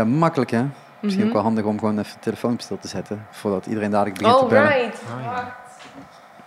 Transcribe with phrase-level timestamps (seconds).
[0.00, 0.64] Ja, makkelijk hè.
[1.00, 1.36] Misschien ook Mhm.
[1.36, 3.26] wel handig om gewoon even de telefoon op stil te zetten.
[3.30, 4.68] Voordat iedereen dadelijk begint te bellen.
[4.68, 5.00] right.
[5.16, 5.30] Oh, ja.
[5.32, 5.44] Wacht.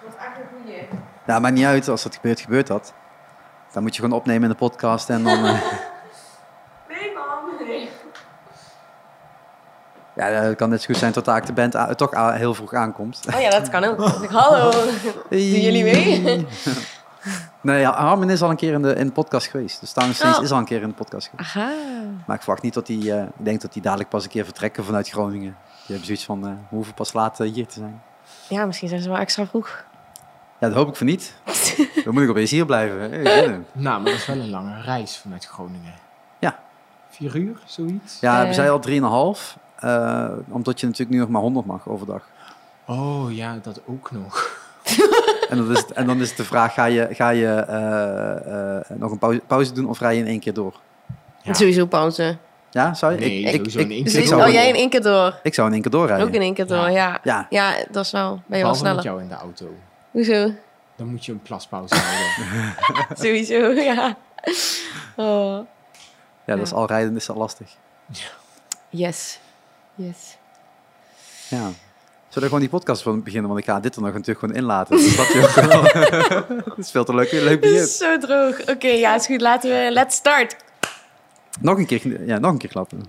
[0.01, 0.87] Dat is echt een goeie.
[1.27, 1.87] Ja, maakt niet uit.
[1.89, 2.93] Als dat gebeurt, gebeurt dat.
[3.71, 5.33] Dan moet je gewoon opnemen in de podcast en dan...
[5.33, 5.43] eh,
[6.89, 7.67] Nee, man.
[7.67, 7.89] Nee.
[10.15, 13.19] ja, het kan net zo goed zijn tot de band a- toch heel vroeg aankomt.
[13.35, 13.99] Oh ja, dat kan ook.
[14.31, 14.71] Hallo.
[15.29, 16.45] Doen jullie mee?
[17.63, 19.79] Nee, ja, Harmon is al een keer in de, in de podcast geweest.
[19.79, 20.43] Dus Staan Oh.
[20.43, 21.55] is al een keer in de podcast geweest.
[21.55, 21.71] Aha.
[22.27, 23.13] Maar ik verwacht niet dat die...
[23.13, 25.55] eh, ik denk dat die dadelijk pas een keer vertrekken vanuit Groningen.
[25.75, 28.01] Die hebben zoiets van, eh, we hoeven pas laat eh, hier te zijn.
[28.49, 29.83] Ja, misschien zijn ze wel extra vroeg.
[30.59, 31.33] Ja, dat hoop ik voor niet.
[32.05, 32.99] Dan moet ik opeens hier blijven.
[33.11, 33.47] hè.
[33.71, 35.93] Nou, maar dat is wel een lange reis vanuit Groningen.
[36.39, 36.59] Ja.
[37.09, 38.19] Vier uur, zoiets?
[38.19, 38.81] Ja, we zijn al
[39.37, 39.57] 3,5.
[39.79, 42.23] eh omdat je natuurlijk nu nog maar 100 mag overdag.
[42.85, 44.51] Oh ja, dat ook nog.
[45.53, 49.11] En, dat is, en dan is de vraag, ga je, ga je eh, eh, nog
[49.11, 50.79] een pauze, pauze doen of rij je in één keer door?
[51.41, 51.53] Ja.
[51.53, 52.37] Sowieso pauze.
[52.71, 53.19] Ja, zou je?
[53.19, 55.39] Nee, ik, ik, sowieso ik, Dus zou, oh, jij in één keer door.
[55.43, 56.27] ik zou in één keer doorrijden.
[56.27, 57.19] Ook in één keer door, Ja.
[57.23, 57.47] ja.
[57.49, 58.41] Ja, dat is wel.
[58.45, 58.95] Ben je wel sneller.
[58.95, 59.65] met jou in de auto.
[60.11, 60.51] Hoezo?
[60.95, 62.75] Dan moet je een plaspauze houden.
[63.25, 64.17] Sowieso, ja.
[65.15, 65.67] Oh.
[66.45, 67.75] ja, dat is al rijden is al lastig.
[68.89, 69.39] Yes.
[69.95, 70.37] Yes.
[71.49, 71.69] Ja.
[72.33, 73.49] Zullen we gewoon die podcast van beginnen?
[73.49, 74.97] Want ik ga dit er nog natuurlijk gewoon inlaten.
[74.97, 75.49] Dat snap je ook
[76.49, 76.61] wel.
[76.65, 77.75] Dat is veel te leuk, leuk Het begin.
[77.81, 78.61] is zo droog.
[78.69, 79.41] Oké, ja, is goed.
[79.41, 79.89] Laten we...
[79.91, 80.55] Let's start.
[81.61, 83.03] Nog een keer, ja, nog een keer klappen.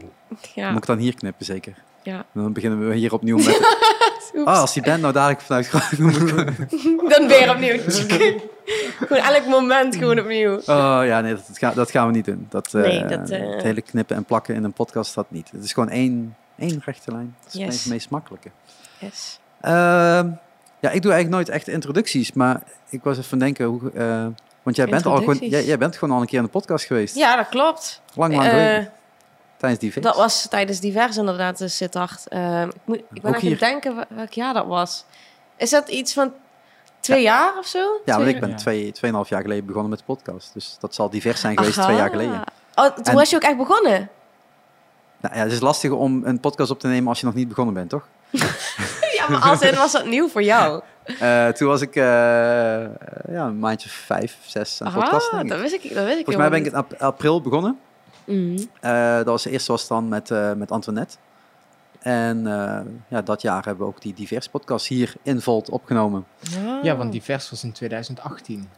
[0.55, 0.69] Ja.
[0.71, 1.75] Moet ik dan hier knippen, zeker?
[2.03, 2.25] ja.
[2.33, 3.61] Dan beginnen we hier opnieuw met...
[4.45, 6.69] Ah, als die band nou dadelijk vanuit Groningen...
[7.19, 7.79] Dan weer opnieuw.
[9.09, 10.55] gewoon elk moment gewoon opnieuw.
[10.57, 12.47] Oh ja, nee, dat, dat, ga- dat gaan we niet doen.
[12.51, 15.51] Dat, eh, Nee, dat, eh, Het hele knippen en plakken in een podcast, dat niet.
[15.51, 17.35] Het is gewoon één, één rechte lijn.
[17.45, 17.83] Dat is Yes.
[17.83, 18.51] het meest makkelijke.
[19.05, 19.39] Yes.
[19.61, 20.29] Ehm,
[20.81, 24.27] ja, ik doe eigenlijk nooit echt introducties, maar ik was even van denken, hoe, eh,
[24.63, 26.85] want jij bent, al gewoon, jij, jij bent gewoon al een keer in de podcast
[26.85, 27.15] geweest.
[27.17, 28.01] Ja, dat klopt.
[28.15, 28.91] Lang, lang Eh, geleden.
[29.57, 30.01] Tijdens die.
[30.01, 32.29] Dat was tijdens divers inderdaad, de Sittard.
[32.29, 33.59] Ehm ik, moet, ik ben Ook even hier.
[33.59, 35.05] denken wel- welk jaar dat was.
[35.57, 36.33] Is dat iets van
[37.01, 38.01] twee jaar of zo?
[38.05, 38.55] ja, want ik ben Ja.
[38.57, 40.51] twee, tweeënhalf jaar geleden begonnen met de podcast.
[40.55, 41.87] Dus dat zal divers zijn geweest Aha.
[41.87, 42.43] twee jaar geleden.
[42.75, 44.09] Oh, toen En- was je ook echt begonnen?
[45.21, 47.49] Nou, ja, het is lastig om een podcast op te nemen als je nog niet
[47.49, 48.07] begonnen bent, toch?
[49.19, 50.83] ja, maar als in was dat nieuw voor jou?
[51.21, 52.87] Eh, toen was ik eh, ja,
[53.47, 55.31] een maandje vijf, zes aan podcast.
[55.33, 57.79] Ah, dat wist ik, dat wist ik Volgens mij ben ik in ap- april begonnen.
[58.81, 61.17] Eh, dat was, eerst was dan met, eh, met Antoinette.
[62.01, 66.27] En eh, ja, dat jaar hebben we ook die divers podcast hier in Volt opgenomen.
[66.83, 68.69] Ja, want divers was in 2018.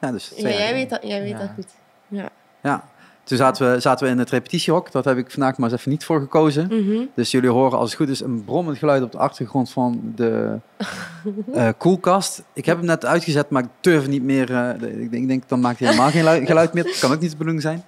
[0.00, 1.38] Ja, dus Ja, twee jaar jij weet dat, jij weet Ja.
[1.38, 1.66] dat goed.
[2.08, 2.28] Ja.
[2.62, 2.84] Ja.
[3.24, 4.92] Toen zaten we, zaten we in het repetitiehok.
[4.92, 6.66] Dat heb ik vandaag maar eens even niet voor gekozen.
[6.66, 7.00] Mhm.
[7.14, 10.56] Dus jullie horen als het goed is een brommend geluid op de achtergrond van de
[11.52, 12.42] eh, koelkast.
[12.52, 14.52] Ik heb hem net uitgezet, maar ik durf niet meer.
[14.54, 16.82] eh, ik, denk, ik denk, dan maakt hij helemaal geen lui- geluid meer.
[16.84, 17.84] Dat kan ook niet de bedoeling zijn.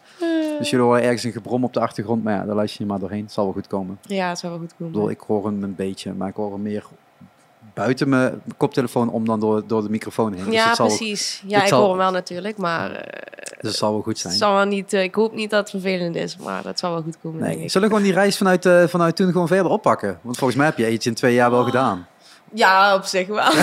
[0.58, 2.24] Dus jullie horen ergens een gebrom op de achtergrond.
[2.24, 3.22] Maar ja, daar luister je maar doorheen.
[3.22, 3.98] Het zal wel goed komen.
[4.02, 4.92] Ja, het zou wel goed Ik komen.
[4.92, 6.84] bedoel, ik hoor hem een beetje, maar ik hoor hem meer
[7.74, 10.44] buiten mijn koptelefoon om dan door, door de microfoon heen.
[10.44, 11.42] Dus ja, precies.
[11.46, 13.22] Ja, ik zal- hoor hem wel natuurlijk, maar eh,
[13.60, 14.34] dus het zal wel goed het zijn.
[14.34, 17.02] zal wel niet, eh, ik hoop niet dat het vervelend is, maar dat zal wel
[17.02, 17.40] goed komen.
[17.40, 17.68] Nee.
[17.68, 20.18] Zullen we gewoon die reis vanuit, eh, vanuit toen gewoon verder oppakken?
[20.22, 22.06] Want volgens mij heb je iets in twee jaar wel gedaan.
[22.54, 23.50] Ja, op zich wel.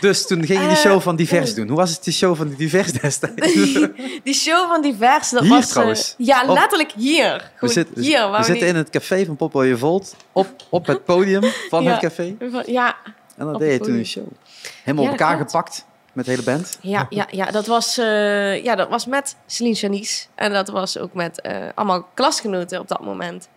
[0.00, 1.56] Dus toen ging je die Eh, show van Divers oeh.
[1.56, 1.68] doen.
[1.68, 3.52] Hoe was het die show van Divers destijds?
[3.52, 6.14] Die, die show van Divers, dat Hier was...
[6.18, 7.50] eh, ja, letterlijk hier.
[7.60, 8.30] We, hier.
[8.30, 10.16] we zitten in het café van Popeye Volt.
[10.32, 11.90] Op, op het podium van Ja.
[11.90, 12.36] het café.
[12.66, 12.96] Ja,
[13.36, 14.24] En dan deed je toen een show.
[14.84, 15.50] Helemaal Ja, op elkaar klopt.
[15.50, 15.84] gepakt.
[16.12, 16.78] Met de hele band.
[16.80, 20.26] ja, ja, ja, dat was, eh, ja, dat was met Celine Janice.
[20.34, 23.48] En dat was ook met eh, allemaal klasgenoten op dat moment.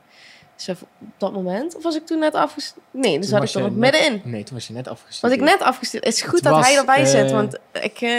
[0.66, 0.88] Dus op
[1.18, 1.75] dat moment?
[1.75, 2.85] Of was ik toen net afgestudeerd?
[2.91, 4.22] Nee, Toen zat ik was er nog net- middenin.
[4.24, 5.40] Nee, toen was je net Was afgestudeerd.
[5.41, 6.06] ik net afgestudeerd.
[6.06, 8.01] Het is goed Het dat hij was, erbij zit, eh, want ik...
[8.01, 8.09] eh,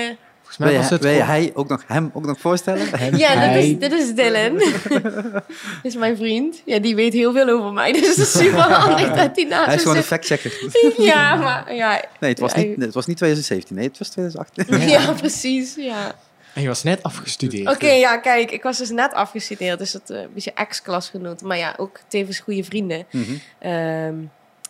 [0.41, 2.41] Volgens mij Wil, was je, het wil je gewoon- hij ook nog, hem ook nog
[2.41, 2.89] voorstellen?
[2.99, 4.59] hem, ja, dit is, dit is Dylan.
[4.59, 5.43] dit
[5.83, 6.63] is mijn vriend.
[6.65, 7.93] Ja, die weet heel veel over mij.
[7.93, 10.53] Dus het is super handig dat hij naast hij is gewoon een factchecker.
[10.99, 13.77] Ja, maar ja, Nee, het was, Ja, niet, het was niet 2017.
[13.77, 14.89] Nee, het was 2018.
[14.89, 15.75] ja, precies.
[15.75, 16.15] Ja.
[16.55, 17.75] En je was net afgestudeerd.
[17.75, 21.57] Oké, ja, kijk, ik was dus net afgestudeerd, dus het eh, een beetje ex-klasgenoot, maar
[21.57, 23.07] ja, ook tevens goede vrienden.
[23.11, 23.35] Mhm.
[23.59, 24.15] Ehm,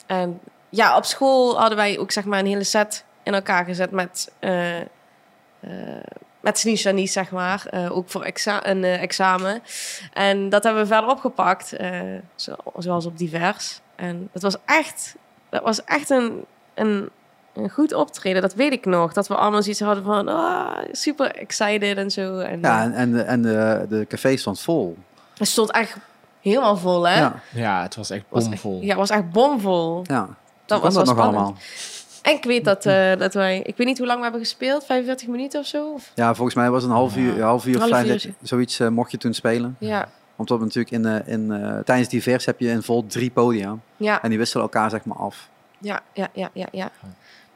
[0.06, 3.90] en ja, op school hadden wij ook zeg maar een hele set in elkaar gezet
[3.90, 4.86] met, eh eh
[6.40, 6.58] met
[7.04, 9.62] zeg maar, ook voor exa een examen.
[10.12, 11.72] En dat hebben we verder opgepakt,
[12.34, 13.80] zo- zoals op divers.
[13.96, 15.14] En dat was echt,
[15.50, 16.44] dat was echt een,
[16.74, 17.10] een,
[17.54, 19.12] een goed optreden, dat weet ik nog.
[19.12, 22.38] Dat we allemaal zoiets hadden van, ah, super excited en zo.
[22.38, 24.96] En, Ja, eh, en, en, de, en de, de café stond vol.
[25.38, 25.96] het stond echt
[26.40, 27.18] helemaal vol, hè?
[27.20, 28.80] Ja, Ja, het was echt bomvol.
[28.80, 30.02] Ja, het was echt bomvol.
[30.06, 30.28] ja.
[30.66, 31.36] Dat was nog spannend.
[31.36, 31.56] allemaal?
[32.22, 33.58] En ik weet dat, eh, dat wij...
[33.58, 34.84] Ik weet niet hoe lang we hebben gespeeld.
[34.84, 35.92] 45 minuten of zo?
[35.92, 38.32] Of, Ja, volgens mij was het een half uur, half uur, Half vijf, uurtje.
[38.42, 39.76] zoiets eh, mocht je toen spelen.
[39.78, 40.08] ja.
[40.36, 43.76] Omdat we natuurlijk in, eh, in, eh, tijdens divers heb je in vol drie podia.
[43.96, 45.48] Ja, En die wisselen elkaar zeg maar af.
[45.78, 46.66] ja, ja, ja, ja.
[46.72, 46.90] ja.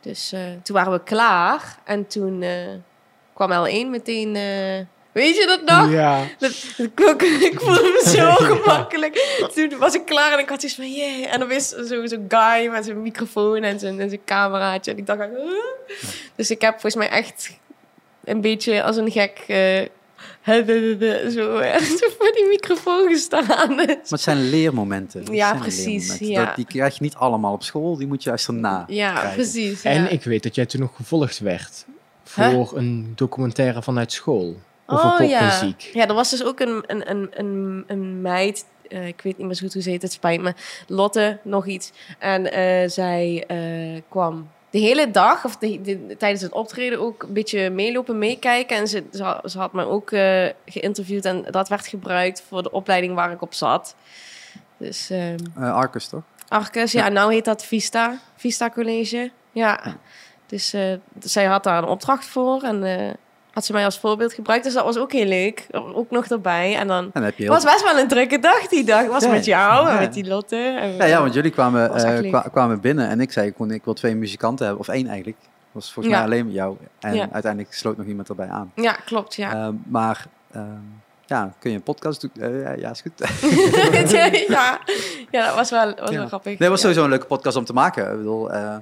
[0.01, 1.79] Dus eh, toen waren we klaar.
[1.85, 2.75] En toen eh,
[3.35, 4.37] kwam L1 meteen...
[4.37, 5.91] eh, weet je dat nog?
[5.93, 6.25] Ja.
[6.39, 6.51] Dat,
[7.51, 9.17] ik voelde me zo gemakkelijk.
[9.55, 11.33] Toen was ik klaar en ik had iets van, yeah.
[11.33, 14.91] En dan is zo'n zo guy met zijn microfoon en zijn, en zijn cameraatje.
[14.91, 15.99] En ik dacht, "Huh?"
[16.35, 17.59] dus ik heb volgens mij echt
[18.25, 19.45] een beetje als een gek...
[21.31, 21.63] zo,
[21.97, 23.75] zo voor die microfoon gestaan.
[23.75, 25.21] Maar het zijn leermomenten.
[25.21, 26.27] Het Ja, zijn precies, leermomenten.
[26.29, 26.45] ja.
[26.45, 29.35] Dat, die krijg je niet allemaal op school, die moet je juist erna Ja, krijgen.
[29.35, 29.83] precies.
[29.83, 29.91] ja.
[29.91, 31.87] En ik weet dat jij toen nog gevolgd werd
[32.35, 32.51] Huh?
[32.51, 34.57] voor een documentaire vanuit school.
[34.87, 35.39] Over Oh ja.
[35.39, 35.91] popmuziek.
[35.95, 39.47] Ja, er was dus ook een, een, een, een, een meid, eh, ik weet niet
[39.47, 40.55] meer zo goed hoe ze heet, het spijt me.
[40.87, 41.93] Lotte, nog iets.
[42.19, 47.23] En eh, zij eh, kwam de hele dag, of de, de- tijdens het optreden, ook
[47.23, 48.77] een beetje meelopen, meekijken.
[48.77, 52.63] En ze, ze, had- ze had me ook eh, geïnterviewd en dat werd gebruikt voor
[52.63, 53.95] de opleiding waar ik op zat.
[54.77, 56.23] Dus ehm Eh, Arcus, toch?
[56.49, 59.31] Arcus, ja, nou heet dat Vista, Vista College.
[59.53, 59.97] Ja,
[60.47, 62.83] dus eh, zij had daar een opdracht voor en
[63.59, 64.65] had ze mij als voorbeeld gebruikt.
[64.65, 66.77] Dus dat was ook heel leuk, ook nog erbij.
[66.77, 69.03] En dan En heb je was best wel een drukke dag die dag.
[69.03, 70.57] Ik was Ja, met jou en met die Lotte.
[70.81, 73.95] En, Ja, ja, want jullie kwamen, eh, kwamen binnen en ik zei gewoon, ik wil
[73.95, 74.85] twee muzikanten hebben.
[74.85, 75.37] Of één eigenlijk.
[75.41, 76.77] Dat was volgens mij alleen met jou.
[77.01, 78.73] En uiteindelijk sloot nog iemand erbij aan.
[78.75, 79.53] Ja, klopt, ja.
[79.53, 80.65] Ehm, maar ehm,
[81.27, 82.31] ja, kun je een podcast doen?
[82.41, 83.13] Eh, ja, is goed.
[84.49, 84.79] ja.
[85.31, 86.27] ja, dat was wel, was wel Ja.
[86.27, 86.45] grappig.
[86.45, 88.11] Nee, het was sowieso een leuke podcast om te maken.
[88.11, 88.77] Ik bedoel, eh,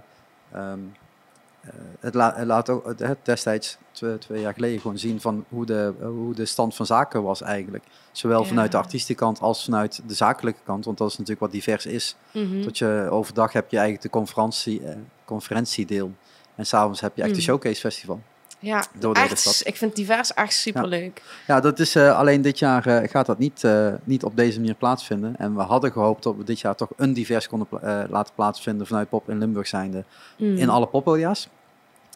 [2.01, 5.45] het, la- het laat ook het, het destijds, twee, twee jaar geleden, gewoon zien van
[5.49, 7.85] hoe de, hoe de stand van zaken was eigenlijk.
[8.13, 8.47] Zowel Ja.
[8.49, 10.85] vanuit de artiestenkant als vanuit de zakelijke kant.
[10.85, 12.17] Want dat is natuurlijk wat divers is.
[12.33, 12.63] Mhm.
[12.63, 16.13] Dat je overdag heb je eigenlijk de conferentie, eh, conferentiedeel.
[16.55, 17.43] En s'avonds heb je echt een Mm.
[17.43, 18.21] showcase festival.
[18.59, 21.23] Ja, de echt, ik vind divers echt superleuk.
[21.47, 24.59] Ja, dat is eh, alleen dit jaar eh, gaat dat niet, eh, niet op deze
[24.61, 25.35] manier plaatsvinden.
[25.39, 28.35] En we hadden gehoopt dat we dit jaar toch een divers konden pla- eh, laten
[28.35, 30.05] plaatsvinden vanuit Pop in Limburg zijnde.
[30.39, 30.57] Mm.
[30.57, 31.49] In alle poppodia's.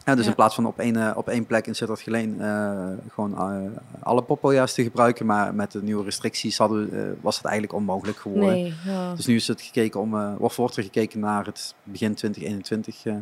[0.05, 0.29] Ja, dus Ja.
[0.29, 3.71] in plaats van op één, eh, op één plek in Sittard Geleen eh, gewoon eh,
[4.03, 5.25] alle poppodia's te gebruiken.
[5.25, 8.49] Maar met de nieuwe restricties hadden, was het eigenlijk onmogelijk geworden.
[8.51, 9.13] Nee, ja.
[9.15, 13.13] Dus nu is het gekeken om, of wordt er gekeken naar het begin 2021 eh,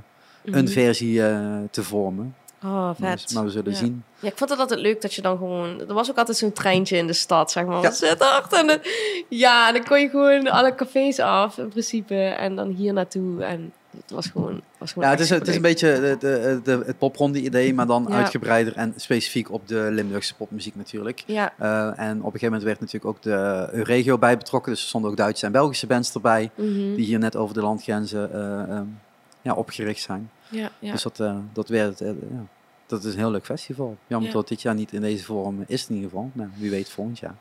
[0.44, 0.58] Mhm.
[0.58, 1.16] een versie
[1.72, 2.36] te vormen.
[2.64, 3.34] Oh, Maar, vet.
[3.34, 3.78] maar we zullen Ja.
[3.78, 4.04] zien.
[4.20, 5.80] Ja, ik vond het altijd leuk dat je dan gewoon...
[5.88, 7.82] Er was ook altijd zo'n treintje in de stad, zeg maar.
[7.82, 7.92] Ja.
[7.92, 8.60] Zit achter.
[8.60, 8.78] En dan,
[9.30, 12.16] ja, dan kon je gewoon alle cafés af, in principe.
[12.16, 13.44] En dan hier naartoe.
[13.44, 16.60] En het was gewoon, was gewoon Ja, het is, het is een beetje de, de,
[16.64, 18.16] de, het popronde idee, maar dan Ja.
[18.16, 21.24] uitgebreider en specifiek op de Limburgse popmuziek natuurlijk.
[21.26, 24.72] Ja, Eh, en op een gegeven moment werd natuurlijk ook de Euregio bij betrokken.
[24.72, 26.68] Dus er stonden ook Duitse en Belgische bands erbij, mhm.
[26.96, 28.86] die hier net over de landgrenzen eh, ehm,
[29.42, 30.32] ja, opgericht zijn.
[30.50, 30.92] ja, ja.
[30.92, 32.14] Dus dat, eh, dat, werd, ja,
[32.86, 33.98] dat is een heel leuk festival.
[34.08, 34.36] Jammer Ja.
[34.36, 36.30] dat dit jaar niet in deze vorm is in ieder geval.
[36.34, 37.36] Nou, wie weet volgend jaar.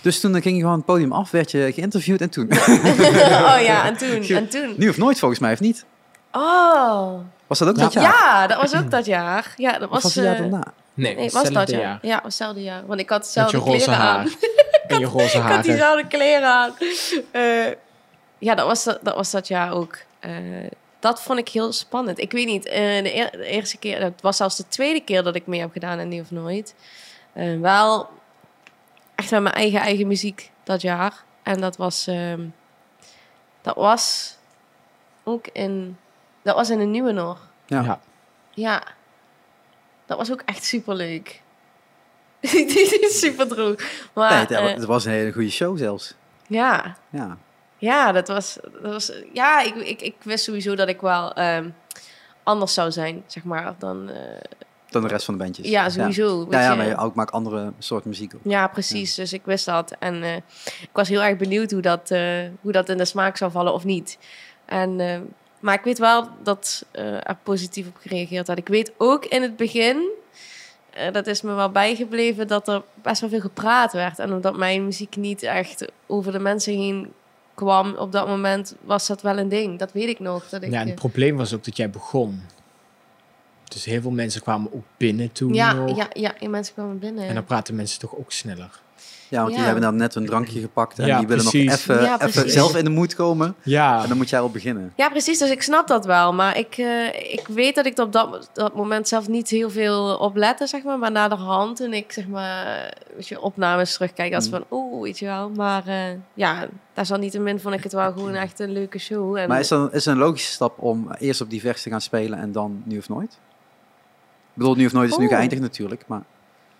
[0.00, 2.52] Dus toen ging je gewoon het podium af, werd je geïnterviewd en toen.
[2.52, 4.74] oh ja, en toen, en toen.
[4.76, 5.84] nu of nooit volgens mij, of niet?
[6.32, 7.12] Oh,
[7.46, 7.82] Was dat ook Ja.
[7.82, 8.02] dat jaar?
[8.02, 9.52] ja, dat was ook dat jaar.
[9.56, 10.02] Ja, dat Of was...
[10.02, 10.62] was het jaar eh, daarna?
[10.94, 11.98] Nee, was dat hetzelfde jaar.
[12.02, 12.86] Ja, was hetzelfde jaar.
[12.86, 14.00] Want ik had roze kleren aan.
[14.00, 14.26] haar.
[14.88, 16.72] En je roze Ik had diezelfde kleren aan.
[17.30, 17.42] Eh,
[18.38, 19.98] ja, dat was dat, dat was dat jaar ook.
[20.20, 20.30] Eh,
[21.00, 22.18] dat vond ik heel spannend.
[22.18, 25.22] Ik weet niet, eh, de, eer- de eerste keer, het was zelfs de tweede keer
[25.22, 26.74] dat ik mee heb gedaan in Nu of Nooit.
[27.60, 28.08] Wel
[29.18, 31.24] echt met mijn eigen, eigen muziek dat jaar.
[31.42, 32.46] En dat was, ehm,
[33.60, 34.36] dat was
[35.24, 35.96] ook in,
[36.42, 37.48] dat was in een nieuwe nog.
[37.66, 37.82] Ja.
[37.82, 38.00] Ja.
[38.54, 38.82] Ja,
[40.06, 41.42] dat was ook echt super leuk.
[42.50, 43.80] Die is super droog.
[44.12, 46.14] Maar Nee, het, eh, het was een hele goede show zelfs.
[46.46, 47.36] ja, Ja.
[47.78, 51.70] ja, dat was, dat was ja, ik, ik, ik wist sowieso dat ik wel ehm,
[52.42, 54.40] anders zou zijn, zeg maar, dan, eh,
[54.90, 55.68] Dan de rest van de bandjes.
[55.68, 56.46] ja, sowieso.
[56.50, 56.76] Ja, ja, ja je.
[56.76, 58.40] maar je ook maakt andere soort muziek ook.
[58.44, 59.14] Ja, precies.
[59.14, 59.96] Dus ik wist dat.
[59.98, 62.20] En eh, ik was heel erg benieuwd hoe dat, eh,
[62.60, 64.18] hoe dat in de smaak zou vallen of niet.
[64.64, 65.20] En, eh,
[65.60, 68.58] maar ik weet wel dat eh, er positief op gereageerd werd.
[68.58, 70.10] Ik weet ook in het begin,
[70.90, 74.18] eh, dat is me wel bijgebleven, dat er best wel veel gepraat werd.
[74.18, 77.12] En omdat mijn muziek niet echt over de mensen heen
[77.54, 79.78] kwam op dat moment, was dat wel een ding.
[79.78, 80.48] Dat weet ik nog.
[80.48, 82.42] Dat ik, Ja, en het probleem was ook dat jij begon.
[83.68, 85.96] Dus heel veel mensen kwamen ook binnen toen ja, nog.
[85.96, 87.28] ja, ja, en mensen kwamen binnen.
[87.28, 88.80] En dan praten mensen toch ook sneller.
[89.30, 92.02] Ja, want die hebben dan net een drankje gepakt en Ja, die willen nog even,
[92.02, 93.54] Ja, even zelf in de moed komen.
[93.62, 94.92] Ja, En dan moet jij al beginnen.
[94.96, 95.38] Ja, precies.
[95.38, 96.32] Dus ik snap dat wel.
[96.34, 100.16] Maar ik, eh, ik weet dat ik op dat, dat moment zelf niet heel veel
[100.16, 100.98] op lette, zeg maar.
[100.98, 104.50] Maar na de hand, toen ik, zeg maar, weet je, opnames terugkijk, als Mm.
[104.50, 105.50] van, oeh, weet je wel.
[105.50, 105.94] Maar uh,
[106.34, 109.36] ja, desalniettemin vond ik het wel gewoon echt een leuke show.
[109.36, 112.00] En, Maar is dat is het een logische stap om eerst op divers te gaan
[112.00, 113.38] spelen en dan nu of nooit?
[114.58, 115.34] Bedoel, nu of nooit is nu Oeh.
[115.34, 116.22] geëindigd natuurlijk, maar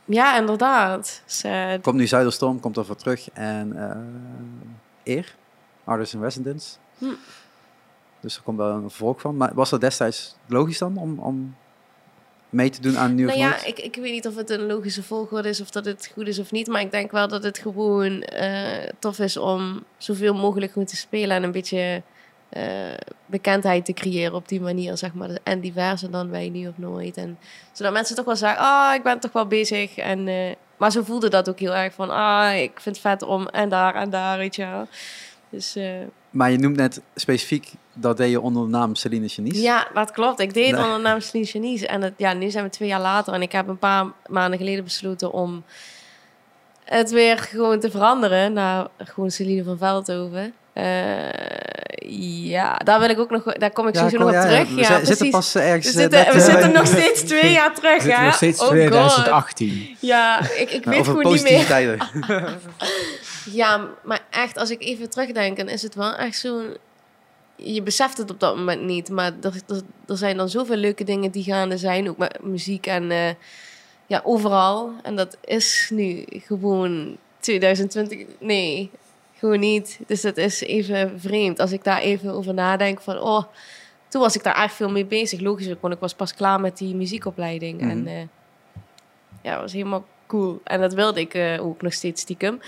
[0.05, 1.23] ja, inderdaad.
[1.25, 3.31] Dus, eh, Komt nu Zuiderstorm, komt ervoor terug.
[3.33, 5.35] En eh Eer,
[5.85, 6.77] Artists in Residence.
[6.99, 7.05] Hm.
[8.21, 9.37] Dus er komt wel een vervolg van.
[9.37, 11.57] Maar was dat destijds logisch dan om, om
[12.49, 15.03] mee te doen aan Nieuw nou ja, ik, ik weet niet of het een logische
[15.03, 16.67] volgorde is of dat het goed is of niet.
[16.67, 20.97] Maar ik denk wel dat het gewoon eh, tof is om zoveel mogelijk goed te
[20.97, 22.03] spelen en een beetje
[22.49, 22.95] eh,
[23.27, 25.31] bekendheid te creëren op die manier, zeg maar.
[25.43, 27.17] En diverser dan bij Nu of Nooit.
[27.17, 27.39] En
[27.73, 29.97] zodat mensen toch wel zeggen, ah, ik ben toch wel bezig.
[29.97, 33.23] En, eh, maar ze voelden dat ook heel erg van, ah, ik vind het vet
[33.23, 34.87] om en daar en daar, weet je wel.
[35.51, 35.93] Dus eh,
[36.31, 39.61] Maar je noemt net specifiek, dat deed je onder de naam Celine Chenies.
[39.61, 40.41] ja, dat klopt.
[40.41, 40.85] Ik deed het Nee.
[40.85, 41.87] onder de naam Celine Janice.
[41.87, 43.33] En het, ja, nu zijn we twee jaar later.
[43.33, 45.65] En ik heb een paar maanden geleden besloten om
[46.85, 50.55] het weer gewoon te veranderen naar gewoon Celine van Veldhoven.
[50.79, 54.69] Eh, ja, daar wil ik ook nog, daar kom ik Ja, sowieso nog op terug.
[54.69, 55.85] We Ja, zitten pas eh, ergens...
[55.87, 58.25] we eh, zitten, net, we zitten nog steeds twee jaar terug, We hè?
[58.25, 58.77] nog steeds Oh God.
[58.77, 59.97] 2018.
[60.01, 61.67] Ja, ik, ik weet gewoon niet meer.
[61.67, 61.99] tijden.
[63.53, 66.77] Ja, maar echt, als ik even terugdenk, dan is het wel echt zo'n...
[67.57, 71.05] Je beseft het op dat moment niet, maar er, er, er zijn dan zoveel leuke
[71.05, 73.37] dingen die gaande zijn, ook met muziek en
[74.07, 74.93] ja, overal.
[75.03, 78.91] En dat is nu gewoon 2020, nee,
[79.39, 80.01] gewoon niet.
[80.07, 81.59] Dus dat is even vreemd.
[81.61, 83.43] Als ik daar even over nadenk van, oh,
[84.09, 85.41] toen was ik daar echt veel mee bezig.
[85.41, 87.81] Logisch, want ik was pas klaar met die muziekopleiding.
[87.81, 88.07] En Mhm.
[88.09, 88.23] eh,
[89.43, 90.61] ja, dat was helemaal cool.
[90.65, 92.61] En dat wilde ik eh, ook nog steeds stiekem.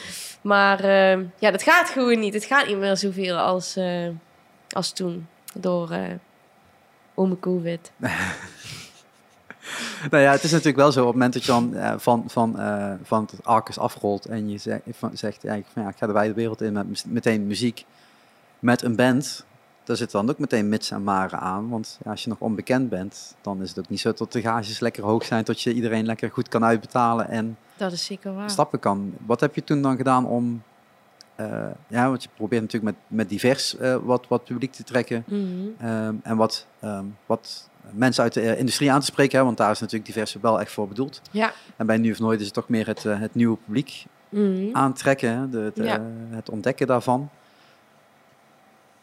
[0.43, 2.35] Maar eh, ja, dat gaat gewoon niet.
[2.35, 3.79] Het gaat niet meer zoveel als,
[4.71, 5.27] als toen.
[5.55, 6.03] Door eh
[7.15, 7.93] ome COVID.
[10.11, 12.25] Nou ja, het is natuurlijk wel zo, op het moment dat je dan eh, van,
[12.27, 15.97] van, eh, van het Arcus afrolt en je zegt, van, zegt eigenlijk van ja, ik
[15.97, 17.85] ga de wijde wereld in met meteen muziek,
[18.59, 19.45] met een band,
[19.85, 21.69] daar zit dan ook meteen mits en maren aan.
[21.69, 24.41] Want ja, als je nog onbekend bent, dan is het ook niet zo dat de
[24.41, 28.35] gages lekker hoog zijn, tot je iedereen lekker goed kan uitbetalen en Dat is zeker
[28.35, 28.51] waar.
[28.51, 29.13] stappen kan.
[29.27, 30.63] Wat heb je toen dan gedaan om,
[31.35, 35.25] eh, ja, want je probeert natuurlijk met, met divers wat, wat publiek te trekken.
[35.27, 35.39] Mhm.
[35.79, 39.57] Ehm, en wat, ehm, wat mensen uit de eh, industrie aan te spreken, hè, want
[39.57, 41.21] daar is natuurlijk divers wel echt voor bedoeld.
[41.31, 41.53] Ja.
[41.77, 44.69] En bij Nu of Nooit is het toch meer het, eh, het nieuwe publiek Mhm.
[44.73, 46.01] aantrekken, hè, de, Ja.
[46.31, 47.31] het ontdekken daarvan.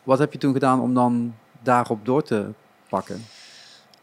[0.03, 2.45] Wat heb je toen gedaan om dan daarop door te
[2.89, 3.25] pakken?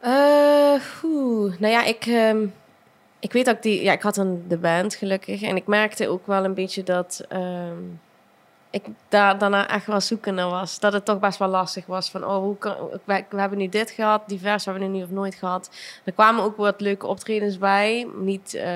[0.00, 1.58] Eh, oeh.
[1.58, 2.46] Nou ja, ik, ehm,
[3.18, 3.82] ik weet dat ik die...
[3.82, 5.42] Ja, ik had een de band gelukkig.
[5.42, 7.76] En ik merkte ook wel een beetje dat ehm,
[8.74, 10.78] ik daar daarna echt wel zoekende was.
[10.80, 12.10] Dat het toch best wel lastig was.
[12.10, 14.22] Van, oh, hoe kan, we, we hebben nu dit gehad.
[14.28, 15.70] Divers hebben we nu of nooit gehad.
[16.04, 18.08] Er kwamen ook wat leuke optredens bij.
[18.16, 18.54] Niet...
[18.54, 18.72] eh,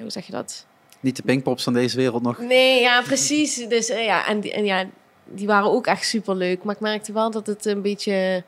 [0.00, 0.66] hoe zeg je dat?
[1.00, 2.38] Niet de pinkpops van deze wereld nog.
[2.38, 3.68] Nee, ja, precies.
[3.68, 4.84] Dus eh, ja, en, die, en ja,
[5.24, 6.62] die waren ook echt superleuk.
[6.64, 8.44] Maar ik merkte wel dat het een beetje...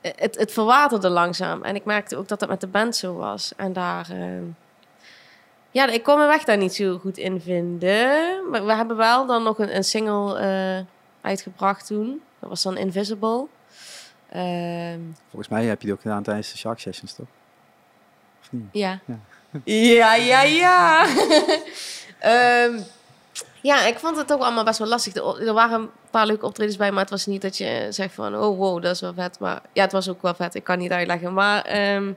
[0.00, 1.62] eh, Het, het verwaterde langzaam.
[1.62, 3.52] En ik merkte ook dat dat met de band zo was.
[3.56, 4.08] En daar...
[5.78, 8.50] ja, ik kon mijn weg daar niet zo goed in vinden.
[8.50, 10.84] Maar we hebben wel dan nog een, een single eh,
[11.20, 12.22] uitgebracht toen.
[12.40, 13.46] Dat was dan Invisible.
[14.30, 17.26] Ehm, Volgens mij heb je die ook gedaan tijdens de Shark Sessions, toch?
[18.40, 18.68] Of niet?
[18.72, 19.00] Ja.
[19.04, 19.18] Ja.
[19.64, 21.06] Ja, ja, ja.
[22.18, 22.78] Ehm,
[23.62, 25.14] ja, ik vond het toch allemaal best wel lastig.
[25.14, 28.14] Er er waren een paar leuke optredens bij, maar het was niet dat je zegt
[28.14, 28.36] van...
[28.36, 29.38] Oh, wow, dat is wel vet.
[29.38, 30.54] Maar ja, het was ook wel vet.
[30.54, 31.34] Ik kan niet uitleggen.
[31.34, 32.12] Maar ehm,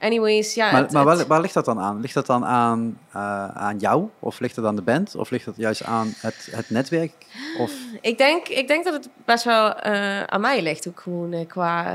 [0.00, 0.70] anyways, ja.
[0.72, 2.00] Maar, het- maar het- waar, waar ligt dat dan aan?
[2.00, 4.08] Ligt dat dan aan, eh, aan jou?
[4.18, 5.14] Of ligt het aan de band?
[5.14, 7.12] Of ligt het juist aan het, het netwerk?
[7.58, 11.32] Of, Ik denk, ik denk dat het best wel eh, aan mij ligt ook gewoon
[11.32, 11.92] eh, qua...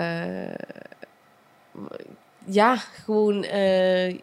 [2.45, 3.41] ja, gewoon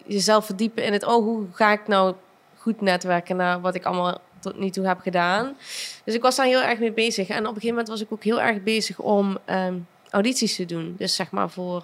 [0.06, 1.04] jezelf verdiepen in het...
[1.04, 2.14] Oh, hoe ga ik nou
[2.56, 5.56] goed netwerken naar wat ik allemaal tot nu toe heb gedaan.
[6.04, 7.28] Dus ik was daar heel erg mee bezig.
[7.28, 9.74] En op een gegeven moment was ik ook heel erg bezig om ehm,
[10.10, 10.94] audities te doen.
[10.98, 11.82] Dus zeg maar voor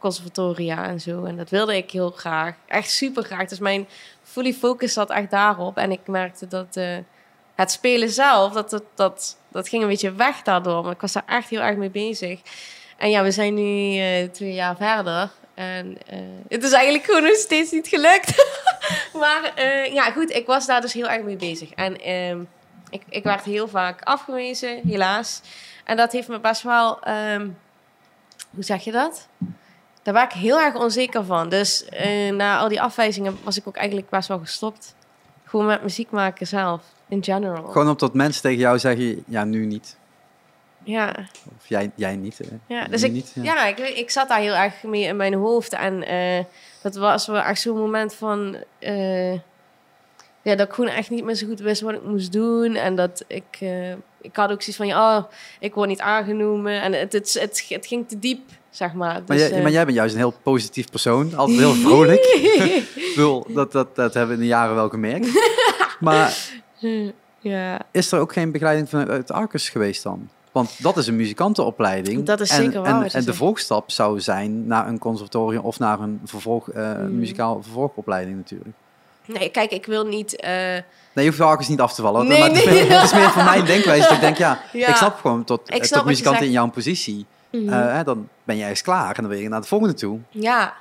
[0.00, 1.24] conservatoria en zo.
[1.24, 2.54] En dat wilde ik heel graag.
[2.66, 3.48] Echt super graag.
[3.48, 3.88] Dus mijn
[4.22, 5.76] fully focus zat echt daarop.
[5.76, 6.76] En ik merkte dat...
[6.76, 6.96] eh,
[7.54, 10.82] het spelen zelf, dat, dat, dat, dat ging een beetje weg daardoor.
[10.82, 12.40] Maar ik was daar echt heel erg mee bezig.
[12.96, 15.30] En ja, we zijn nu eh, twee jaar verder.
[15.54, 18.46] En eh, het is eigenlijk gewoon nog steeds niet gelukt.
[19.20, 21.70] maar ja, goed, ik was daar dus heel erg mee bezig.
[21.70, 22.40] En ehm,
[22.90, 25.40] ik, ik werd heel vaak afgewezen, helaas.
[25.84, 27.02] En dat heeft me best wel...
[27.02, 27.48] ehm,
[28.50, 29.28] hoe zeg je dat?
[30.02, 31.48] Daar werd ik heel erg onzeker van.
[31.48, 34.94] Dus eh, na al die afwijzingen was ik ook eigenlijk best wel gestopt.
[35.44, 37.64] Gewoon met muziek maken zelf, in general.
[37.64, 39.98] gewoon omdat mensen tegen jou zeggen, ja, nu niet.
[40.84, 41.14] Ja,
[41.58, 42.38] Of jij, jij niet.
[42.38, 42.74] hè.
[42.74, 42.84] ja.
[42.86, 43.66] Dus ik, niet, ja.
[43.66, 45.72] ik, ik zat daar heel erg mee in mijn hoofd.
[45.72, 46.44] En eh,
[46.82, 48.56] dat was wel echt zo'n moment van...
[48.78, 49.32] eh,
[50.42, 52.74] ja, dat ik gewoon echt niet meer zo goed wist wat ik moest doen.
[52.74, 53.60] En dat ik...
[54.20, 55.24] ik had ook zoiets van, ja, oh,
[55.60, 56.80] ik word niet aangenomen.
[56.82, 58.40] En het, het, het, het ging te diep
[58.70, 59.12] zeg maar.
[59.12, 61.34] Maar, Dus, jij, eh, maar jij bent juist een heel positief persoon.
[61.34, 62.24] Altijd heel vrolijk.
[62.94, 65.28] Ik bedoel, dat, dat, dat hebben we in de jaren wel gemerkt.
[66.00, 66.36] Maar
[67.40, 67.80] ja.
[67.90, 70.28] is er ook geen begeleiding vanuit uit Arcus geweest dan?
[70.52, 72.24] Want dat is een muzikantenopleiding.
[72.26, 76.00] Dat is en, zeker waar, En, de volgstap zou zijn naar een conservatorium of naar
[76.00, 77.18] een vervolg, eh, Mm.
[77.18, 78.70] muzikaal vervolgopleiding natuurlijk.
[79.26, 80.36] Nee, kijk, ik wil niet...
[80.36, 80.50] eh,
[81.14, 82.26] Nee, je hoeft Arcus niet af te vallen.
[82.26, 82.74] Nee, maar het, is nee.
[82.74, 84.88] meer, het is meer voor mijn denkwijze dat ik denk, ja, Ja.
[84.88, 87.26] ik snap gewoon tot, snap tot muzikanten in jouw positie.
[87.50, 87.72] Mhm.
[87.72, 90.18] eh, dan ben je ergens klaar en dan wil je naar de volgende toe.
[90.28, 90.74] ja,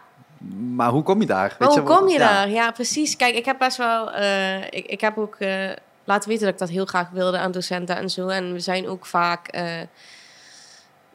[0.58, 1.56] Maar hoe kom je daar?
[1.60, 2.30] Weet hoe je, kom je ja.
[2.30, 2.50] daar?
[2.50, 3.16] Ja, precies.
[3.16, 4.12] Kijk, ik heb best wel...
[4.12, 5.70] eh, ik, ik heb ook eh,
[6.04, 8.28] laten weten dat ik dat heel graag wilde aan docenten en zo.
[8.28, 9.50] En we zijn ook vaak...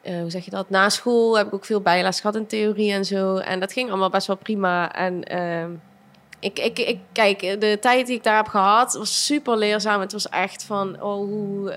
[0.02, 0.70] hoe zeg je dat?
[0.70, 3.36] Na school heb ik ook veel bijles gehad in theorie en zo.
[3.36, 4.92] En dat ging allemaal best wel prima.
[4.92, 5.70] En ehm,
[6.38, 10.00] ik, ik, ik, kijk, de tijd die ik daar heb gehad was super leerzaam.
[10.00, 11.72] Het was echt van, oh, hoe...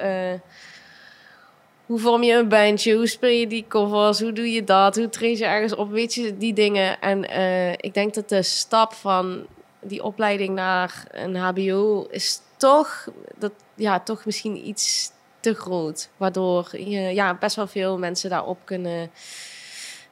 [1.88, 2.96] hoe vorm je een bandje?
[2.96, 4.20] Hoe speel je die covers?
[4.20, 4.96] Hoe doe je dat?
[4.96, 5.92] Hoe treed je ergens op?
[5.92, 7.02] Weet je, die dingen.
[7.02, 9.46] En eh, ik denk dat de stap van
[9.82, 16.10] die opleiding naar een HBO is toch, dat, ja, toch misschien iets te groot.
[16.18, 19.10] Waardoor je, ja, best wel veel mensen daarop kunnen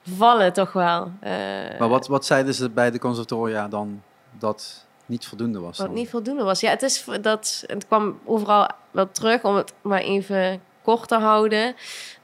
[0.04, 1.12] vallen, toch wel.
[1.20, 1.32] Eh,
[1.80, 4.02] Maar wat, wat zeiden ze bij de conservatoria dan
[4.32, 5.78] dat niet voldoende was?
[5.78, 5.96] Wat dan?
[5.96, 6.60] niet voldoende was.
[6.60, 7.64] Ja, het is dat.
[7.68, 11.76] Het kwam overal wel terug om het maar even kort te houden.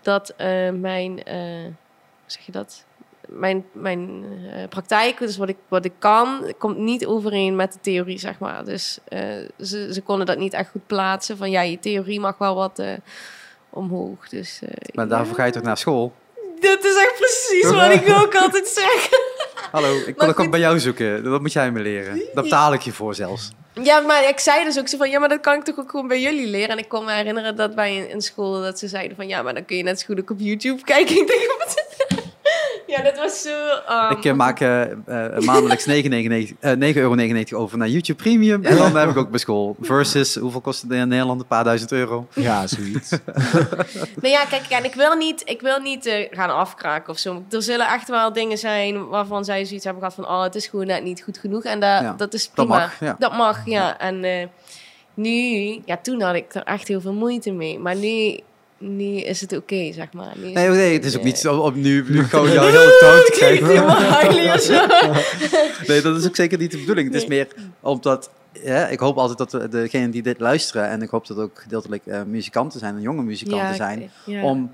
[0.01, 1.24] Dat eh, mijn.
[1.24, 1.36] eh,
[2.22, 2.86] hoe zeg je dat?
[3.27, 7.80] Mijn, mijn eh, praktijk, dus wat ik, wat ik kan, komt niet overeen met de
[7.82, 8.65] theorie, zeg maar.
[8.65, 9.00] Dus
[9.60, 11.38] ze, ze konden dat niet echt goed plaatsen.
[11.38, 12.82] Van ja, je theorie mag wel wat
[13.70, 14.30] omhoog.
[14.30, 14.62] Dus,
[14.94, 16.13] Maar daarvoor ga je toch naar school?
[16.60, 19.10] Dat is echt precies wat ik ook altijd zeg.
[19.72, 21.24] Hallo, ik Maar ook bij jou zoeken.
[21.24, 22.22] Dat moet jij me leren.
[22.34, 23.51] Daar betaal ik je voor zelfs.
[23.73, 25.89] Ja, maar ik zei dus ook zo van, ja, maar dat kan ik toch ook
[25.89, 26.69] gewoon bij jullie leren.
[26.69, 29.53] En ik kon me herinneren dat bij een, school dat ze zeiden van, ja, maar
[29.53, 31.15] dan kun je net zo goed ook op YouTube kijken.
[31.21, 31.80] Ik denk?
[32.98, 33.55] Ja, dat was zo...
[34.12, 34.60] um, Ik maak
[35.45, 35.93] maandelijks 9,99
[36.60, 37.15] eh, 9,99 euro
[37.53, 38.63] over naar YouTube Premium.
[38.65, 39.75] En dan heb ik ook bij school.
[39.81, 41.41] Versus, hoeveel kost het in Nederland?
[41.41, 42.27] Een paar duizend euro.
[42.33, 43.10] Ja, zoiets.
[44.21, 47.43] Nou ja, kijk, en ik wil niet, ik wil niet eh, gaan afkraken of zo.
[47.49, 50.36] Er zullen echt wel dingen zijn waarvan zij zoiets hebben gehad van...
[50.36, 51.63] oh, het is gewoon net niet goed genoeg.
[51.63, 52.80] En dat, Ja, dat is dat prima.
[52.80, 53.15] mag, ja.
[53.19, 53.97] Dat mag, ja.
[53.99, 54.47] En eh,
[55.13, 55.82] nu...
[55.86, 57.80] Ja, toen had ik er echt heel veel moeite mee.
[57.80, 58.39] Maar nu,
[58.82, 60.34] nu is het oké, zeg maar.
[60.38, 63.36] Nee, nee, het is ook niet zo op nu, nu gewoon jou heel toon te
[63.38, 64.89] klinkt helemaal krijgen.
[65.88, 67.08] Nee, dat is ook zeker niet de bedoeling.
[67.13, 67.48] Het is meer
[67.80, 68.30] omdat...
[68.63, 70.88] Ja, ik hoop altijd dat de- degenen die dit luisteren...
[70.89, 74.12] en ik hoop dat ook gedeeltelijk eh, muzikanten zijn en jonge muzikanten Ja, zijn...
[74.26, 74.44] ja.
[74.44, 74.72] om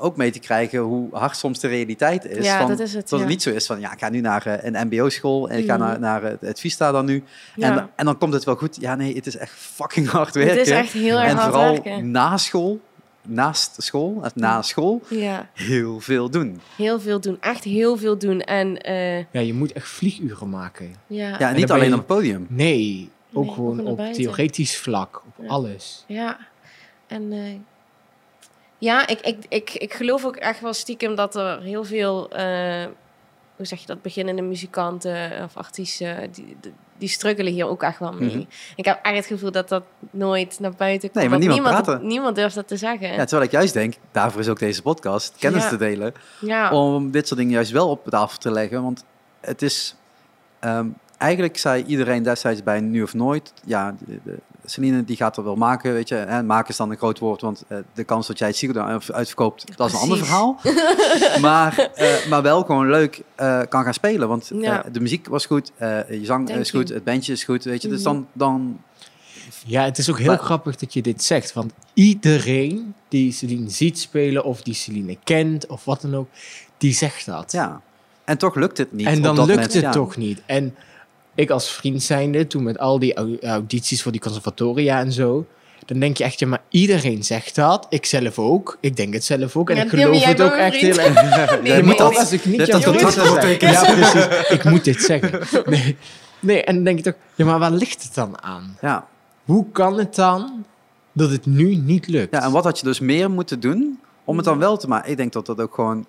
[0.00, 2.44] ook mee te krijgen hoe hard soms de realiteit is.
[2.46, 3.24] Ja, van, dat is het, Dat ja.
[3.24, 5.48] het niet zo is van, ja, ik ga nu naar eh, een mbo-school...
[5.48, 5.86] en ik ga Mhm.
[5.86, 7.24] naar, naar het, het Vista dan nu.
[7.56, 7.76] Ja.
[7.78, 8.76] En, en dan komt het wel goed.
[8.80, 10.56] Ja, nee, het is echt fucking hard werken.
[10.58, 12.10] Het is echt heel erg en hard vooral werken.
[12.10, 12.80] na school,
[13.22, 16.60] naast school, of na school, Ja, heel veel doen.
[16.76, 17.36] heel veel doen.
[17.40, 18.40] Echt heel veel doen.
[18.40, 20.94] En eh, Ja, je moet echt vlieguren maken.
[21.06, 21.48] ja, Ja, ja.
[21.48, 22.46] en niet alleen je- op het podium.
[22.48, 24.22] Nee, ook Nee, gewoon op buiten.
[24.22, 25.48] theoretisch vlak, op Ja.
[25.48, 26.04] alles.
[27.06, 27.54] En eh,
[28.78, 32.84] ja, ik, ik, ik, ik geloof ook echt wel stiekem dat er heel veel, eh,
[33.56, 36.56] hoe zeg je dat, beginnende muzikanten of artiesten, die,
[36.98, 38.28] die, struggelen hier ook echt wel mee.
[38.28, 38.44] Mhm.
[38.76, 41.20] Ik heb echt het gevoel dat dat nooit naar buiten komt.
[41.20, 43.08] Nee, maar niemand niemand, durft dat te zeggen.
[43.08, 45.68] Ja, terwijl ik juist denk, daarvoor is ook deze podcast, kennis Ja.
[45.68, 46.12] te delen.
[46.40, 46.70] ja.
[46.70, 48.82] om dit soort dingen juist wel op tafel te leggen.
[48.82, 49.04] Want
[49.40, 49.96] het is...
[50.60, 50.86] ehm,
[51.18, 53.52] eigenlijk zei iedereen destijds bij Nu of Nooit...
[53.64, 56.16] Ja, de, de, Celine die gaat er wel maken, weet je.
[56.16, 58.74] En maken is dan een groot woord, want eh, de kans dat jij het Ziggo
[58.74, 59.76] Dome uitverkoopt...
[59.76, 60.60] dat is een ander verhaal.
[61.40, 64.28] maar, eh, maar wel gewoon leuk eh, kan gaan spelen.
[64.28, 64.84] Want Ja.
[64.92, 66.94] de muziek was goed, eh, je zang Thank is goed, you.
[66.94, 67.88] het bandje is goed, weet je.
[67.88, 68.12] Dus Mhm.
[68.12, 68.26] dan...
[68.32, 68.80] dan
[69.66, 71.52] Ja, het is ook heel Maar- grappig dat je dit zegt.
[71.52, 76.28] Want iedereen die Celine ziet spelen, of die Celine kent, of wat dan ook,
[76.78, 77.52] die zegt dat.
[77.52, 77.80] ja.
[78.24, 79.06] En toch lukt het niet.
[79.06, 79.90] en dan lukt moment, het ja.
[79.90, 80.42] toch niet.
[80.46, 80.74] En
[81.34, 85.46] ik als vriend zijnde, toen met al die au- audities voor die conservatoria en zo,
[85.86, 87.86] dan denk je echt, ja, maar iedereen zegt dat.
[87.88, 88.76] Ik zelf ook.
[88.80, 89.70] Ik denk het zelf ook.
[89.70, 91.60] En Ja, ik geloof het ook echt heel erg.
[91.62, 93.38] Nee, moet dat- als ik niet dat vriend contract zou zijn.
[93.38, 93.72] ondertekend.
[93.72, 94.48] Ja, precies.
[94.50, 95.40] Ik moet dit zeggen.
[95.70, 95.96] Nee.
[96.40, 98.76] nee, en dan denk je toch, ja, maar waar ligt het dan aan?
[98.80, 99.06] Ja.
[99.44, 100.64] Hoe kan het dan
[101.12, 102.34] dat het nu niet lukt?
[102.34, 105.10] Ja, en wat had je dus meer moeten doen om het dan wel te maken?
[105.10, 106.06] Ik denk dat dat ook gewoon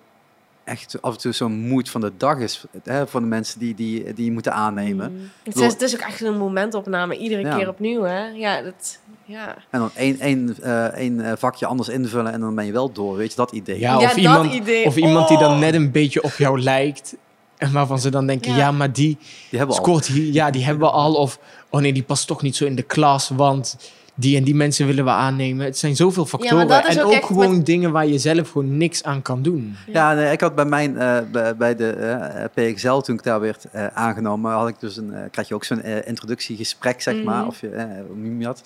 [0.64, 3.74] echt af en toe zo'n moed van de dag is hè, voor de mensen die,
[3.74, 5.12] die, die je moeten aannemen.
[5.12, 5.30] Mm.
[5.42, 7.56] Het, is, het is ook echt een momentopname, iedere Ja.
[7.56, 8.26] keer opnieuw, hè?
[8.26, 8.98] Ja, dat...
[9.26, 9.56] Ja.
[9.70, 12.92] En dan één, één, eh, één eh, vakje anders invullen en dan ben je wel
[12.92, 13.78] door, weet je, dat idee.
[13.78, 14.84] Ja, Ja, of dat iemand, idee.
[14.84, 15.58] of iemand die dan Oh.
[15.58, 17.16] net een beetje op jou lijkt.
[17.56, 18.56] En waarvan ze dan denken, Ja.
[18.56, 19.16] ja, maar die
[19.50, 19.88] Die hebben we al.
[19.88, 21.14] scoort hier, ja, die hebben we al.
[21.14, 21.38] Of,
[21.70, 23.76] oh nee, die past toch niet zo in de klas, want
[24.14, 25.64] die en die mensen willen we aannemen.
[25.64, 26.84] Het zijn zoveel factoren.
[26.84, 29.76] en ook gewoon met- dingen waar je zelf gewoon niks aan kan doen.
[29.86, 33.64] Ja, nee, ik had bij mijn, eh, bij, de eh, PXL, toen ik daar werd
[33.72, 37.46] eh, aangenomen, had ik dus een, eh, krijg je ook zo'n introductiegesprek, zeg maar, Mhm.
[37.48, 38.62] of je, hoe noem je dat?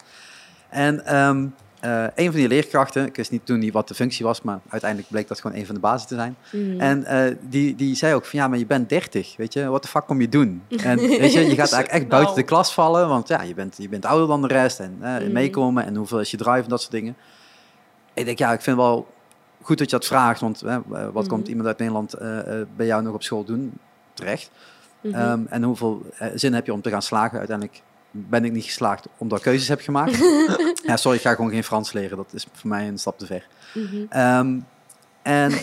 [0.68, 1.46] En ehm,
[1.80, 4.60] eh, een van die leerkrachten, ik wist niet toen niet wat de functie was, maar
[4.68, 6.36] uiteindelijk bleek dat gewoon een van de basis te zijn.
[6.52, 6.80] Mhm.
[6.80, 9.82] En eh, die, die zei ook van, ja, maar je bent 30, weet je, wat
[9.82, 10.62] de fuck kom je doen?
[10.84, 13.74] En weet je, je gaat eigenlijk echt buiten de klas vallen, want ja, je bent,
[13.78, 15.32] je bent ouder dan de rest en eh, Mhm.
[15.32, 17.16] meekomen en hoeveel is je drive en dat soort dingen.
[18.14, 19.06] Ik denk, ja, ik vind wel
[19.62, 21.26] goed dat je dat vraagt, want wat Mhm.
[21.26, 23.72] komt iemand uit Nederland eh, eh, bij jou nog op school doen?
[24.14, 24.50] Terecht.
[25.02, 26.02] Ehm, en hoeveel
[26.34, 27.38] zin heb je om te gaan slagen?
[27.38, 27.82] Uiteindelijk
[28.28, 30.18] ben ik niet geslaagd omdat ik keuzes heb gemaakt.
[30.86, 33.26] ja, sorry, ik ga gewoon geen Frans leren, dat is voor mij een stap te
[33.26, 33.46] ver.
[33.74, 33.96] Mhm.
[34.08, 34.58] Ehm,
[35.22, 35.52] en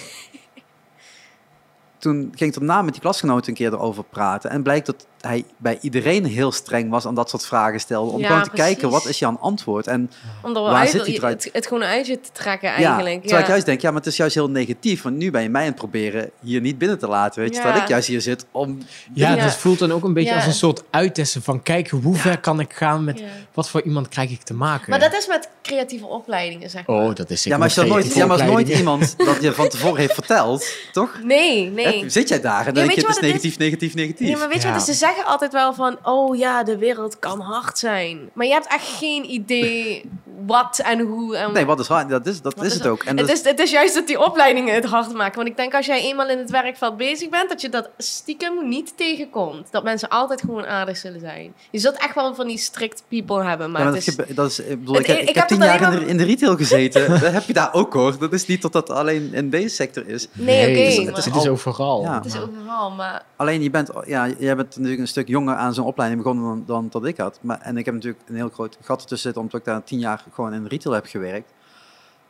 [2.05, 4.49] toen ging ik daarna met die klasgenoten een keer erover praten.
[4.49, 8.11] En blijkt dat hij bij iedereen heel streng was aan dat soort vragen stelde.
[8.11, 8.65] Om Ja, gewoon te precies.
[8.73, 9.87] kijken, wat is jouw antwoord?
[9.87, 11.43] En Om er wel Waar uit, zit die eruit?
[11.43, 13.19] het, het gewoon uit je te trekken ja, eigenlijk.
[13.21, 13.51] terwijl ik ja.
[13.51, 15.01] juist denk, ja, maar het is juist heel negatief.
[15.01, 17.39] Want nu ben je mij aan het proberen hier niet binnen te laten.
[17.41, 17.61] Weet je, Ja.
[17.61, 18.77] terwijl ik juist hier zit om...
[19.13, 19.43] Ja, Ja.
[19.43, 20.35] dat voelt dan ook een beetje Ja.
[20.35, 23.25] als een soort uittesten van kijken hoe ver kan ik gaan met Ja.
[23.53, 24.89] wat voor iemand krijg ik te maken.
[24.89, 26.95] Maar dat is met creatieve opleidingen, zeg maar.
[26.95, 29.53] Oh, dat is zeker Ja, maar als nooit, ja, maar als nooit iemand dat je
[29.53, 31.19] van tevoren heeft verteld, toch?
[31.23, 31.94] Nee, nee.
[32.07, 34.27] Zit jij daar en dan Ja, denk je, het is het negatief, negatief, negatief.
[34.29, 34.73] Ja, maar weet je Ja.
[34.75, 34.85] wat?
[34.85, 38.29] Dus ze zeggen altijd wel van, oh ja, de wereld kan hard zijn.
[38.33, 40.03] Maar je hebt echt geen idee
[40.45, 41.37] wat en hoe.
[41.37, 42.07] En Nee, wat is waar?
[42.07, 43.03] Dat is, dat is is het ook.
[43.03, 45.35] En het, is, het is juist dat die opleidingen het hard maken.
[45.35, 48.67] Want ik denk als jij eenmaal in het werkveld bezig bent, dat je dat stiekem
[48.69, 49.67] niet tegenkomt.
[49.71, 51.53] Dat mensen altijd gewoon aardig zullen zijn.
[51.71, 53.71] Je zult echt wel van die strict people hebben.
[53.71, 55.35] Maar, ja, maar het dat, is, dat is, ik bedoel, Het- ik, heb, ik ik
[55.35, 57.09] heb tien het jaar in de, in de retail gezeten.
[57.21, 58.17] dat heb je daar ook hoor.
[58.19, 60.27] Dat is niet dat dat alleen in deze sector is.
[60.33, 60.79] nee, oké.
[60.79, 61.41] het, maar- is, het al-
[61.79, 62.01] overal.
[62.01, 62.13] Ja.
[62.13, 63.25] het is overal, maar...
[63.35, 66.63] Alleen je bent, ja, jij bent natuurlijk een stuk jonger aan zo'n opleiding begonnen dan,
[66.65, 67.39] dan dat ik had.
[67.41, 69.99] Maar, en ik heb natuurlijk een heel groot gat tussen zitten, omdat ik daar tien
[69.99, 71.51] jaar gewoon in retail heb gewerkt.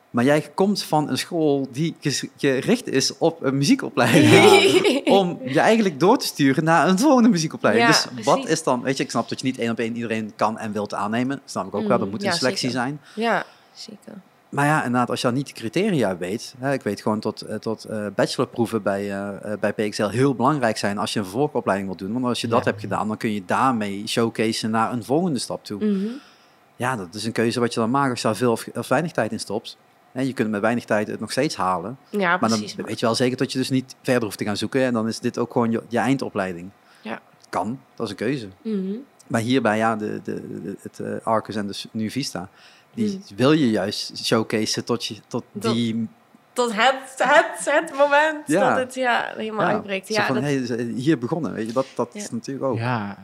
[0.09, 1.95] Maar jij komt van een school die
[2.37, 5.07] gericht is op een muziekopleiding.
[5.19, 7.87] Om je eigenlijk door te sturen naar een volgende muziekopleiding.
[7.87, 8.51] Ja, dus wat precies.
[8.51, 10.71] is dan, weet je, ik snap dat je niet één op één iedereen kan en
[10.71, 11.35] wilt aannemen.
[11.41, 12.83] Dat snap ik ook wel, dat Mm, moet ja, een selectie zeker.
[12.83, 12.99] zijn.
[13.13, 14.13] ja, zeker.
[14.55, 16.55] Maar ja, inderdaad, als je dan niet de criteria weet.
[16.57, 20.35] Hè, ik weet gewoon tot, eh, tot eh, bachelorproeven bij, eh, eh, bij PXL heel
[20.35, 22.13] belangrijk zijn als je een vervolgopleiding wil doen.
[22.13, 22.69] Want als je dat Ja.
[22.69, 25.85] hebt gedaan, dan kun je daarmee showcaseen naar een volgende stap toe.
[25.85, 26.05] Mhm.
[26.75, 28.87] Ja, dat is een keuze wat je dan maakt als je daar veel of, of
[28.87, 29.77] weinig tijd in stopt.
[30.11, 31.97] Hè, je kunt het met weinig tijd het nog steeds halen.
[32.09, 34.57] Ja, Maar dan weet je wel zeker dat je dus niet verder hoeft te gaan
[34.57, 34.81] zoeken.
[34.81, 36.69] En dan is dit ook gewoon je, je eindopleiding.
[37.01, 37.19] Ja.
[37.49, 38.47] Kan, dat is een keuze.
[38.61, 38.93] Mhm.
[39.27, 42.49] Maar hierbij, ja, de, de, de- het eh, Arcus en dus nu Vista,
[42.95, 43.35] die Mm.
[43.37, 46.07] wil je juist showcaseen tot, je, tot die
[46.53, 48.69] Tot het, het, het moment Ja.
[48.69, 50.07] dat het ja, helemaal uitbreekt.
[50.07, 52.19] zo Ja, van, dat, hey, hier begonnen, weet je, dat, dat Ja.
[52.19, 52.77] is natuurlijk ook.
[52.77, 53.17] Ja.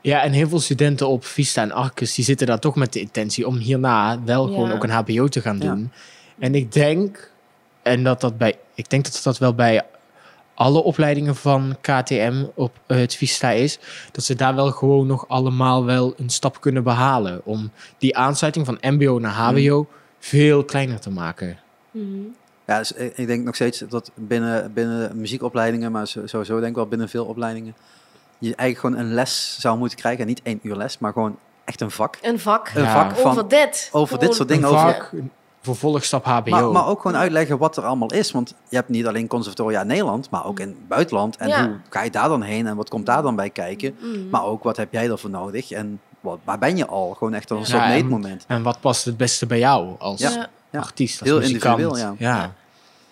[0.00, 3.00] ja, en heel veel studenten op Vista en Arcus, die zitten daar toch met de
[3.00, 4.74] intentie om hierna wel gewoon Ja.
[4.74, 5.64] ook een HBO te gaan Ja.
[5.74, 5.92] doen.
[6.38, 7.30] En ik denk,
[7.82, 9.82] en dat dat bij, ik denk dat dat wel bij
[10.58, 13.78] alle opleidingen van KTM op eh, het Vista is,
[14.12, 18.66] dat ze daar wel gewoon nog allemaal wel een stap kunnen behalen om die aansluiting
[18.66, 19.86] van MBO naar HBO
[20.18, 21.58] veel kleiner te maken.
[21.90, 22.04] Mhm.
[22.66, 26.74] Ja, dus, ik ik denk nog steeds dat binnen, binnen muziekopleidingen, maar sowieso denk ik
[26.74, 27.74] wel binnen veel opleidingen,
[28.38, 30.20] je eigenlijk gewoon een les zou moeten krijgen.
[30.20, 32.18] En niet één uur les, maar gewoon echt een vak.
[32.22, 32.92] Een vak Een Ja.
[32.92, 33.88] vak van, over dit.
[33.92, 34.70] over dit soort Een dingen.
[34.72, 35.12] Over, vak,
[35.60, 36.50] vervolgstap HBO.
[36.50, 38.30] maar, maar ook gewoon uitleggen wat er allemaal is.
[38.30, 41.36] Want je hebt niet alleen conservatoria in Nederland, maar ook in het buitenland.
[41.36, 41.66] En Ja.
[41.66, 43.96] hoe ga je daar dan heen en wat komt daar dan bij kijken?
[44.00, 44.28] Mhm.
[44.30, 47.14] Maar ook wat heb jij ervoor nodig en wat, waar ben je al?
[47.18, 48.44] Gewoon echt een soort Ja, meetmoment.
[48.46, 50.48] En wat past het beste bij jou als Ja.
[50.70, 50.78] Ja.
[50.78, 51.78] artiest, als Heel muzikant?
[51.78, 52.32] individueel, ja.
[52.36, 52.52] ja.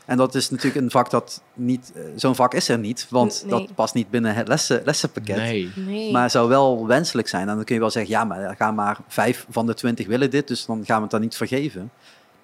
[0.05, 3.43] En dat is natuurlijk een vak dat niet, eh, zo'n vak is er niet, want
[3.47, 3.51] Nee.
[3.61, 5.37] dat past niet binnen het lessen, lessenpakket.
[5.37, 5.73] Nee.
[5.75, 6.13] Nee.
[6.13, 7.49] Maar zou wel wenselijk zijn.
[7.49, 10.07] En dan kun je wel zeggen, ja, maar er gaan maar vijf van de twintig
[10.07, 11.91] willen dit, dus dan gaan we het dan niet vergeven.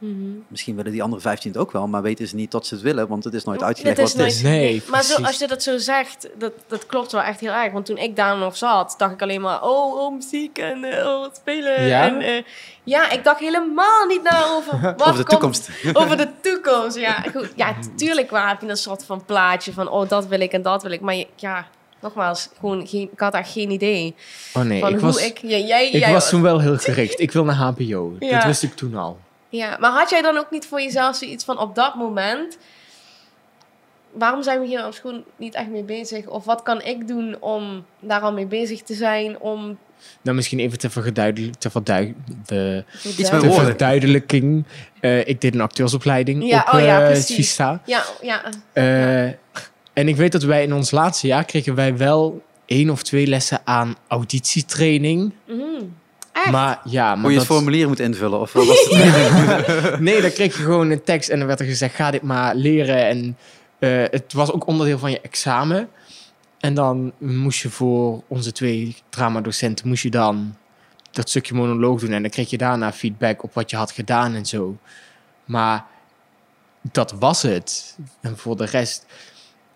[0.04, 0.22] Mhm.
[0.48, 2.82] Misschien willen die andere vijftien het ook wel, maar weten ze niet dat ze het
[2.82, 4.42] willen, want het is nooit Het uitgelegd is wat het is.
[4.42, 7.72] Nee, maar zo, als je dat zo zegt, dat, dat klopt wel echt heel erg.
[7.72, 11.06] Want toen ik daar nog zat, dacht ik alleen maar, oh, oh muziek en eh,
[11.06, 11.86] oh, wat spelen.
[11.86, 12.06] Ja?
[12.06, 12.42] En, eh,
[12.84, 15.68] ja, ik dacht helemaal niet na over wat Over de komt- toekomst.
[16.02, 17.24] Over de toekomst, ja.
[17.34, 20.52] Goed, ja, tuurlijk waar heb je een soort van plaatje van, oh, dat wil ik
[20.52, 21.00] en dat wil ik.
[21.00, 21.66] Maar je- ja,
[22.00, 24.14] nogmaals, gewoon geen, ik had echt geen idee
[24.54, 25.38] Oh nee, van ik hoe was, ik...
[25.42, 27.20] Ja, jij, ik jij was toen wel heel gericht.
[27.20, 28.12] Ik wil naar HBO.
[28.18, 28.36] Ja.
[28.36, 29.18] Dat wist ik toen al.
[29.52, 32.58] Ja, maar had jij dan ook niet voor jezelf zoiets van op dat moment...
[34.12, 36.26] Waarom zijn we hier op school niet echt mee bezig?
[36.26, 39.38] Of wat kan ik doen om daar al mee bezig te zijn?
[39.40, 39.78] Om
[40.22, 41.56] Nou, misschien even ter verduidelijking.
[41.60, 42.14] Ter verdui-
[42.46, 43.64] de, Iets met woorden.
[43.64, 44.64] verduidelijking.
[45.00, 47.78] Eh, ik deed een acteursopleiding Ja, op oh ja, eh.
[47.84, 48.42] Ja, ja.
[48.72, 49.24] Eh,
[49.92, 53.26] en ik weet dat wij in ons laatste jaar kregen wij wel één of twee
[53.26, 55.32] lessen aan auditietraining.
[55.46, 55.84] Mhm.
[56.32, 56.50] Echt?
[56.50, 58.40] Maar ja, maar Hoe je het dat- formulier moet invullen.
[58.40, 60.00] Of wat was het?
[60.00, 62.54] Nee, dan kreeg je gewoon een tekst en dan werd er gezegd: ga dit maar
[62.54, 63.06] leren.
[63.06, 63.36] En
[63.78, 65.88] eh, het was ook onderdeel van je examen.
[66.60, 70.56] En dan moest je voor onze twee dramadocenten moest je dan
[71.10, 72.12] dat stukje monoloog doen.
[72.12, 74.76] En dan kreeg je daarna feedback op wat je had gedaan en zo.
[75.44, 75.84] Maar
[76.92, 77.96] dat was het.
[78.20, 79.06] En voor de rest.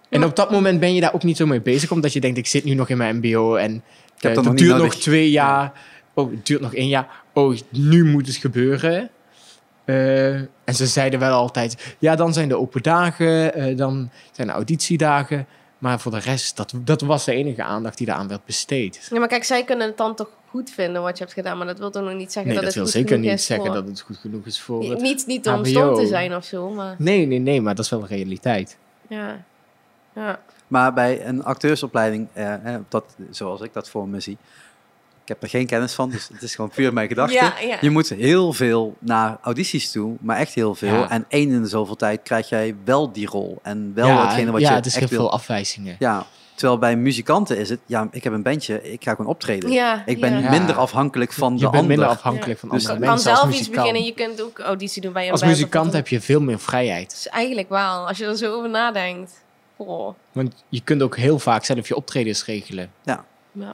[0.08, 2.38] En op dat moment ben je daar ook niet zo mee bezig, omdat je denkt:
[2.38, 3.82] ik zit nu nog in mijn MBO en heb
[4.16, 5.72] eh, dat het nog duurt nog twee jaar.
[6.16, 7.22] Oh, het duurt nog één jaar.
[7.32, 9.10] Oh, nu moet het gebeuren.
[9.84, 14.46] Eh, en ze zeiden wel altijd: ja, dan zijn de open dagen, eh, dan zijn
[14.46, 15.46] de auditiedagen.
[15.78, 19.08] Maar voor de rest, dat, dat was de enige aandacht die daaraan werd besteed.
[19.10, 21.66] Ja, maar kijk, zij kunnen het dan toch goed vinden wat je hebt gedaan, maar
[21.66, 23.38] dat wil toch nog niet zeggen Nee, dat, dat het wil goed zeker genoeg niet
[23.40, 25.00] is zeggen voor- dat het goed genoeg is voor het...
[25.00, 25.64] Niet, niet om HBO.
[25.64, 28.76] stom te zijn of zo, maar Nee, nee, nee, maar dat is wel de realiteit.
[29.08, 29.44] ja.
[30.14, 30.40] Ja.
[30.66, 34.36] Maar bij een acteursopleiding, eh, eh, dat, zoals ik dat voor me zie,
[35.26, 37.34] ik heb er geen kennis van, dus het is gewoon puur mijn gedachte.
[37.34, 37.78] Ja, ja.
[37.80, 40.94] Je moet heel veel naar audities toe, maar echt heel veel.
[40.94, 41.10] Ja.
[41.10, 43.58] En één in de zoveel tijd krijg jij wel die rol.
[43.62, 45.96] En wel ja, hetgene wat ja, je het is echt veel afwijzingen.
[45.98, 49.70] Ja, terwijl bij muzikanten is het, ja, ik heb een bandje, ik ga gewoon optreden.
[49.70, 50.50] Ja, Ik ben ja.
[50.50, 51.88] minder afgafhankelijk van je de bent ander.
[51.88, 54.58] minder afhankelijk van Dus Je andere kan mensen als zelf iets beginnen, je kunt ook
[54.58, 57.10] auditie doen bij een Als band muzikant heb je veel meer vrijheid.
[57.10, 59.44] Dus eigenlijk wel, als je er zo over nadenkt.
[59.76, 60.14] Oh.
[60.32, 62.90] Want je kunt ook heel vaak zelf je optredens regelen.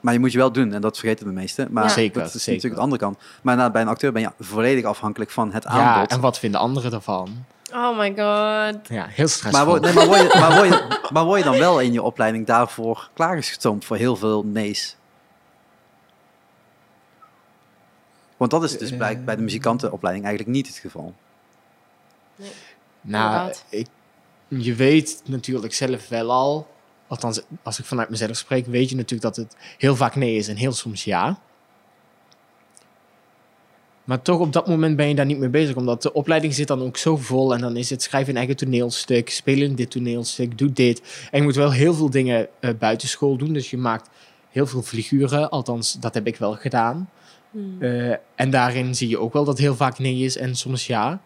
[0.02, 1.68] Maar je moet je wel doen, en dat vergeten de meesten.
[1.72, 1.88] Maar Ja.
[1.90, 2.52] Zeker, dat is zeker.
[2.52, 3.18] natuurlijk de andere kant.
[3.42, 6.10] Maar na- bij een acteur ben je volledig afhankelijk van het Ja, aanbod.
[6.10, 7.44] en wat vinden anderen ervan?
[7.74, 8.88] oh my god.
[8.88, 9.64] Ja, heel Maar stressvol.
[9.66, 12.02] word, nee, maar, word je, maar, word je, maar word je dan wel in je
[12.02, 14.96] opleiding daarvoor klaargestoomd voor heel veel nee's?
[18.36, 21.14] Want dat is dus bij, bij de muzikantenopleiding eigenlijk niet het geval.
[22.36, 22.50] Nou,
[23.32, 23.64] Inderdaad.
[23.68, 23.86] ik,
[24.48, 26.71] je weet natuurlijk zelf wel al,
[27.12, 30.48] althans als ik vanuit mezelf spreek, weet je natuurlijk dat het heel vaak nee is
[30.48, 31.38] en heel soms ja.
[34.04, 36.68] Maar toch op dat moment ben je daar niet mee bezig, omdat de opleiding zit
[36.68, 39.90] dan ook zo vol en dan is het schrijf een eigen toneelstuk, speel in dit
[39.90, 41.28] toneelstuk, doe dit.
[41.30, 44.08] En je moet wel heel veel dingen eh buitenschool doen, dus je maakt
[44.50, 47.10] heel veel figuren, althans dat heb ik wel gedaan.
[47.50, 47.76] Hmm.
[47.82, 51.20] Eh, en daarin zie je ook wel dat heel vaak nee is en soms ja.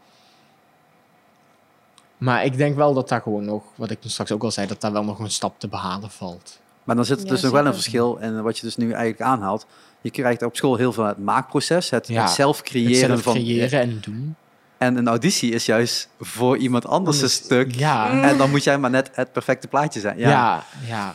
[2.19, 4.67] Maar ik denk wel dat daar gewoon nog, wat ik toen straks ook al zei,
[4.67, 6.59] dat daar wel nog een stap te behalen valt.
[6.85, 8.21] Maar dan zit er Ja, dus nog wel een verschil.
[8.21, 9.67] En wat je dus nu eigenlijk aanhaalt.
[10.01, 11.91] Je krijgt op school heel veel het maakproces.
[11.91, 13.33] Het, Ja, het zelf Het creëren zelf van...
[13.33, 14.37] creëren en doen.
[14.79, 17.75] En een auditie is juist voor iemand anders een stuk.
[17.75, 20.19] Ja, En dan moet jij maar net het perfecte plaatje zijn.
[20.19, 20.29] Ja.
[20.29, 21.15] ja, ja.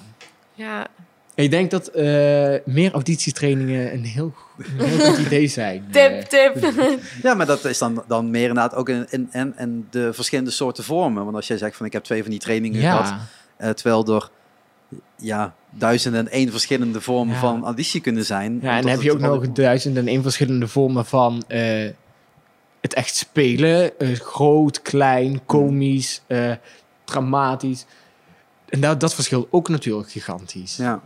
[0.54, 0.88] Ja.
[1.36, 2.04] Ik denk dat eh,
[2.66, 4.34] meer auditietrainingen een heel,
[4.78, 5.86] een heel goed idee zijn.
[5.92, 6.74] Tip, Eh, tip.
[7.24, 10.52] Ja, maar dat is dan, dan meer inderdaad ook in, in, in, in de verschillende
[10.52, 11.24] soorten vormen.
[11.24, 13.14] Want als jij zegt van ik heb twee van die trainingen gehad.
[13.58, 14.30] eh, terwijl er
[15.18, 17.40] ja, duizenden en één verschillende vormen Ja.
[17.40, 18.60] van auditie kunnen zijn.
[18.62, 21.90] ja, en dan heb je ook nog duizend en één verschillende vormen van eh,
[22.82, 23.92] het echt spelen.
[24.14, 26.52] Groot, klein, komisch, eh,
[27.04, 27.86] dramatisch.
[28.70, 30.76] En dat, dat verschilt ook natuurlijk gigantisch.
[30.78, 31.02] Ja.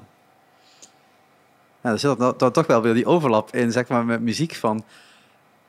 [1.86, 4.56] Ja, er zit dan, dan toch wel weer die overlap in, zeg maar, met muziek
[4.56, 4.84] van...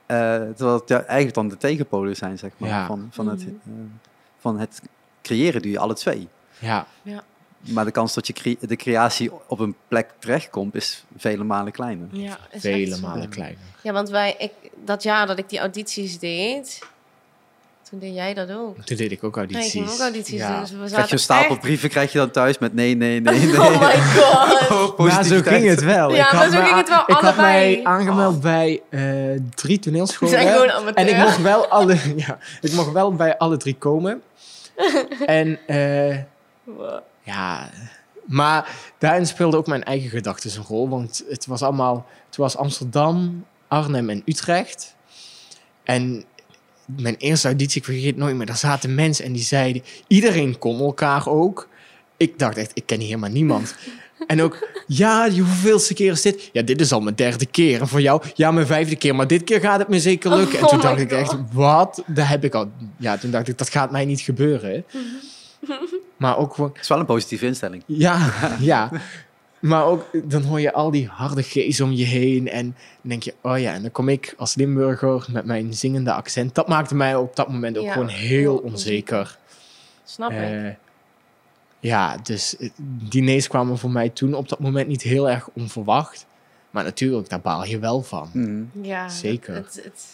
[0.07, 0.17] eh,
[0.57, 2.69] terwijl het ja, eigenlijk dan de tegenpolen zijn, zeg maar.
[2.69, 2.87] Ja.
[2.87, 3.51] Van, van, het, Mhm.
[3.65, 3.73] eh,
[4.39, 4.83] van het
[5.23, 6.29] creëren doe je alle twee.
[6.59, 6.87] Ja,
[7.61, 11.73] Maar de kans dat je cre- de creatie op een plek terechtkomt, is vele malen
[11.73, 12.09] kleiner.
[12.11, 13.59] Ja, vele malen kleiner.
[13.83, 14.53] Ja, want wij, ik,
[14.85, 16.83] dat jaar dat ik die audities deed,
[17.91, 18.81] toen deed jij dat ook.
[18.85, 19.67] Toen deed ik ook Ja, audities.
[19.67, 20.51] ik ging ook audities Ja.
[20.53, 20.61] doen.
[20.61, 23.21] Dus we Krijg je een stapel echt- brieven, krijg je dan thuis met nee, nee,
[23.21, 23.61] nee, nee.
[23.61, 24.71] Oh my god.
[24.71, 26.11] Oh, Maar zo ging het wel.
[26.15, 29.01] Ja, ik maar had zo ging het wel Ik had mij aangemeld bij eh,
[29.55, 30.35] drie We toneelscholen.
[30.35, 30.95] zijn gewoon amateur.
[30.95, 31.97] En ik mocht wel alle,
[32.27, 34.23] ja, ik mocht wel bij alle drie komen.
[35.27, 36.17] en eh,
[36.65, 36.99] Wow.
[37.23, 37.71] ja,
[38.25, 38.69] maar
[38.99, 40.89] daarin speelde ook mijn eigen gedachten een rol.
[40.89, 44.95] Want het was allemaal, het was Amsterdam, Arnhem en Utrecht.
[45.85, 46.25] En
[46.87, 50.59] mijn eerste auditie, ik vergeet het nooit meer, daar zaten mensen en die zeiden, iedereen
[50.59, 51.69] kon elkaar ook.
[52.17, 53.75] Ik dacht echt, ik ken hier helemaal niemand.
[54.27, 56.51] En ook, ja, hoeveelste keer is dit?
[56.53, 57.81] Ja, dit is al mijn derde keer.
[57.81, 59.15] En voor jou, ja, mijn vijfde keer.
[59.15, 60.59] Maar dit keer gaat het me zeker lukken.
[60.59, 62.03] en Oh toen dacht ik echt, wat?
[62.07, 62.71] Dat heb ik al.
[62.99, 64.85] Ja, toen dacht ik, dat gaat mij niet gebeuren.
[66.17, 67.83] Maar ook gewoon, Het is wel een positieve instelling.
[67.87, 68.91] ja, ja.
[69.67, 72.49] Maar ook, dan hoor je al die harde G's om je heen.
[72.49, 72.65] En
[73.01, 76.55] dan denk je, oh ja, en dan kom ik als Limburger met mijn zingende accent.
[76.55, 79.39] Dat maakte mij op dat moment ook Ja, gewoon heel onzeker.
[80.05, 80.37] Snap ik.
[80.39, 80.69] Eh,
[81.81, 82.71] ja, dus eh,
[83.09, 86.27] diners kwamen voor mij toen op dat moment niet heel erg onverwacht.
[86.71, 88.31] Maar natuurlijk, daar baal je wel van.
[88.33, 88.63] Mhm.
[88.85, 89.55] ja, zeker.
[89.55, 90.05] Het, het,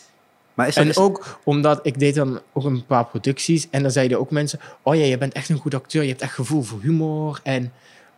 [0.54, 3.68] Maar is En is- ook omdat ik deed dan ook een paar producties.
[3.70, 6.02] En dan zeiden ook mensen: Oh ja, je bent echt een goed acteur.
[6.02, 7.40] Je hebt echt gevoel voor humor.
[7.42, 7.72] En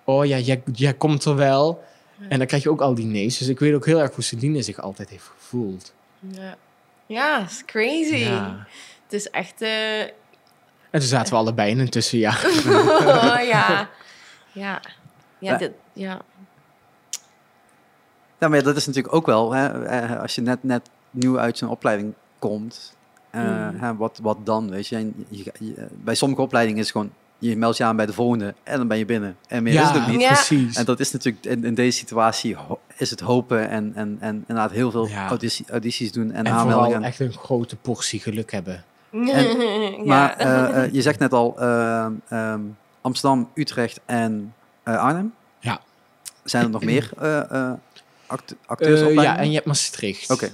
[0.04, 1.84] oh ja, jij, jij komt er wel.
[2.28, 3.38] En dan krijg je ook al die nee's.
[3.38, 5.92] Dus ik weet ook heel erg hoe Celine zich altijd heeft gevoeld.
[6.18, 6.56] Ja,
[7.06, 8.14] ja is crazy.
[8.16, 8.66] Ja.
[9.02, 9.62] Het is echt...
[9.62, 10.10] eh, En
[10.90, 12.44] toen zaten we allebei in een tussenjaar.
[12.66, 13.68] oh, ja.
[13.72, 13.88] Ja.
[14.52, 14.80] Ja,
[15.38, 15.56] Ja.
[15.56, 16.20] dit, ja.
[18.38, 21.58] Ja, maar dat is natuurlijk ook wel, hè, eh, als je net, net nieuw uit
[21.58, 22.96] zo'n opleiding komt,
[23.30, 23.80] eh, Mm.
[23.80, 27.12] hè, wat, wat dan, weet je, je- Bij sommige opleidingen is het gewoon,
[27.48, 29.37] je meldt je aan bij de volgende en dan ben je binnen.
[29.48, 30.20] En meer is het ook niet.
[30.20, 30.28] Ja.
[30.33, 30.76] precies.
[30.76, 32.57] En dat is natuurlijk, in, in deze situatie
[32.96, 35.28] is het hopen en, en, en inderdaad heel veel Ja.
[35.28, 37.02] auditie- audities doen en, En vooral aanmeldingen.
[37.02, 38.85] echt een grote portie geluk hebben.
[39.11, 39.42] ja.
[40.04, 42.61] Maar eh, eh, je zegt net al ehm, ehm,
[43.00, 45.35] Amsterdam, Utrecht en eh, Arnhem.
[45.61, 45.80] Ja.
[46.44, 47.72] Zijn er nog meer eh eh
[48.26, 49.22] act Eh, acteursopleidingen?
[49.33, 50.30] ja, en je hebt Maastricht.
[50.30, 50.50] Oké.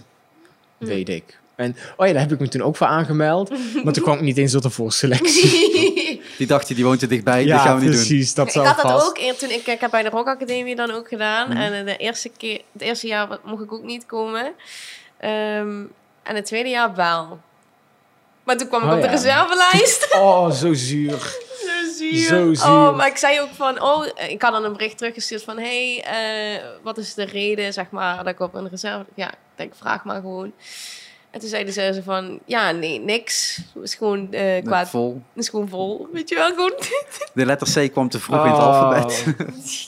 [0.79, 1.40] Weet ik.
[1.61, 3.51] En, oh ja, daar heb ik me toen ook voor aangemeld.
[3.85, 5.99] maar toen kwam ik niet eens tot de voorselectie.
[6.39, 8.01] Die dacht je, die woont er dichtbij, ja, die gaan we niet doen.
[8.07, 8.35] precies.
[8.35, 9.09] Dat ik zou had dat vast.
[9.09, 11.49] ook eer- toen ik, ik heb bij de Rock Academie dan ook gedaan.
[11.49, 11.57] Mhm.
[11.59, 14.53] En de eerste keer, het eerste jaar mocht ik ook niet komen.
[15.19, 15.83] Ehm,
[16.23, 17.41] en het tweede jaar wel.
[18.45, 19.13] Maar toen kwam ik Oh, op de ja.
[19.13, 20.09] reservelijst.
[20.21, 21.19] Oh, zo zuur.
[21.67, 22.27] Zo zuur.
[22.27, 22.67] Zo zuur.
[22.73, 26.03] Oh, maar ik zei ook van, oh, ik had dan een bericht teruggestuurd van, hey,
[26.05, 29.73] eh, wat is de reden, zeg maar, dat ik op een reserve, ja, ik denk,
[29.77, 30.53] vraag maar gewoon.
[31.31, 33.61] En toen zeiden ze zo van, ja, nee, niks.
[33.75, 35.23] Het is gewoon eh Nee, qua, vol.
[35.35, 36.73] het is gewoon vol, weet je wel, gewoon.
[37.35, 38.67] De letter C kwam te vroeg in het Oh.
[38.67, 39.25] alfabet.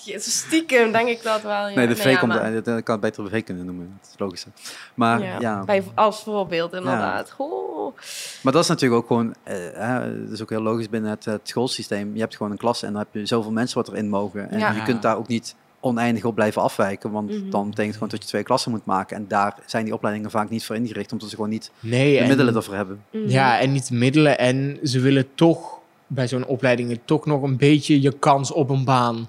[0.05, 1.53] Jezus, stiekem denk ik dat wel.
[1.69, 1.75] Ja.
[1.75, 3.99] Nee, de Nou ja, V komt, maar- eh, dat kan het beter V kunnen noemen.
[4.01, 4.47] Dat is logisch.
[4.95, 7.35] Maar ja, ja, Bij, als voorbeeld, inderdaad.
[7.37, 7.97] Oh.
[8.43, 11.25] maar dat is natuurlijk ook gewoon, eh, hè, dat is ook heel logisch binnen het,
[11.25, 12.15] het schoolsysteem.
[12.15, 14.51] Je hebt gewoon een klas en dan heb je zoveel mensen wat erin mogen.
[14.51, 14.73] En Ja.
[14.73, 17.51] je kunt daar ook niet oneindig op blijven afwijken, want Mhm.
[17.51, 19.17] dan betekent gewoon dat je twee klassen moet maken.
[19.17, 22.19] En daar zijn die opleidingen vaak niet voor ingericht, omdat ze gewoon niet Nee, de
[22.19, 23.05] en, middelen ervoor hebben.
[23.11, 23.29] Mhm.
[23.29, 24.39] Ja, en niet de middelen.
[24.39, 28.85] En ze willen toch bij zo'n opleidingen toch nog een beetje je kans op een
[28.85, 29.29] baan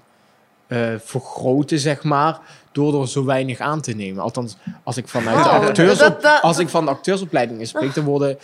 [0.66, 2.40] eh, vergroten, zeg maar.
[2.74, 4.22] Door er zo weinig aan te nemen.
[4.22, 7.94] Althans, als ik vanuit de, Oh, acteurs dat- dat- als ik van de acteursopleidingen spreek,
[7.94, 8.38] dan worden...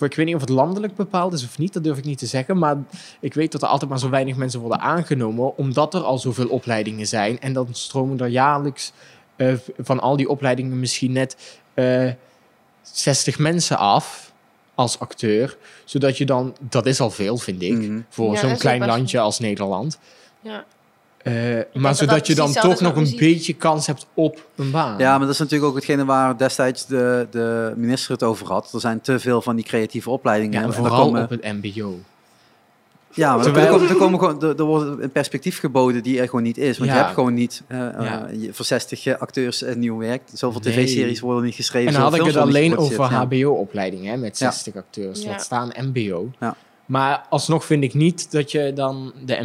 [0.00, 2.26] Ik weet niet of het landelijk bepaald is of niet, dat durf ik niet te
[2.26, 2.58] zeggen.
[2.58, 2.76] Maar
[3.20, 6.48] ik weet dat er altijd maar zo weinig mensen worden aangenomen, omdat er al zoveel
[6.48, 7.40] opleidingen zijn.
[7.40, 8.92] En dan stromen er jaarlijks
[9.36, 11.36] eh, van al die opleidingen misschien net
[11.74, 12.10] eh
[12.82, 14.32] 60 mensen af
[14.74, 15.56] als acteur.
[15.84, 18.00] Zodat je dan, dat is al veel, vind ik, Mhm.
[18.08, 19.98] voor Ja, zo'n klein landje als Nederland.
[20.40, 20.64] Ja.
[21.22, 21.32] Eh,
[21.72, 24.98] maar dat zodat je dan toch nog een beetje kans hebt op een baan.
[24.98, 28.70] Ja, maar dat is natuurlijk ook hetgene waar destijds de, de minister het over had.
[28.72, 30.60] Er zijn te veel van die creatieve opleidingen.
[30.60, 31.98] Ja, en vooral komen- op het mbo.
[33.14, 36.20] Ja, maar Terwijl- er, komen, er, komen gewoon, er, er wordt een perspectief geboden die
[36.20, 36.78] er gewoon niet is.
[36.78, 36.96] Want Ja.
[36.96, 38.28] je hebt gewoon niet eh, eh, Ja.
[38.38, 40.22] je- voor 60 acteurs eh, nieuw werk.
[40.32, 40.72] Zoveel Nee.
[40.72, 41.88] tv-series worden niet geschreven.
[41.88, 44.50] En dan had ik het alleen over HBO-opleidingen met Ja.
[44.50, 45.22] 60 acteurs.
[45.22, 45.28] Ja.
[45.30, 46.30] Laat staan MBO.
[46.40, 46.56] Ja.
[46.86, 49.38] Maar alsnog vind ik niet dat je dan de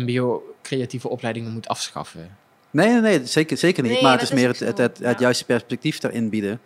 [0.68, 2.38] MBO-creatieve opleidingen moet afschaffen.
[2.72, 3.92] Nee, nee, nee, zeker, zeker niet.
[3.92, 6.60] Nee, maar het is meer het, het, het, juiste perspectief daarin bieden.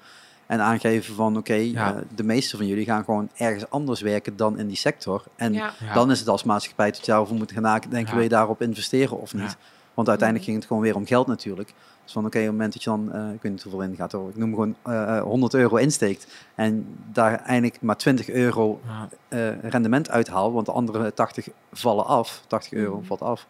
[0.46, 1.94] En aangeven van, oké, Ja.
[1.96, 5.24] eh, de meeste van jullie gaan gewoon ergens anders werken dan in die sector.
[5.36, 5.74] En Ja.
[5.80, 5.94] Ja.
[5.94, 8.14] dan is het als maatschappij dat je daarover moet gaan nadenken, Ja.
[8.14, 9.44] wil je daarop investeren of niet?
[9.44, 9.56] Ja.
[9.94, 11.74] Want uiteindelijk ging het gewoon weer om geld natuurlijk.
[12.04, 13.96] Dus van oké, op het moment dat je dan, eh, ik weet niet hoeveel in
[13.96, 18.30] gaat hoor, ik noem gewoon eh, eh, 100 euro insteekt en daar eindelijk maar 20
[18.30, 19.10] euro Ja.
[19.28, 23.06] eh, rendement uithaalt, want de andere 80 vallen af, 80 euro Mhm.
[23.06, 23.48] valt af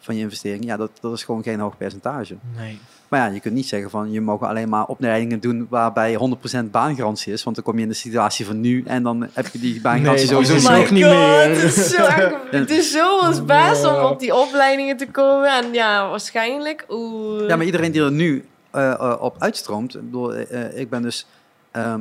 [0.00, 2.36] van je investering, ja, dat, dat is gewoon geen hoog percentage.
[2.56, 2.78] Nee.
[3.08, 6.18] Maar ja, je kunt niet zeggen van je mag alleen maar opleidingen doen waarbij
[6.64, 9.46] 100% baangarantie is, want dan kom je in de situatie van nu en dan heb
[9.46, 10.84] je die baangarantie Nee, sowieso Oh niet.
[10.84, 11.48] ook my niet god, meer.
[11.50, 12.02] Het is zo,
[12.58, 15.56] het is zo ons best om op die opleidingen te komen.
[15.64, 16.84] En ja, waarschijnlijk.
[16.88, 17.48] Oeh.
[17.48, 21.02] Ja, maar iedereen die er nu eh, eh, op uitstroomt, ik, bedoel, eh, ik ben
[21.02, 21.26] dus
[21.70, 22.00] ehm,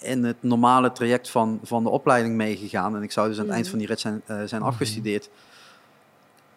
[0.00, 3.52] in het normale traject van, van de opleiding meegegaan en ik zou dus aan het
[3.52, 3.70] eind Mhm.
[3.70, 4.70] van die rit zijn, eh, zijn Mhm.
[4.70, 5.28] afgestudeerd.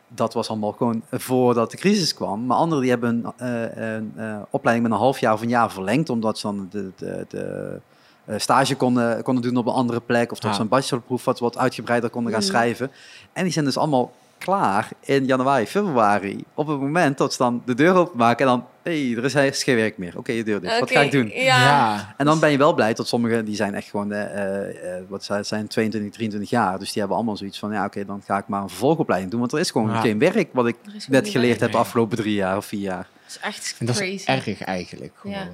[0.07, 2.45] Dat was allemaal gewoon voordat de crisis kwam.
[2.45, 5.49] Maar anderen die hebben een, eh, een eh, opleiding met een half jaar of een
[5.49, 7.79] jaar verlengd, omdat ze dan de, de, de
[8.25, 10.55] eh, stage konden, konden doen op een andere plek, of dat Ja.
[10.55, 12.49] ze een bachelorproef wat, wat uitgebreider konden gaan Mhm.
[12.49, 12.91] schrijven.
[13.33, 16.43] En die zijn dus allemaal klaar in januari, februari.
[16.53, 19.33] Op het moment dat ze dan de deur openmaken en dan, hé, hey, er is
[19.33, 20.17] eigenlijk geen werk meer.
[20.17, 20.79] Oké, je deur dicht.
[20.79, 21.31] Wat ga ik doen?
[21.33, 22.13] Ja.
[22.17, 25.03] En dan ben je wel blij dat sommigen, die zijn echt gewoon, eh, eh, eh,
[25.07, 26.79] wat zijn, zijn 22, 23 jaar.
[26.79, 29.39] Dus die hebben allemaal zoiets van, ja oké, dan ga ik maar een vervolgopleiding doen.
[29.39, 29.99] Want er is gewoon Ja.
[30.01, 30.75] geen werk wat ik
[31.07, 31.59] net geleerd werk.
[31.59, 33.07] heb de afgelopen drie jaar of vier jaar.
[33.23, 34.11] Dat is echt En dat crazy.
[34.13, 35.11] is erg eigenlijk.
[35.15, 35.35] Gewoon.
[35.37, 35.47] Ja.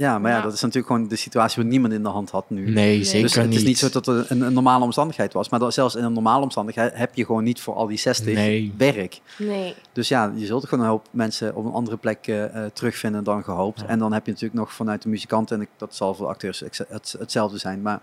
[0.00, 0.42] Ja, maar ja, Ja.
[0.42, 2.70] dat is natuurlijk gewoon de situatie waar niemand in de hand had nu.
[2.70, 3.58] Nee, zeker dus het niet.
[3.58, 5.48] is niet zo dat het een, een normale omstandigheid was.
[5.48, 8.34] Maar dat, zelfs in een normale omstandigheid heb je gewoon niet voor al die 60
[8.34, 8.72] Nee.
[8.76, 9.20] werk.
[9.38, 9.74] Nee.
[9.92, 13.24] Dus ja, je zult gewoon een hoop mensen op een andere plek eh, eh, terugvinden
[13.24, 13.80] dan gehoopt.
[13.80, 13.86] Ja.
[13.86, 16.60] En dan heb je natuurlijk nog vanuit de muzikanten, en ik, dat zal voor acteurs
[16.88, 17.82] het, hetzelfde zijn.
[17.82, 18.00] Maar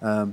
[0.00, 0.28] ehm,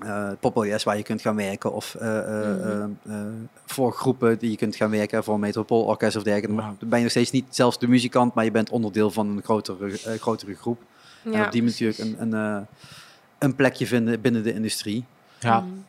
[0.00, 1.72] eh Yes waar je kunt gaan werken.
[1.72, 2.18] Of eh,
[2.48, 3.30] eh, Mhm.
[3.66, 5.24] voor groepen die je kunt gaan werken.
[5.24, 6.56] Voor een metropoolorkest of dergelijke.
[6.56, 9.42] Dan ben je nog steeds niet zelfs de muzikant, maar je bent onderdeel van een
[9.42, 10.80] grotere, eh, grotere groep.
[11.24, 12.62] en op die manier natuurlijk een, een, eh,
[13.38, 15.04] een plekje vinden binnen de industrie.
[15.38, 15.60] Ja.
[15.60, 15.84] Mm.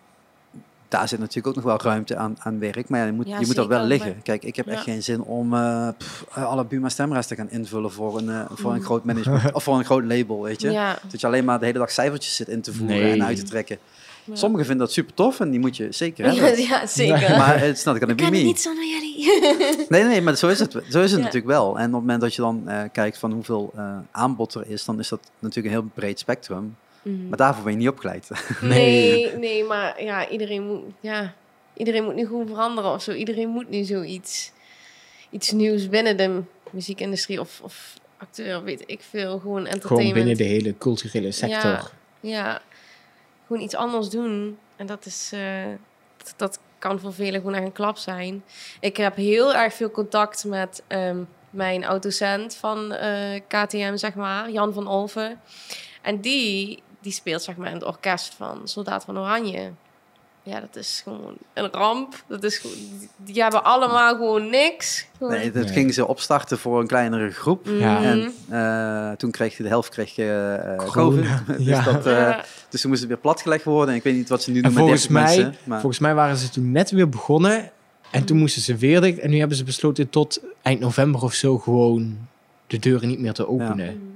[0.94, 2.90] Daar zit natuurlijk ook nog wel ruimte aan, aan werk.
[2.90, 4.12] Maar ja, je moet, Ja, je moet dat wel liggen.
[4.12, 7.52] maar- Kijk, ik heb echt geen zin om eh, pff, alle Buma stemresten te gaan
[7.52, 8.84] invullen voor een, eh, voor een Mm.
[8.84, 9.52] groot management.
[9.54, 10.72] of voor een groot label, weet je.
[10.72, 10.98] Ja.
[11.12, 13.12] Dat je alleen maar de hele dag cijfertjes zit in te voeren Nee.
[13.12, 13.78] en uit te trekken.
[14.26, 14.36] Ja.
[14.36, 16.62] Sommigen vinden dat super tof en die moet je zeker Ja, hebben.
[16.68, 17.38] ja, zeker.
[17.38, 18.38] Maar not gonna ik be kan me.
[18.38, 19.86] niet zonder jullie.
[19.90, 21.18] Nee, nee, maar zo is het, zo is het Ja.
[21.18, 21.68] natuurlijk wel.
[21.78, 24.86] En op het moment dat je dan eh, kijkt van hoeveel eh, aanbod er is,
[24.86, 26.76] dan is dat natuurlijk een heel breed spectrum.
[27.04, 27.28] Mhm.
[27.28, 28.30] Maar daarvoor ben je niet opgeleid.
[28.62, 31.34] Nee, nee, maar ja, iedereen moet, ja,
[31.74, 33.12] iedereen moet nu gewoon veranderen of zo.
[33.12, 34.52] Iedereen moet nu zoiets,
[35.30, 36.42] iets nieuws binnen de
[36.72, 39.40] muziekindustrie of, of acteur, weet ik veel.
[39.40, 39.88] Gewoon entertainment.
[39.88, 41.72] Gewoon binnen de hele culturele sector.
[41.72, 41.90] Ja,
[42.20, 42.62] ja,
[43.48, 44.58] gewoon iets anders doen.
[44.76, 45.66] En dat is, eh,
[46.18, 48.44] dat, dat kan voor velen gewoon echt een klap zijn.
[48.80, 54.52] Ik heb heel erg veel contact met ehm, mijn autocent van eh, KTM, zeg maar,
[54.52, 55.40] Jan van Olven.
[56.02, 59.72] En die, die speelt zeg maar in het orkest van Soldaat van Oranje.
[60.46, 62.24] Ja, dat is gewoon een ramp.
[62.28, 62.76] Dat is gewoon,
[63.18, 65.08] die, hebben allemaal gewoon niks.
[65.18, 65.74] Gewoon, Nee, dat Nee.
[65.74, 67.66] gingen ze opstarten voor een kleinere groep.
[67.68, 68.00] Ja.
[68.00, 68.04] Mhm.
[68.08, 71.58] En eh, toen kreeg je de helft kreeg je eh, Corona, COVID.
[71.58, 71.84] dus, ja.
[71.84, 72.44] dat, eh, Ja.
[72.70, 73.90] dus toen moest het weer platgelegd worden.
[73.90, 75.62] En ik weet niet wat ze nu doen En met volgens 30 mij, mensen.
[75.64, 77.72] Maar volgens mij waren ze toen net weer begonnen.
[78.12, 79.20] En toen moesten ze weer dicht.
[79.20, 82.18] En nu hebben ze besloten tot eind november of zo gewoon
[82.68, 83.86] de deuren niet meer te openen.
[83.98, 84.12] Mhm.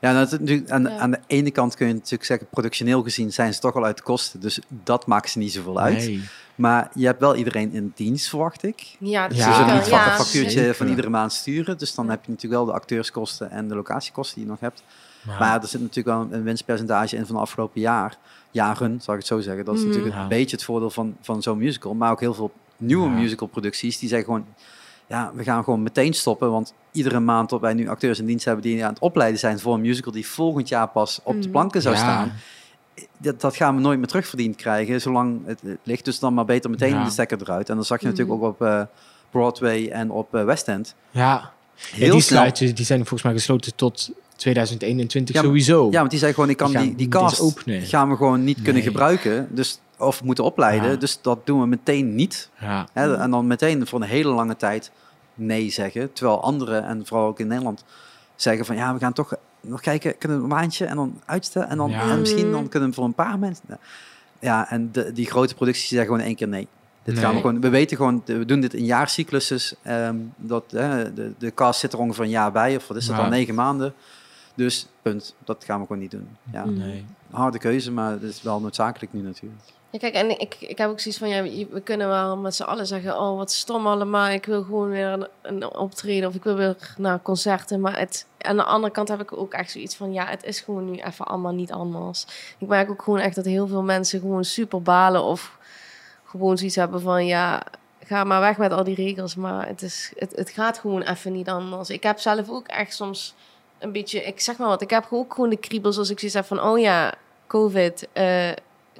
[0.00, 0.96] Ja, nou, natuurlijk, aan, Ja.
[0.98, 3.96] aan de ene kant kun je natuurlijk zeggen, productioneel gezien zijn ze toch al uit
[3.96, 4.40] de kosten.
[4.40, 5.96] Dus dat maakt ze niet zoveel uit.
[5.96, 6.22] Nee.
[6.54, 8.96] Maar je hebt wel iedereen in dienst, verwacht ik.
[8.98, 10.74] Ja, Ja, Ze zullen niet van Ja, een factuurtje zeker.
[10.74, 11.78] van iedere maand sturen.
[11.78, 12.10] Dus dan Ja.
[12.10, 14.82] heb je natuurlijk wel de acteurskosten en de locatiekosten die je nog hebt.
[15.22, 18.16] Maar, Maar er zit natuurlijk wel een winstpercentage in van de afgelopen jaar.
[18.50, 19.64] Jaren, zal ik het zo zeggen.
[19.64, 19.88] Dat is Mhm.
[19.88, 20.22] natuurlijk Ja.
[20.22, 21.94] een beetje het voordeel van, van zo'n musical.
[21.94, 23.14] Maar ook heel veel nieuwe Ja.
[23.14, 24.46] musicalproducties die zeggen gewoon...
[25.10, 26.50] Ja, we gaan gewoon meteen stoppen.
[26.50, 29.58] Want iedere maand dat wij nu acteurs in dienst hebben die aan het opleiden zijn
[29.58, 31.50] voor een musical die volgend jaar pas op de Mhm.
[31.50, 32.00] planken zou Ja.
[32.00, 32.32] staan.
[33.18, 36.04] Dat, dat gaan we nooit meer terugverdiend krijgen, zolang het, het ligt.
[36.04, 37.04] Dus dan maar beter meteen Ja.
[37.04, 37.68] de stekker eruit.
[37.68, 38.16] En dan zag je Mhm.
[38.16, 38.82] natuurlijk ook op eh,
[39.30, 40.94] Broadway en op eh, West End.
[41.10, 41.52] ja.
[41.98, 45.88] Die sluiten, die zijn volgens mij gesloten tot 2021 Ja, maar- sowieso.
[45.90, 47.82] Ja, want die zei gewoon, ik kan Die gaan die, die cast openen.
[47.82, 49.48] gaan we gewoon niet kunnen gebruiken.
[49.50, 50.90] Dus, of moeten opleiden.
[50.90, 50.96] Ja.
[50.96, 52.50] Dus dat doen we meteen niet.
[52.60, 52.86] Ja.
[52.92, 53.16] Hè?
[53.16, 54.90] En dan meteen voor een hele lange tijd
[55.34, 56.12] nee zeggen.
[56.12, 57.84] Terwijl anderen, en vooral ook in Nederland,
[58.36, 61.68] zeggen van ja, we gaan toch nog kijken, kunnen we een maandje en dan uitstellen.
[61.68, 62.10] En dan Ja.
[62.10, 63.64] en misschien dan kunnen we voor een paar mensen.
[64.38, 66.68] Ja, en de, die grote producties zeggen gewoon één keer nee.
[67.02, 69.74] Dit gaan we gewoon, we weten gewoon, we doen dit in jaarcycluses.
[69.82, 73.16] ehm, dat, de, de cast zit er ongeveer een jaar bij, of wat is dat
[73.16, 73.22] Ja.
[73.22, 73.94] dan, negen maanden.
[74.54, 76.28] Dus punt, dat gaan we gewoon niet doen.
[76.52, 76.64] Ja.
[76.64, 77.04] Nee.
[77.30, 79.60] harde keuze, maar het is wel noodzakelijk nu natuurlijk.
[79.92, 82.62] Ja, kijk, en ik, ik heb ook zoiets van, ja, we kunnen wel met z'n
[82.62, 86.42] allen zeggen, oh, wat stom allemaal, ik wil gewoon weer een, een optreden of ik
[86.42, 87.80] wil weer naar concerten.
[87.80, 90.60] Maar het, aan de andere kant heb ik ook echt zoiets van, ja, het is
[90.60, 92.26] gewoon nu even allemaal niet anders.
[92.58, 95.58] Ik merk ook gewoon echt dat heel veel mensen gewoon super balen of
[96.24, 97.62] gewoon zoiets hebben van, ja,
[98.04, 101.32] ga maar weg met al die regels, maar het, is, het, het gaat gewoon even
[101.32, 101.90] niet anders.
[101.90, 103.34] Ik heb zelf ook echt soms
[103.78, 106.36] een beetje, ik zeg maar wat, ik heb ook gewoon de kriebels als ik zoiets
[106.36, 107.14] heb van, oh ja,
[107.46, 108.50] COVID, eh,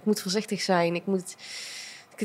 [0.01, 0.95] ik moet voorzichtig zijn.
[0.95, 1.37] Ik moet,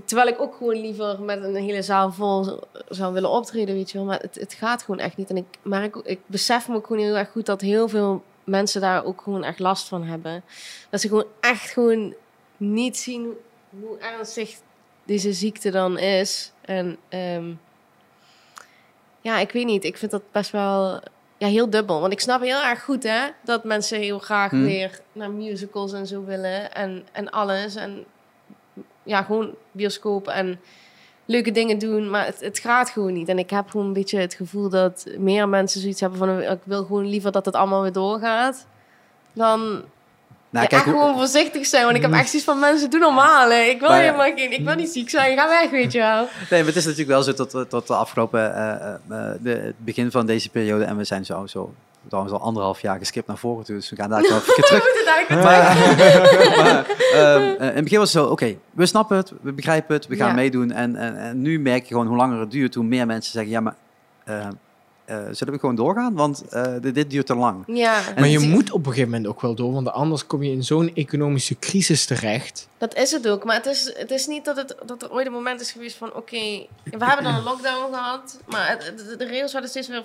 [0.05, 2.59] terwijl ik ook gewoon liever met een hele zaal vol
[2.89, 4.07] zou willen optreden, weet je wel.
[4.07, 5.29] Maar het, het gaat gewoon echt niet.
[5.29, 8.23] En ik, maar ik, ik besef me ook gewoon heel erg goed dat heel veel
[8.43, 10.43] mensen daar ook gewoon echt last van hebben.
[10.89, 12.13] Dat ze gewoon echt gewoon
[12.57, 13.33] niet zien
[13.79, 14.55] hoe ernstig
[15.03, 16.51] deze ziekte dan is.
[16.61, 17.53] En ehm,
[19.21, 19.83] ja, ik weet niet.
[19.83, 21.01] Ik vind dat best wel
[21.37, 21.99] ja, heel dubbel.
[21.99, 24.65] Want ik snap heel erg goed hè, dat mensen heel graag Hmm.
[24.65, 26.73] weer naar musicals en zo willen.
[26.73, 27.75] En, en alles.
[27.75, 28.05] En
[29.03, 30.59] ja, gewoon bioscoop en
[31.25, 32.09] leuke dingen doen.
[32.09, 33.29] Maar het, het gaat gewoon niet.
[33.29, 36.41] En ik heb gewoon een beetje het gevoel dat meer mensen zoiets hebben van...
[36.41, 38.67] ik wil gewoon liever dat het allemaal weer doorgaat.
[39.33, 39.83] Dan
[40.55, 41.83] Nou, ja, echt hoe- gewoon voorzichtig zijn.
[41.83, 43.49] Want ik heb echt zoiets van mensen, doen normaal.
[43.49, 43.59] hè.
[43.61, 44.51] Ik wil Maar helemaal geen...
[44.51, 45.37] Ik wil niet ziek zijn.
[45.37, 46.27] Ga weg, weet je wel.
[46.49, 49.49] Nee, maar het is natuurlijk wel zo tot, tot de afgelopen, eh, eh, eh, de,
[49.49, 51.73] het begin van deze periode, en we zijn zo, zo
[52.07, 54.83] trouwens al anderhalf jaar geskipt naar voren toe, dus we gaan daar wel even terug.
[55.27, 55.35] We.
[55.43, 59.95] Maar, ehm, eh, in het begin was het zo, oké, we snappen het, we begrijpen
[59.95, 60.33] het, we gaan Ja.
[60.35, 60.71] meedoen.
[60.71, 63.51] En, en, en nu merk je gewoon hoe langer het duurt, hoe meer mensen zeggen,
[63.51, 63.75] ja, maar
[65.05, 66.13] eh, zullen we gewoon doorgaan?
[66.13, 67.63] Want eh, dit, dit duurt te lang.
[67.67, 70.51] Ja, Maar je moet op een gegeven moment ook wel door, want anders kom je
[70.51, 72.67] in zo'n economische crisis terecht.
[72.77, 73.43] Dat is het ook.
[73.43, 75.97] Maar het is, het is niet dat, het, dat er ooit een moment is geweest
[75.97, 76.13] van...
[76.13, 78.39] Oké, we hebben dan een lockdown gehad.
[78.45, 80.03] Maar het, de regels werden steeds weer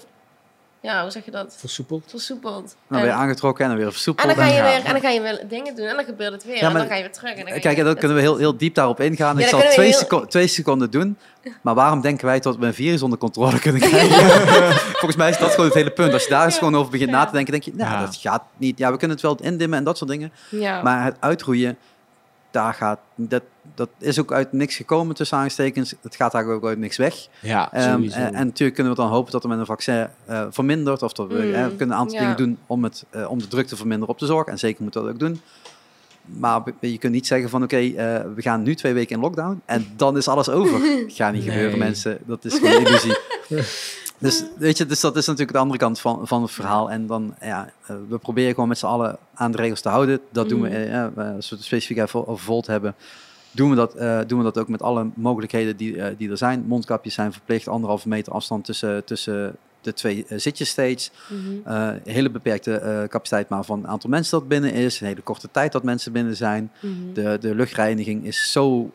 [0.83, 1.55] ja, hoe zeg je dat?
[1.59, 2.03] Versoepeld.
[2.07, 2.76] Versoepeld.
[2.89, 4.26] Dan weer En- aangetrokken en dan weer En versoepeld.
[4.26, 6.45] dan ga je weer, en dan ga je weer dingen doen en dan gebeurt het
[6.45, 6.57] weer.
[6.57, 7.35] Ja, en dan ga je weer terug.
[7.35, 9.37] En dan je Kijk, en kunnen we heel, heel diep daarop ingaan.
[9.37, 11.18] Ja, ik zal twee, heel- seco- twee seconden doen.
[11.61, 14.72] Maar waarom denken wij dat we een virus onder controle kunnen krijgen?
[14.72, 16.12] Volgens mij is dat gewoon het hele punt.
[16.12, 17.16] Als je daar eens gewoon over begint Ja.
[17.16, 18.01] na te denken, denk je, nou, Ja.
[18.01, 18.78] dat gaat niet.
[18.78, 20.33] Ja, we kunnen het wel indimmen en dat soort dingen.
[20.51, 20.83] Ja.
[20.83, 21.78] Maar het uitroeien,
[22.51, 23.43] daar gaat, dat,
[23.75, 25.95] dat is ook uit niks gekomen tussen aanstekens.
[26.01, 27.29] Het gaat daar ook uit niks weg.
[27.41, 28.16] Ja, Ehm, sowieso.
[28.18, 31.03] en, en natuurlijk kunnen we dan hopen dat er met een vaccin eh, vermindert.
[31.03, 32.21] Of dat we, Mm, eh, we kunnen een aantal ja.
[32.21, 34.47] dingen doen om, het, eh, om de druk te verminderen op de zorg.
[34.47, 35.41] En zeker moeten we dat ook doen.
[36.39, 37.93] Maar je kunt niet zeggen van oké, eh,
[38.35, 40.81] we gaan nu twee weken in lockdown en dan is alles over.
[41.09, 41.51] Gaat niet Nee.
[41.53, 43.18] gebeuren mensen, dat is gewoon illusie.
[44.18, 46.91] Dus, weet je, dus dat is natuurlijk de andere kant van, van het verhaal.
[46.91, 50.21] En dan, ja, eh, we proberen gewoon met z'n allen aan de regels te houden.
[50.33, 52.95] Dat doen we, eh, ja, we- als we het specifiek even over Volt hebben,
[53.51, 56.36] doen we, dat, eh, doen we dat ook met alle mogelijkheden die, eh, die er
[56.36, 56.64] zijn.
[56.66, 61.11] Mondkapjes zijn verplicht, anderhalve meter afstand tussen, tussen de twee eh, zitjes steeds.
[61.64, 65.01] Eh, hele beperkte eh, capaciteit maar van het aantal mensen dat binnen is.
[65.01, 66.72] Een hele korte tijd dat mensen binnen zijn.
[66.80, 66.92] Mhm.
[67.14, 68.90] De, de luchtreiniging is zo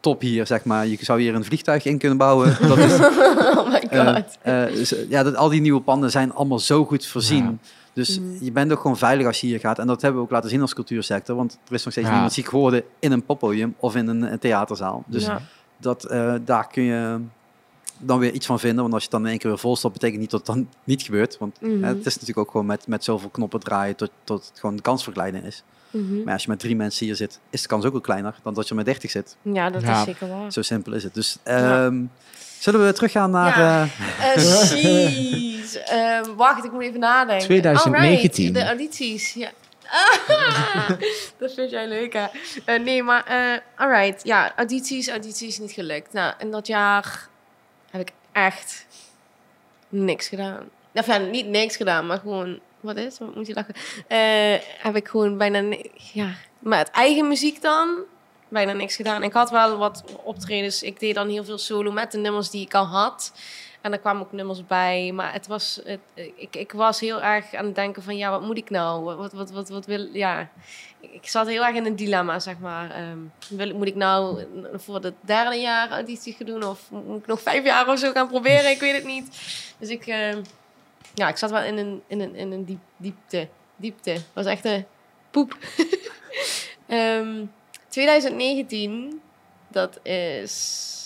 [0.00, 0.86] top hier, zeg maar.
[0.86, 2.56] Je zou hier een vliegtuig in kunnen bouwen.
[2.68, 4.38] Dat is, oh my god.
[4.42, 7.44] eh, dus, ja, dat, al die nieuwe panden zijn allemaal zo goed voorzien.
[7.44, 7.68] Ja.
[7.92, 8.44] Dus Mhm.
[8.44, 9.78] je bent ook gewoon veilig als je hier gaat.
[9.78, 11.36] En dat hebben we ook laten zien als cultuursector.
[11.36, 12.12] Want er is nog steeds Ja.
[12.12, 15.04] niemand ziek geworden in een poppodium of in een, theaterzaal.
[15.06, 15.40] Dus Ja.
[15.76, 17.18] dat, eh, daar kun je
[17.98, 18.80] dan weer iets van vinden.
[18.82, 20.56] Want als je het dan in één keer weer vol stopt, betekent niet dat het
[20.56, 21.38] dan niet gebeurt.
[21.38, 21.82] Want Mhm.
[21.82, 24.82] het is natuurlijk ook gewoon met, met zoveel knoppen draaien tot, tot het gewoon de
[24.82, 25.62] kansverkleinen is.
[25.90, 26.22] Mhm.
[26.24, 28.54] Maar als je met drie mensen hier zit, is de kans ook wel kleiner dan
[28.54, 29.36] dat je met dertig zit.
[29.42, 29.98] Ja, dat Ja.
[29.98, 30.52] is zeker waar.
[30.52, 31.14] Zo simpel is het.
[31.14, 31.92] Dus Ja.
[32.62, 33.58] Zullen we teruggaan naar...
[33.58, 33.88] Ja.
[34.20, 35.74] eh, Eh, Jeez.
[35.74, 37.46] Ehm, wacht, ik moet even nadenken.
[37.46, 38.44] 2019.
[38.44, 39.32] Alright, de audities.
[39.32, 39.50] Ja.
[39.90, 40.88] Ah,
[41.38, 42.26] dat vind jij leuk, hè?
[42.64, 43.24] Eh, nee, maar...
[43.26, 46.12] eh alright, ja, audities, audities niet gelukt.
[46.12, 47.28] Nou, in dat jaar
[47.90, 48.86] heb ik echt
[49.88, 50.68] niks gedaan.
[50.94, 52.60] Of ja, niet niks gedaan, maar gewoon...
[52.80, 53.18] Wat is?
[53.18, 53.74] Wat moet je lachen?
[54.06, 55.76] Eh, heb ik gewoon bijna...
[56.12, 57.88] Ja, met eigen muziek dan
[58.52, 59.22] bijna niks gedaan.
[59.22, 60.82] Ik had wel wat optredens.
[60.82, 63.32] Ik deed dan heel veel solo met de nummers die ik al had.
[63.80, 65.12] En er kwamen ook nummers bij.
[65.12, 65.80] Maar het was,
[66.14, 68.16] ik, ik was heel erg aan het denken van...
[68.16, 69.04] Ja, wat moet ik nou?
[69.04, 70.08] Wat, wat, wat, wat, wil...
[70.12, 70.50] Ja,
[71.00, 72.90] ik zat heel erg in een dilemma, zeg maar.
[72.90, 76.64] Ehm, wil, moet ik nou voor het derde jaar auditie gaan doen?
[76.64, 78.70] Of moet ik nog vijf jaar of zo gaan proberen?
[78.70, 79.26] Ik weet het niet.
[79.78, 80.06] Dus ik...
[80.06, 80.42] ehm,
[81.14, 83.48] ja, ik zat wel in een, in een, in een diep, diepte.
[83.76, 84.16] Diepte.
[84.32, 84.86] was echt een
[85.30, 85.56] poep.
[86.86, 87.44] Ehm,
[87.92, 89.20] 2019,
[89.68, 91.00] dat is...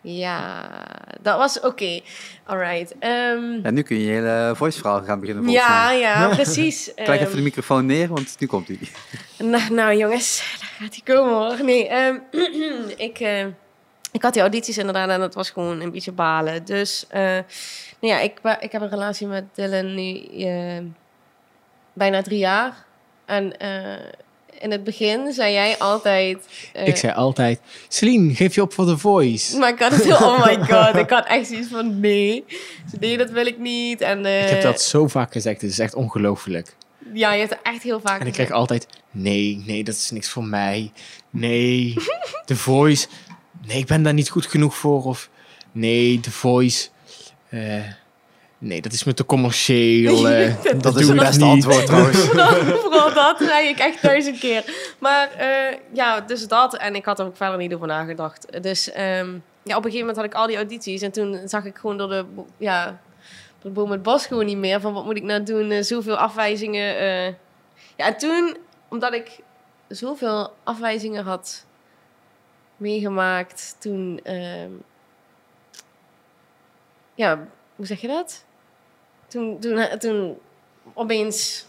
[0.00, 0.68] Ja,
[1.20, 2.00] dat was oké.
[2.44, 2.94] Alright.
[2.98, 5.98] Ehm, ja, nu kun je je hele voice-verhaal gaan beginnen ja, mij.
[5.98, 6.92] ja, precies.
[6.94, 8.78] Krijg Ehm, even de microfoon neer, want nu komt hij.
[9.38, 11.64] nou, nou, jongens, daar gaat hij komen hoor.
[11.64, 12.18] Nee, ehm,
[13.08, 13.46] ik, eh,
[14.12, 16.64] ik had die audities inderdaad en dat was gewoon een beetje balen.
[16.64, 17.20] Dus eh,
[18.00, 20.82] nou ja, ik, ik heb een relatie met Dylan nu eh,
[21.92, 22.84] bijna drie jaar.
[23.24, 23.56] En
[24.58, 26.38] in het begin zei jij altijd...
[26.72, 29.58] eh, ik zei altijd, Celine, geef je op voor The Voice.
[29.58, 32.44] Maar ik had het heel, oh my god, ik had echt zoiets van nee,
[33.00, 34.00] nee, dat wil ik niet.
[34.00, 36.76] En, eh, Ik heb dat zo vaak gezegd, het is echt ongelooflijk.
[37.12, 38.48] Ja, je hebt het echt heel vaak En ik gezegd.
[38.48, 40.92] kreeg altijd, nee, nee, dat is niks voor mij.
[41.30, 41.94] Nee,
[42.44, 43.06] The Voice,
[43.66, 45.04] nee, ik ben daar niet goed genoeg voor.
[45.04, 45.30] Of
[45.72, 46.88] nee, The Voice,
[47.48, 47.60] eh,
[48.66, 50.28] nee, dat is me te commercieel.
[50.28, 51.52] eh, dat Dat is doe het ik beste niet.
[51.52, 52.18] antwoord trouwens.
[52.28, 54.64] Vooral, vooral dat zei ik echt duizend keer.
[54.98, 56.76] Maar eh, ja, dus dat.
[56.76, 58.62] En ik had er ook verder niet over nagedacht.
[58.62, 59.28] Dus ehm,
[59.62, 61.02] ja, op een gegeven moment had ik al die audities.
[61.02, 62.84] En toen zag ik gewoon door de, bo- ja,
[63.60, 64.80] door de boom het bos gewoon niet meer.
[64.80, 65.70] Van wat moet ik nou doen?
[65.70, 66.98] Eh, zoveel afwijzingen.
[66.98, 67.26] eh.
[67.96, 68.56] Ja, en toen,
[68.88, 69.38] omdat ik
[69.88, 71.64] zoveel afwijzingen had
[72.76, 74.20] meegemaakt, toen...
[74.22, 74.70] ehm,
[77.14, 77.46] ja,
[77.76, 78.44] hoe zeg je dat?
[79.28, 80.38] Toen, toen, toen
[80.94, 81.66] opeens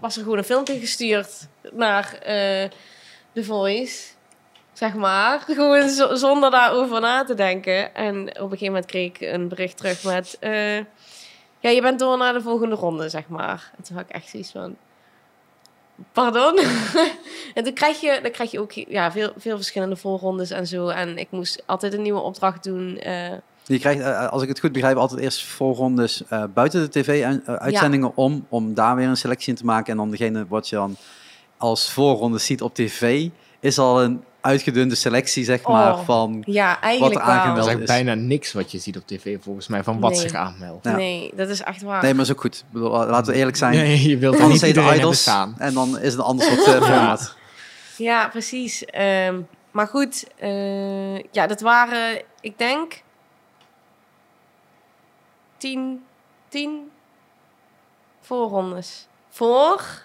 [0.00, 2.68] was er gewoon een filmpje gestuurd naar eh
[3.32, 4.06] The Voice.
[4.72, 5.40] Zeg maar.
[5.48, 7.94] Gewoon zo- zonder daarover na te denken.
[7.94, 10.36] En op een gegeven moment kreeg ik een bericht terug met...
[10.40, 10.76] eh,
[11.60, 13.70] ja, je bent door naar de volgende ronde, zeg maar.
[13.76, 14.76] En toen had ik echt zoiets van...
[16.12, 16.58] Pardon?
[17.54, 20.88] en toen krijg je, dan krijg je ook ja, veel, veel verschillende voorrondes en zo.
[20.88, 22.98] En ik moest altijd een nieuwe opdracht doen.
[22.98, 23.32] eh,
[23.68, 28.16] Je krijgt, eh, als ik het goed begrijp, altijd eerst voorrondes eh, buiten de tv-uitzendingen
[28.16, 29.90] om, om daar weer een selectie in te maken.
[29.92, 30.96] En dan degene wat je dan
[31.56, 33.28] als voorronde ziet op tv,
[33.60, 36.04] is al een uitgedunde selectie, zeg maar, Oh.
[36.04, 36.42] van...
[36.46, 37.34] ja, eigenlijk er wel.
[37.34, 40.20] Dat aangemeld is bijna niks wat je ziet op tv, volgens mij, van wat Nee.
[40.20, 40.84] zich aanmeldt.
[40.84, 40.96] Ja.
[40.96, 42.02] Nee, dat is echt waar.
[42.02, 42.56] Nee, maar is ook goed.
[42.56, 43.72] Ik bedoel, laten we eerlijk zijn.
[43.76, 45.54] Nee, je wilt Anders niet de idols staan.
[45.58, 47.34] en dan is het een ander soort eh, format.
[47.96, 48.84] Ja, precies.
[48.84, 49.40] Ehm,
[49.70, 53.02] maar goed, eh, ja, dat waren, ik denk,
[55.58, 56.04] tien,
[56.48, 56.90] tien
[58.20, 59.06] voorrondes.
[59.28, 60.04] Voor,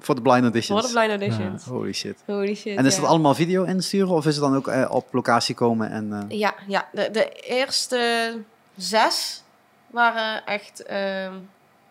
[0.00, 0.86] Voor de blind voor auditions.
[0.86, 1.64] de blind auditions.
[1.64, 2.22] Holy shit.
[2.26, 3.00] Holy shit, En is ja.
[3.00, 6.12] dat allemaal video insturen of is het dan ook eh, op locatie komen en...
[6.28, 8.34] eh, Ja, ja de, de eerste
[8.76, 9.42] zes
[9.86, 11.34] waren echt ehm,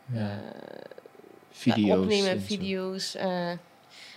[0.05, 0.19] Ja.
[0.19, 0.35] eh,
[1.51, 1.99] Video's.
[1.99, 3.15] opnemen, video's.
[3.15, 3.51] eh.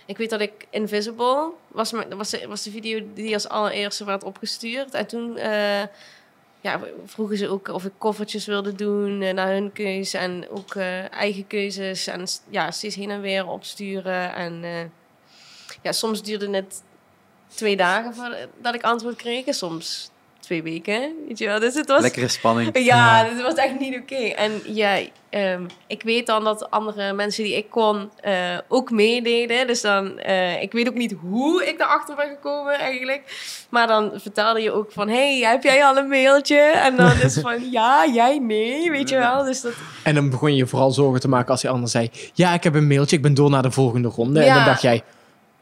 [0.05, 4.23] ik weet dat ik Invisible was, was, de, was de video die als allereerste werd
[4.23, 4.93] opgestuurd.
[4.93, 5.81] En toen eh,
[6.61, 10.17] ja, vroegen ze ook of ik koffertjes wilde doen eh, naar hun keuze.
[10.17, 12.07] En ook eh, eigen keuzes.
[12.07, 14.33] En ja, steeds heen en weer opsturen.
[14.33, 14.83] En eh,
[15.81, 16.83] ja, soms duurde het
[17.47, 19.45] twee dagen voordat ik antwoord kreeg.
[19.55, 20.10] Soms
[20.51, 21.13] twee weken.
[21.27, 21.59] Weet je wel.
[21.59, 22.01] Dus het was...
[22.01, 22.69] Lekkere spanning.
[22.77, 23.29] Ja, Ja.
[23.33, 24.15] dat was echt niet oké.
[24.15, 24.99] En ja,
[25.29, 29.67] ehm, ik weet dan dat andere mensen die ik kon eh, ook meededen.
[29.67, 33.21] Dus dan, eh, ik weet ook niet hoe ik daarachter ben gekomen eigenlijk.
[33.69, 36.59] Maar dan vertelde je ook van, hey, heb jij al een mailtje?
[36.59, 39.43] En dan is van, ja, jij nee, weet je wel.
[39.43, 39.73] Dus dat,
[40.03, 42.09] En dan begon je je vooral zorgen te maken als die ander zei...
[42.33, 44.39] Ja, ik heb een mailtje, ik ben door naar de volgende ronde.
[44.39, 44.55] En Ja.
[44.55, 45.03] dan dacht jij...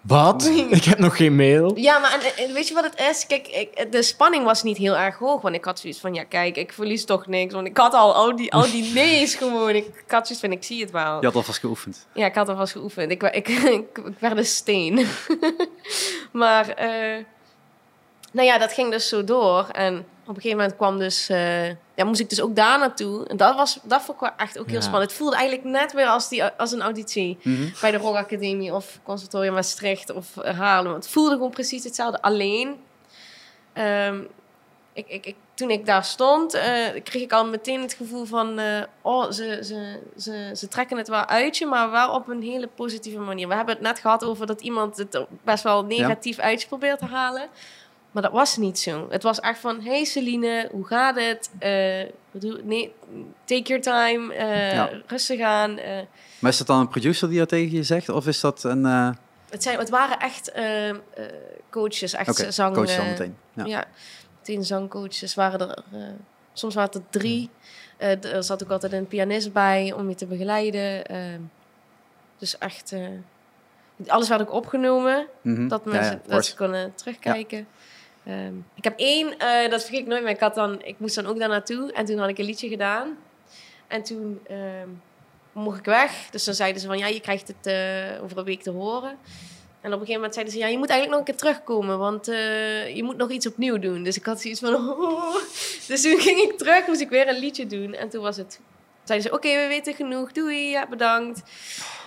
[0.10, 0.46] Wat?
[0.70, 1.78] Ik heb nog geen mail.
[1.78, 3.28] ja, maar en, en weet je wat het is?
[3.28, 5.42] Kijk, ik, de spanning was niet heel erg hoog.
[5.42, 7.54] Want ik had zoiets van, ja, kijk, ik verlies toch niks.
[7.54, 9.70] Want ik had al, al, die, al die nee's gewoon.
[9.70, 11.20] Ik, ik had zoiets van, ik zie het wel.
[11.20, 12.08] Je had alvast geoefend.
[12.14, 13.12] Ja, ik had alvast geoefend.
[13.12, 15.08] Ik, ik, ik werd een steen.
[16.32, 17.24] maar, eh,
[18.32, 19.68] nou ja, dat ging dus zo door.
[19.72, 23.26] En op een gegeven moment kwam dus, eh, ja, moest ik dus ook daar naartoe.
[23.28, 24.82] En dat, was, dat vond ik echt ook heel Ja.
[24.82, 25.10] spannend.
[25.10, 27.38] Het voelde eigenlijk net weer als, die, als een auditie.
[27.44, 27.68] Mhm.
[27.82, 30.94] Bij de Rock Academie of Conservatorium Maastricht of Haarlem.
[30.94, 32.22] Het voelde gewoon precies hetzelfde.
[32.22, 32.76] Alleen,
[33.74, 34.22] ehm,
[34.94, 38.60] ik, ik, ik, toen ik daar stond, eh, kreeg ik al meteen het gevoel van...
[38.60, 42.42] eh, oh, ze, ze, ze, ze trekken het wel uit je, maar wel op een
[42.42, 43.48] hele positieve manier.
[43.48, 47.00] We hebben het net gehad over dat iemand het best wel negatief uit je probeert
[47.00, 47.48] te halen.
[48.20, 49.08] Maar dat was niet zo.
[49.10, 51.50] Het was echt van, hey Celine, hoe gaat het?
[52.32, 52.94] Bedoel, nee,
[53.44, 54.90] take your time, eh, Ja.
[55.08, 55.78] rustig aan.
[55.78, 56.00] eh,
[56.40, 58.10] Maar is dat dan een producer die dat tegen je zegt?
[58.10, 58.84] Of is dat een...
[59.50, 60.52] Het, zijn, het waren echt
[61.70, 62.76] coaches, echt Oké, zang...
[62.76, 63.38] coach dan meteen.
[63.54, 63.66] Ja.
[63.66, 63.86] Ja.
[64.38, 65.84] meteen zangcoaches waren er...
[66.54, 67.50] soms waren het er drie.
[68.20, 71.06] D- er zat ook altijd een pianist bij om je te begeleiden.
[71.06, 71.18] eh,
[72.38, 72.94] dus echt...
[74.08, 75.68] alles werd ook opgenomen, Mhm.
[75.68, 77.68] dat mensen ja, dat ze konden terugkijken.
[78.30, 80.32] Ehm, ik heb één, eh, dat vergeet ik nooit meer.
[80.32, 82.68] Ik, had dan, ik moest dan ook daar naartoe en toen had ik een liedje
[82.68, 83.18] gedaan.
[83.88, 84.90] En toen ehm,
[85.52, 86.28] mocht ik weg.
[86.32, 89.18] Dus dan zeiden ze van ja, je krijgt het eh, over een week te horen.
[89.82, 91.98] En op een gegeven moment zeiden ze ja, je moet eigenlijk nog een keer terugkomen,
[91.98, 94.04] want eh, je moet nog iets opnieuw doen.
[94.04, 95.36] Dus ik had zoiets van oh.
[95.88, 97.94] Dus toen ging ik terug, moest ik weer een liedje doen.
[97.94, 98.60] En toen was het,
[99.04, 101.42] zeiden ze oké, we weten genoeg, doei, ja, bedankt.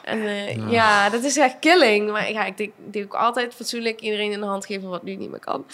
[0.03, 0.71] En Ja.
[0.71, 2.11] ja, dat is echt killing.
[2.11, 5.03] Maar ja, ik denk, ik denk ook altijd fatsoenlijk iedereen in de hand geven wat
[5.03, 5.65] nu niet meer kan.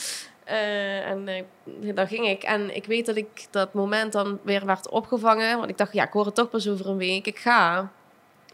[0.48, 2.42] Eh, en eh, dan ging ik.
[2.42, 5.58] En ik weet dat ik dat moment dan weer werd opgevangen.
[5.58, 7.26] Want ik dacht, ja, ik hoor het toch pas over een week.
[7.26, 7.90] Ik ga.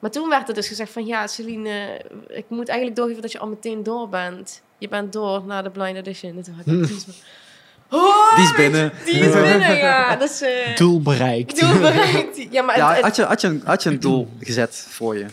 [0.01, 1.07] Maar toen werd er dus gezegd van...
[1.07, 4.63] Ja, Celine, ik moet eigenlijk doorgeven dat je al meteen door bent.
[4.79, 6.37] Je bent door naar de blind audition.
[6.37, 7.07] En toen had ik zoiets.
[7.91, 8.93] Oh, Die is binnen.
[9.05, 10.17] Die is binnen, ja.
[10.17, 10.43] Dat is...
[10.43, 11.61] eh Doel bereikt.
[11.61, 12.47] doel bereikt.
[12.51, 14.87] Ja, maar Ja, het, het- had, je, had, je een, had je een doel gezet
[14.91, 15.27] voor je?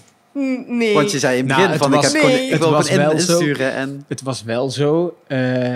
[0.68, 0.94] nee.
[0.94, 2.88] Want je zei in het Nou, begin het van, was- ik, heb ik Het wil
[2.88, 3.38] in, wel zo.
[3.40, 3.74] insturen.
[3.74, 5.18] En, Het was wel zo.
[5.28, 5.76] eh,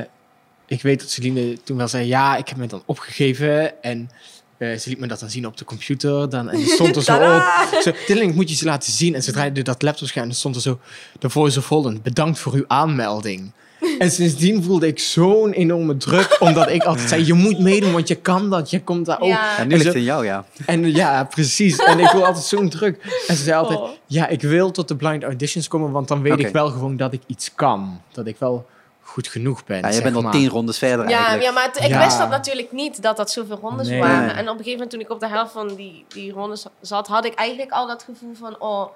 [0.67, 3.83] ik weet dat Celine toen wel zei: Ja, ik heb me dan opgegeven.
[3.83, 4.09] En
[4.57, 6.29] eh, ze liet me dat dan zien op de computer.
[6.29, 7.43] Dan, en die stond er zo op.
[7.81, 9.15] Zo, Tilling, ik moet je ze laten zien.
[9.15, 10.29] En ze draaide dat laptopscherm.
[10.29, 10.79] En stond er zo:
[11.19, 13.51] De voice of Holland, bedankt voor uw aanmelding.
[13.99, 16.37] En sindsdien voelde ik zo'n enorme druk.
[16.39, 18.69] Omdat ik altijd zei: Je moet meedoen, want je kan dat.
[18.69, 19.27] Je komt daar ook.
[19.27, 19.57] Ja.
[19.57, 20.45] en nu ligt het in jou, ja.
[20.65, 21.77] En ja, precies.
[21.77, 23.23] En ik voel altijd zo'n druk.
[23.27, 23.89] En ze zei altijd: Oh.
[24.05, 25.91] Ja, ik wil tot de blind auditions komen.
[25.91, 28.01] Want dan weet ik wel gewoon dat ik iets kan.
[28.11, 28.65] Dat ik wel
[29.07, 29.79] goed genoeg ben.
[29.79, 31.43] ja je zeg bent al tien rondes verder Ja, eigenlijk.
[31.43, 32.03] ja maar het- ik Ja.
[32.03, 33.99] wist dat natuurlijk niet, dat dat zoveel rondes Nee.
[33.99, 34.35] waren.
[34.35, 37.07] En op een gegeven moment, toen ik op de helft van die, die rondes zat,
[37.07, 38.59] had ik eigenlijk al dat gevoel van...
[38.61, 38.87] Oh,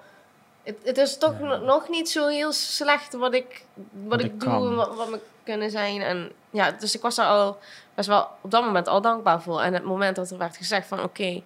[0.64, 1.56] het, het is toch Ja.
[1.58, 4.68] nog niet zo heel slecht wat ik, wat Wat ik ik doe kan.
[4.68, 6.02] en wat, wat me kunnen zijn.
[6.02, 7.58] En ja, dus ik was daar al
[7.96, 9.62] best wel op dat moment al dankbaar voor.
[9.62, 11.04] En het moment dat er werd gezegd van...
[11.04, 11.42] Oké,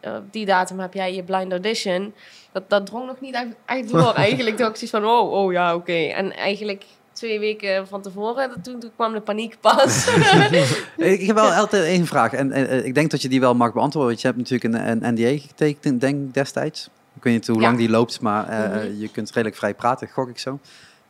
[0.00, 2.14] eh, op die datum heb jij je blind audition.
[2.52, 4.12] Dat, dat drong nog niet echt, echt door.
[4.26, 5.06] eigenlijk dacht ik zoiets van...
[5.18, 5.92] Oh, oh ja, oké.
[5.92, 6.84] En eigenlijk...
[7.22, 10.06] Twee weken van tevoren, toen, toen kwam de paniek pas.
[10.96, 12.32] Ik heb wel altijd één vraag.
[12.32, 14.10] En, en, eh, ik denk dat je die wel mag beantwoorden.
[14.10, 16.88] Want je hebt natuurlijk een, een NDA getekend, denk destijds.
[17.16, 17.62] Ik weet niet hoe Ja.
[17.62, 19.00] lang die loopt, maar eh, Mhm.
[19.00, 20.58] je kunt redelijk vrij praten, gok ik zo.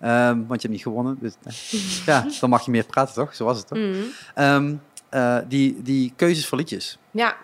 [0.00, 1.16] Ehm, want je hebt niet gewonnen.
[1.20, 3.34] Dus, eh, ja, dan mag je meer praten, toch?
[3.34, 3.78] Zo was het, toch?
[3.78, 3.96] Mhm.
[4.34, 4.74] Ehm,
[5.08, 6.98] eh, die, die keuzes voor liedjes.
[7.10, 7.36] Ja,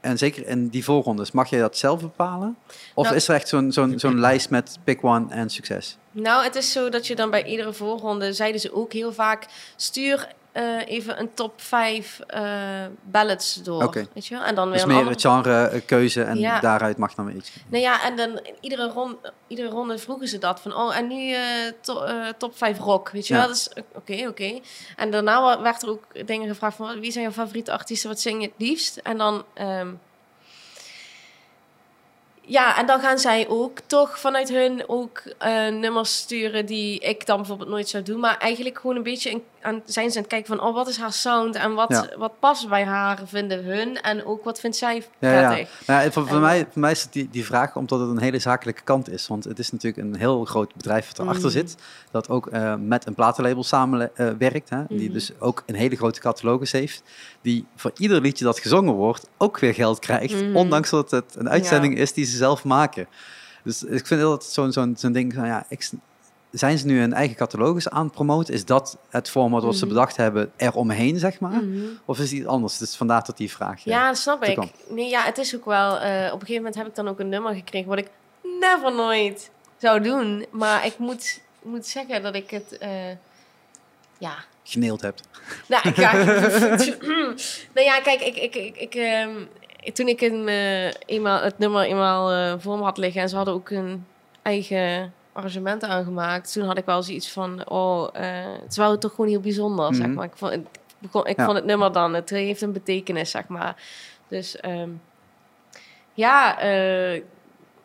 [0.00, 2.56] En zeker in die voorrondes, mag je dat zelf bepalen?
[2.94, 5.96] Of Nou- is er echt zo'n zo'n zo'n lijst met pick one en succes?
[6.10, 9.46] nou, het is zo dat je dan bij iedere voorronde, zeiden ze ook heel vaak,
[9.76, 10.28] stuur
[10.58, 12.42] eh, even een top 5 eh
[13.02, 14.06] ballads door.
[14.14, 14.44] Weet je wel?
[14.44, 16.60] En dan weer Dus een meer andere- het genre eh, keuze en Ja.
[16.60, 17.52] daaruit mag dan weer iets.
[17.68, 20.60] Nou ja, en dan iedere, ronde, iedere ronde vroegen ze dat.
[20.60, 21.34] Van, oh, en nu
[21.80, 22.04] to-
[22.38, 23.40] top 5 rock, weet je Ja.
[23.40, 23.48] wel?
[23.48, 24.60] Dus, oké, oké.
[24.96, 27.00] En daarna werd er ook dingen gevraagd van...
[27.00, 28.96] wie zijn jouw favoriete artiesten, wat zing je het liefst?
[28.96, 29.44] En dan...
[29.54, 29.88] ehm,
[32.50, 35.22] ja, en dan gaan zij ook toch vanuit hun ook
[35.70, 38.20] nummers sturen die ik dan bijvoorbeeld nooit zou doen.
[38.20, 40.88] Maar eigenlijk gewoon een beetje in- aan, zijn ze aan het kijken van, oh, wat
[40.88, 42.08] is haar sound en wat, Ja.
[42.18, 44.00] wat past bij haar, vinden hun.
[44.00, 45.48] En ook wat vindt zij Ja, ja.
[45.48, 45.86] prettig.
[45.86, 48.38] Nou, ja, voor, mij, voor mij is het die, die vraag omdat het een hele
[48.38, 49.26] zakelijke kant is.
[49.26, 51.58] Want het is natuurlijk een heel groot bedrijf dat erachter Mhm.
[51.58, 51.76] zit.
[52.10, 54.70] Dat ook eh, met een platenlabel samenwerkt.
[54.70, 55.12] hè, Die Mhm.
[55.12, 57.02] dus ook een hele grote catalogus heeft.
[57.42, 60.42] Die voor ieder liedje dat gezongen wordt ook weer geld krijgt.
[60.42, 60.56] Mhm.
[60.56, 63.06] Ondanks dat het een uitzending is die ze zelf maken.
[63.64, 65.90] Dus ik vind dat zo'n zo'n zo'n ding van ja, ik,
[66.50, 68.54] zijn ze nu een eigen catalogus aan het promoten?
[68.54, 69.94] Is dat het format wat ze Mhm.
[69.94, 71.50] bedacht hebben eromheen, zeg maar?
[71.64, 71.84] Mhm.
[72.04, 72.78] Of is het iets anders?
[72.78, 73.84] Dus vandaar dat die vraag.
[73.84, 74.58] Ja, dat snap ik.
[74.88, 75.98] Nee, ja, het is ook wel...
[75.98, 77.88] eh, op een gegeven moment heb ik dan ook een nummer gekregen...
[77.88, 78.08] wat ik
[78.60, 80.46] never nooit zou doen.
[80.50, 82.78] Maar ik moet, moet zeggen dat ik het...
[82.78, 82.90] eh,
[84.18, 85.22] ja, geneeld hebt.
[85.68, 86.12] nou, ik ga...
[87.74, 89.30] nou ja, kijk, ik, ik, ik, ik, ehm,
[89.92, 93.22] toen ik een, eh, eenmaal, het nummer eenmaal voor me had liggen...
[93.22, 94.06] en ze hadden ook een
[94.42, 96.52] eigen arrangement aangemaakt...
[96.52, 97.68] toen had ik wel zoiets van...
[97.70, 100.14] oh, eh, het is wel toch gewoon heel bijzonder, zeg Mhm.
[100.14, 100.24] maar.
[100.24, 100.66] Ik vond, ik,
[100.98, 101.44] begon, ik Ja.
[101.44, 102.14] vond het nummer dan...
[102.14, 103.76] het heeft een betekenis, zeg maar.
[104.28, 104.90] Dus ehm,
[106.14, 107.22] ja, eh,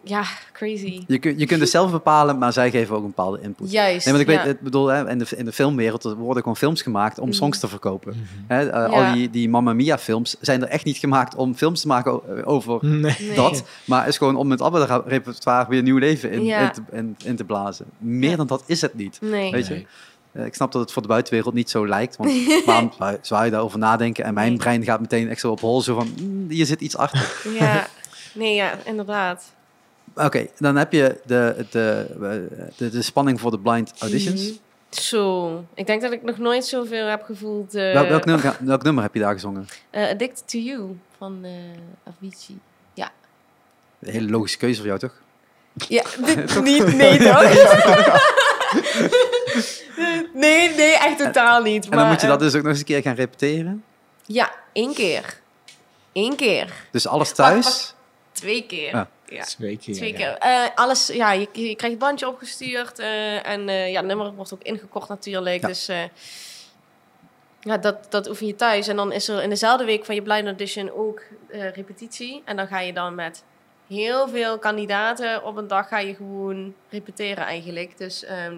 [0.03, 0.23] ja,
[0.53, 1.03] crazy.
[1.07, 3.71] Je, kun, je kunt het zelf bepalen, maar zij geven ook een bepaalde input.
[3.71, 4.05] Juist.
[4.05, 4.43] Nee, want ik ja.
[4.43, 7.27] weet, ik bedoel, hè, in, de, in de filmwereld er worden gewoon films gemaakt om
[7.27, 7.37] Mhm.
[7.37, 8.13] songs te verkopen.
[8.15, 8.53] Mhm.
[8.53, 9.07] Hè, eh, Ja.
[9.07, 12.45] Al die, die Mamma Mia films zijn er echt niet gemaakt om films te maken
[12.45, 13.15] over Nee.
[13.19, 13.35] Nee.
[13.35, 16.59] dat, maar is gewoon om het ABBA-repertoire weer nieuw leven in, Ja.
[16.59, 17.85] in, te, in, in te blazen.
[17.97, 19.17] Meer dan dat is het niet.
[19.21, 19.51] Nee.
[19.51, 19.73] Weet je?
[19.73, 19.87] Nee.
[20.31, 22.31] Eh, Ik snap dat het voor de buitenwereld niet zo lijkt, want
[22.65, 24.23] waarom zou- zou je daarover nadenken?
[24.25, 24.57] En mijn Nee.
[24.57, 27.51] brein gaat meteen echt zo op hol, zo van, "Mm, hier zit iets achter.
[27.59, 27.87] Ja.
[28.35, 29.43] Nee, ja, inderdaad.
[30.15, 32.07] Oké, dan heb je de, de,
[32.77, 34.41] de, de spanning voor de blind auditions.
[34.43, 34.53] Mhm.
[34.89, 35.65] Zo.
[35.73, 37.75] Ik denk dat ik nog nooit zoveel heb gevoeld.
[37.75, 39.67] eh, Welk, welk, nummer, welk nummer heb je daar gezongen?
[39.89, 41.51] eh, Addicted to You van eh
[42.13, 42.59] Avicii.
[43.99, 45.13] Een hele logische keuze voor jou, toch?
[45.87, 47.41] Ja, dit niet, nee toch?
[50.33, 51.83] nee, nee, echt totaal niet.
[51.83, 53.83] En dan maar, moet je dat dus ook nog eens een keer gaan repeteren.
[54.25, 55.39] Ja, één keer.
[56.13, 56.73] Eén keer.
[56.91, 57.65] Dus alles thuis.
[57.65, 57.95] Wacht,
[58.31, 58.93] Twee keer.
[58.93, 59.05] Ah.
[59.33, 59.43] Ja.
[59.43, 59.95] Twee keer.
[59.95, 60.17] Twee ja.
[60.17, 60.37] keer.
[60.37, 64.33] Eh, alles, ja, je, je krijgt het bandje opgestuurd eh, en eh, ja, het nummer
[64.33, 65.61] wordt ook ingekocht natuurlijk.
[65.61, 65.67] Ja.
[65.67, 65.85] Dus
[67.59, 68.87] ja, dat, dat oefen je thuis.
[68.87, 72.41] En dan is er in dezelfde week van je blind audition ook repetitie.
[72.45, 73.43] En dan ga je dan met
[73.87, 77.97] heel veel kandidaten op een dag ga je gewoon repeteren eigenlijk.
[77.97, 78.55] Dus ehm,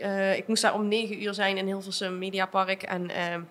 [0.00, 2.82] eh, ik moest daar om negen uur zijn in Hilversum Mediapark.
[2.82, 3.42] En ehm,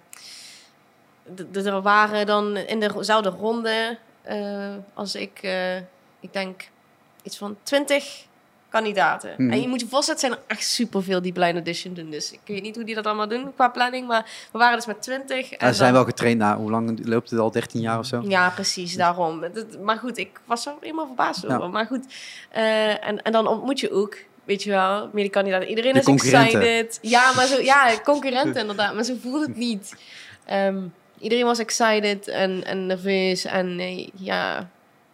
[1.65, 3.97] er waren dan in dezelfde ronde
[4.93, 5.39] als ik,
[6.21, 6.69] ik denk
[7.23, 8.25] iets van twintig
[8.69, 9.33] kandidaten.
[9.37, 9.51] Mhm.
[9.51, 12.09] En je moet je voorstellen, zijn er echt superveel die blind audition doen.
[12.09, 14.85] Dus ik weet niet hoe die dat allemaal doen qua planning, maar we waren dus
[14.85, 15.49] met twintig.
[15.59, 17.51] Ja, ze zijn wel getraind na, hoe lang loopt het al?
[17.51, 18.21] 13 jaar of zo?
[18.27, 19.43] Ja, precies, daarom.
[19.83, 21.55] Maar goed, ik was er helemaal verbaasd Ja.
[21.55, 21.69] over.
[21.69, 22.05] Maar goed,
[22.49, 25.67] eh, en, en dan ontmoet je ook, weet je wel, medekandidaten.
[25.67, 26.99] Iedereen De is excited.
[27.01, 28.93] Ja, maar zo, ja, concurrenten inderdaad.
[28.93, 29.95] Maar zo voelde het niet.
[30.45, 30.79] Ehm,
[31.19, 33.45] iedereen was excited en, en nerveus.
[33.45, 34.69] En eh, ja,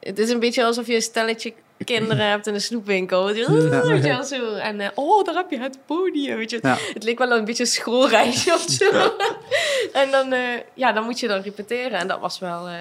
[0.08, 1.54] het is een beetje alsof je een stelletje
[1.86, 3.26] kinderen hebt in een snoepwinkel.
[3.26, 4.54] Weet je, wel, zo.
[4.54, 6.60] En eh, oh, daar heb je het podium, weet je.
[6.62, 6.78] Ja.
[6.94, 8.90] Het leek wel een beetje een schoolreisje of zo.
[10.02, 10.40] en dan, eh,
[10.74, 12.00] ja, dan moet je dan repeteren.
[12.00, 12.76] En dat was wel eh,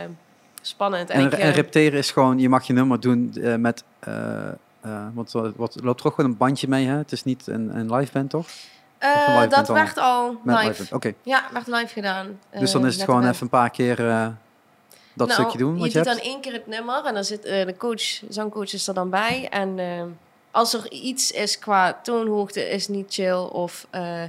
[0.62, 1.10] spannend.
[1.10, 4.50] En, ik, en repeteren is gewoon, je mag je nummer doen met, eh
[5.14, 6.96] wat, wat, loopt ook gewoon een bandje mee, hè?
[6.96, 8.46] Het is niet een, een live band, toch?
[9.00, 10.94] live dat werd al live.
[10.94, 11.12] oké.
[11.22, 12.38] Ja, werd live gedaan.
[12.58, 13.96] Dus dan is het gewoon even een paar keer
[15.16, 16.06] dat Nou, stukje doen, je je doet hebt.
[16.06, 19.10] dan één keer het nummer en dan zit eh, de coach, zangcoach is er dan
[19.10, 19.48] bij.
[19.48, 20.02] En eh,
[20.50, 24.22] als er iets is qua toonhoogte is niet chill of eh,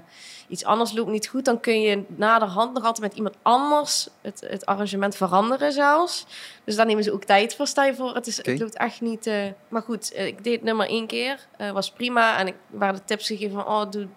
[0.48, 4.46] iets anders loopt niet goed, dan kun je naderhand nog altijd met iemand anders het,
[4.48, 6.26] het arrangement veranderen zelfs.
[6.64, 8.16] Dus daar nemen ze ook tijd voor, stel je voor.
[8.16, 9.32] Het, is, het loopt echt niet...
[9.68, 12.38] maar goed, ik deed het nummer één keer, was prima.
[12.38, 14.08] En ik waren de tips gegeven van, oh, doe,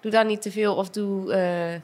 [0.00, 1.80] doe daar niet te veel of doe...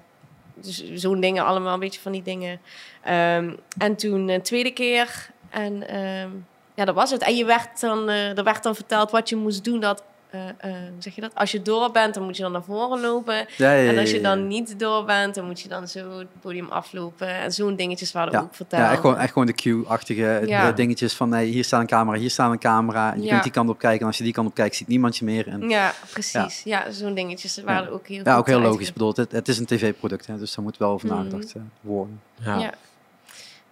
[0.67, 2.61] eh, zo'n dingen, allemaal een beetje van die dingen.
[3.03, 5.31] Ehm, en toen een tweede keer.
[5.51, 6.31] En ehm,
[6.75, 7.23] ja, dat was het.
[7.23, 9.81] En je werd dan, eh, er werd dan verteld wat je moest doen.
[9.81, 10.03] Dat
[10.33, 11.35] eh, eh, zeg je dat?
[11.35, 13.47] Als je door bent, dan moet je dan naar voren lopen.
[13.57, 14.23] Ja, ja, En als je ja.
[14.23, 17.29] dan niet door bent, dan moet je dan zo het podium aflopen.
[17.29, 18.41] En zo'n dingetjes waren Ja.
[18.41, 18.83] ook verteld.
[18.83, 20.69] Ja, echt gewoon, echt gewoon de cue-achtige Ja.
[20.69, 23.15] eh, dingetjes van nee, hier staat een camera, hier staat een camera.
[23.15, 23.31] Je Ja.
[23.31, 25.25] kunt die kant op kijken en als je die kant op kijkt, ziet niemand je
[25.25, 25.49] meer.
[25.49, 26.63] En, Ja, precies.
[26.65, 28.67] Ja, zo'n dingetjes waren ook heel ja, ook heel logisch.
[28.67, 28.89] uitgelegd.
[28.89, 31.17] Ik bedoel, het, het is een tv-product, hè, dus daar moet wel over Mhm.
[31.17, 32.21] nagedacht worden.
[32.45, 32.59] Ja.
[32.59, 32.73] Ja.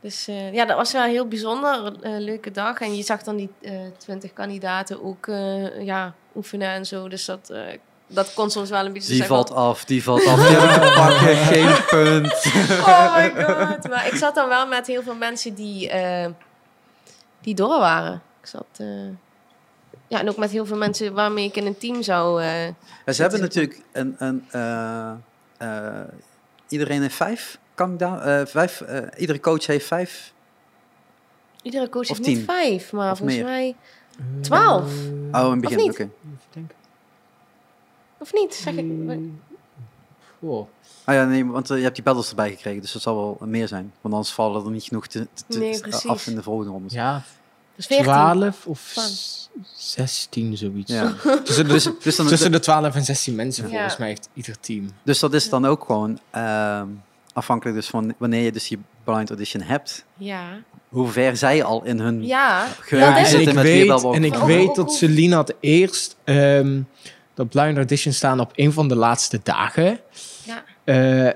[0.02, 1.92] Dus eh, ja, dat was wel een heel bijzonder.
[2.02, 2.80] leuke dag.
[2.80, 3.50] En je zag dan die
[3.98, 7.09] twintig kandidaten ook eh, ja, oefenen en zo.
[7.09, 7.62] Dus dat, eh,
[8.07, 10.35] dat kon soms wel een beetje Die valt af, die valt af.
[10.49, 12.45] Die heb ik te pakken, geen punt.
[12.91, 13.89] Oh my god.
[13.89, 16.31] Maar ik zat dan wel met heel veel mensen die, eh,
[17.41, 18.22] die door waren.
[18.41, 18.66] Ik zat...
[18.76, 18.87] eh,
[20.09, 22.43] ja, en ook met heel veel mensen waarmee ik in een team zou...
[22.43, 22.66] eh,
[23.07, 24.14] Ja, ze hebben natuurlijk een...
[24.18, 25.11] een eh,
[25.59, 26.05] eh,
[26.68, 28.49] iedereen heeft vijf kandidaten.
[28.49, 30.33] vijf, eh, iedere coach heeft vijf.
[31.62, 32.37] iedere coach Of heeft tien.
[32.37, 33.47] niet vijf, maar Of volgens meer.
[33.49, 33.76] mij...
[34.40, 34.92] Twaalf.
[35.32, 35.90] Oh, in het begin, niet?
[35.90, 36.08] oké.
[36.52, 36.74] Denken.
[38.18, 38.54] Of niet?
[38.54, 38.86] Zeg ik...
[40.40, 40.68] Oh.
[41.04, 43.48] Ah ja, nee, want eh, je hebt die battles erbij gekregen, dus dat zal wel
[43.48, 43.92] meer zijn.
[44.00, 46.06] Want anders vallen er niet genoeg te, te- te- Nee, precies.
[46.10, 46.92] af in de volgende rondes.
[46.92, 47.22] Ja,
[47.76, 48.04] Dus 14.
[48.06, 49.08] 12 of Twaalf.
[49.08, 50.92] s- 16, zoiets.
[50.92, 51.12] Ja.
[51.44, 53.70] Tussen, de, Dus, dus, dan, tussen de 12 en 16 mensen Ja.
[53.70, 54.90] volgens mij heeft ieder team.
[55.02, 56.86] dus dat is dan ook gewoon ehm,
[57.32, 58.78] afhankelijk dus van wanneer je dus je
[59.11, 60.42] blind audition hebt, Ja.
[60.88, 62.66] hoe ver zij al in hun Ja.
[62.80, 66.80] geheugen en zitten ik met weet, en ik weet dat Celine had eerst ehm,
[67.34, 70.00] dat blind audition staan op een van de laatste dagen.
[70.44, 70.64] Ja.
[70.84, 71.32] Eh,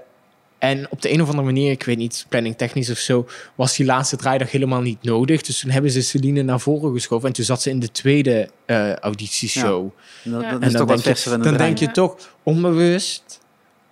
[0.59, 3.77] en op de een of andere manier, ik weet niet, planning technisch of zo, was
[3.77, 5.43] die laatste draaidag helemaal niet nodig.
[5.43, 8.49] Dus toen hebben ze Celine naar voren geschoven en toen zat ze in de tweede
[8.67, 9.89] eh auditieshow.
[10.25, 10.51] En dat, Ja.
[10.51, 13.41] dat En is toch dan, wat denk je, dan denk je toch onbewust,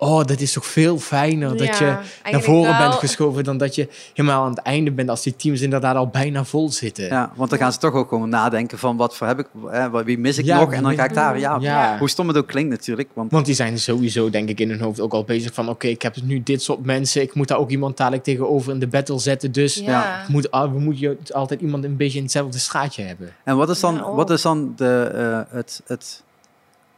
[0.03, 1.97] oh, dat is toch veel fijner dat je
[2.31, 2.79] naar voren wel.
[2.89, 6.07] bent geschoven dan dat je helemaal aan het einde bent als die teams inderdaad al
[6.09, 7.05] bijna vol zitten.
[7.05, 9.87] Ja, want dan gaan ze toch ook gewoon nadenken van wat voor heb ik, eh,
[9.87, 11.99] wat- wie mis ik Ja, nog en dan ga ik daar, ja, Ja.
[11.99, 14.81] hoe stom het ook klinkt natuurlijk, want Want die zijn sowieso, denk ik, in hun
[14.81, 15.69] hoofd ook al bezig van...
[15.69, 18.79] oké, ik heb nu dit soort mensen, ik moet daar ook iemand dadelijk tegenover in
[18.79, 19.53] de battle zetten.
[19.53, 20.25] Dus Ja.
[20.29, 23.33] moet, we moeten altijd iemand een beetje in hetzelfde straatje hebben.
[23.45, 24.17] En wat is dan, Ja, oh.
[24.17, 26.23] wat is dan de, eh, het, het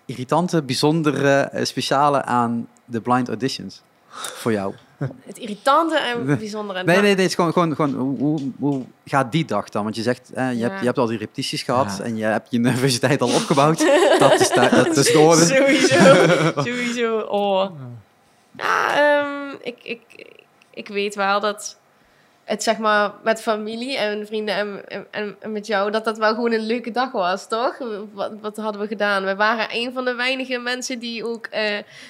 [0.07, 4.75] irritante, bijzondere, eh, speciale aan de blind auditions voor jou?
[5.27, 6.85] Het irritante en bijzondere.
[6.85, 9.83] Nee, nee, nee, het is gewoon, gewoon, gewoon hoe, hoe, hoe gaat die dag dan?
[9.83, 10.69] Want je zegt, eh, je, Ja.
[10.69, 12.05] hebt, je hebt al die repetities gehad Ja.
[12.05, 13.79] en je hebt je nervositeit al opgebouwd.
[14.19, 15.45] dat, is da- dat is de orde.
[15.45, 15.97] Sowieso.
[16.71, 17.19] Sowieso.
[17.19, 17.71] Oh.
[18.57, 20.01] Ja, ehm, ik, ik,
[20.71, 21.77] ik weet wel dat
[22.45, 26.35] het zeg maar met familie en vrienden en, en, en met jou, dat dat wel
[26.35, 27.79] gewoon een leuke dag was, toch?
[28.13, 29.25] Wat, wat hadden we gedaan?
[29.25, 31.63] We waren een van de weinige mensen die ook eh,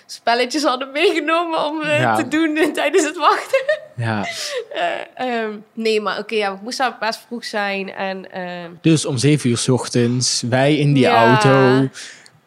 [0.06, 2.14] spelletjes hadden meegenomen om eh, Ja.
[2.16, 3.64] te doen tijdens het wachten.
[3.96, 4.24] Ja.
[4.74, 8.30] Eh, ehm, nee, maar oké, ja, we moesten best vroeg zijn en...
[8.32, 11.14] ehm, Dus om zeven uur 's ochtends, wij in die Ja.
[11.26, 11.88] auto,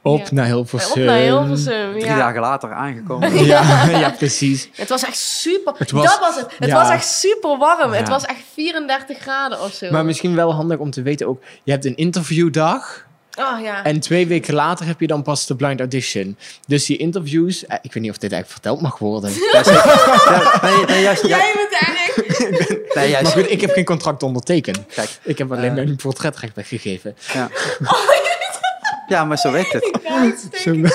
[0.07, 0.27] op Ja.
[0.31, 1.01] naar Hilversum.
[1.01, 3.33] op naar Hilversum, Drie dagen later aangekomen.
[3.45, 4.69] Ja, ja, precies.
[4.75, 5.73] Het was echt super.
[5.77, 6.45] Het was- dat was het.
[6.59, 6.75] Het ja.
[6.75, 7.91] was echt super warm.
[7.91, 9.91] Het was echt 34 graden of zo.
[9.91, 13.05] Maar misschien wel handig om te weten ook, je hebt een interviewdag...
[13.39, 13.83] oh ja.
[13.83, 16.37] En twee weken later heb je dan pas de blind audition.
[16.67, 19.31] Dus die interviews, eh, ik weet niet of dit eigenlijk verteld mag worden.
[19.53, 19.85] Ja, zeker.
[19.85, 22.95] Ja, nee, nee, juist, ja, Jij bent eigenlijk.
[22.95, 24.79] nee, Maar goed, ik heb geen contract ondertekend.
[24.93, 25.73] Kijk, Ik heb alleen Eh.
[25.75, 27.15] mijn portretrecht weggegeven.
[27.33, 27.49] ja.
[29.07, 29.85] Ja, maar zo werkt het.
[30.53, 30.89] Zo, Nee,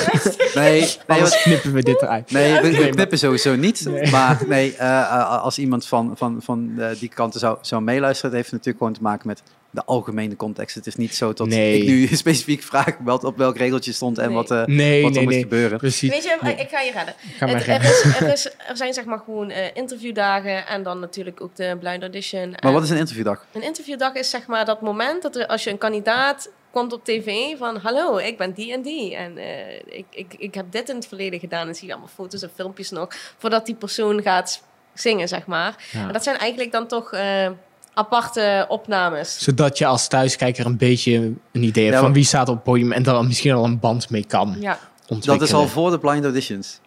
[1.07, 2.31] nee, wat- knippen we dit eruit.
[2.31, 3.85] Nee, we, knippen sowieso niet.
[3.87, 4.11] Nee.
[4.11, 8.31] Maar nee, eh, eh, als iemand van, van, van eh, die kanten zou, zou meeluisteren,
[8.31, 10.75] het heeft natuurlijk gewoon te maken met de algemene context.
[10.75, 11.79] Het is niet zo dat Nee.
[11.81, 14.35] ik nu specifiek vraag wat, op welk regeltje stond en Nee.
[14.35, 15.43] wat, eh, Nee, wat er nee, moet nee.
[15.43, 15.79] gebeuren.
[15.79, 16.11] Precies.
[16.11, 16.55] Weet je, Nee.
[16.55, 17.15] ik ga je redden.
[17.37, 20.83] Ga maar Het- er, is, er, is, er zijn zeg maar gewoon eh, interviewdagen en
[20.83, 22.51] dan natuurlijk ook de blind audition.
[22.51, 23.45] Maar En wat is een interviewdag?
[23.53, 27.05] Een interviewdag is zeg maar dat moment dat er, als je een kandidaat komt op
[27.05, 30.89] tv van hallo, ik ben die en die en eh, ik, ik, ik heb dit
[30.89, 33.09] in het verleden gedaan en zie je allemaal foto's en filmpjes nog
[33.39, 34.63] voordat die persoon gaat
[34.95, 35.75] zingen zeg maar.
[35.93, 36.07] Ja.
[36.07, 37.49] En dat zijn eigenlijk dan toch eh,
[37.95, 39.39] aparte opnames.
[39.39, 41.13] Zodat je als thuiskijker een beetje
[41.53, 43.79] een idee hebt Ja, van wie staat op het podium en daar misschien al een
[43.79, 44.79] band mee kan Ja.
[45.01, 45.39] ontwikkelen.
[45.39, 46.81] Dat is al voor de blind auditions.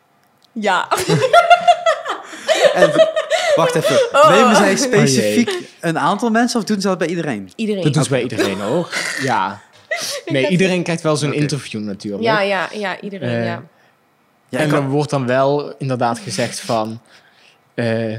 [0.51, 0.88] Ja.
[2.73, 2.91] En,
[3.55, 4.29] wacht even, Oh.
[4.29, 7.51] nemen zij specifiek een aantal mensen of doen ze dat bij iedereen?
[7.55, 7.83] Iedereen.
[7.83, 8.89] Dat doen ze bij iedereen hoor.
[9.21, 9.61] Ja.
[10.26, 12.23] Nee, iedereen krijgt wel zo'n interview natuurlijk.
[12.23, 13.63] Ja, ja, ja, iedereen, Eh, ja.
[14.49, 17.01] Ja, en er wordt dan wel inderdaad gezegd van...
[17.73, 18.15] eh,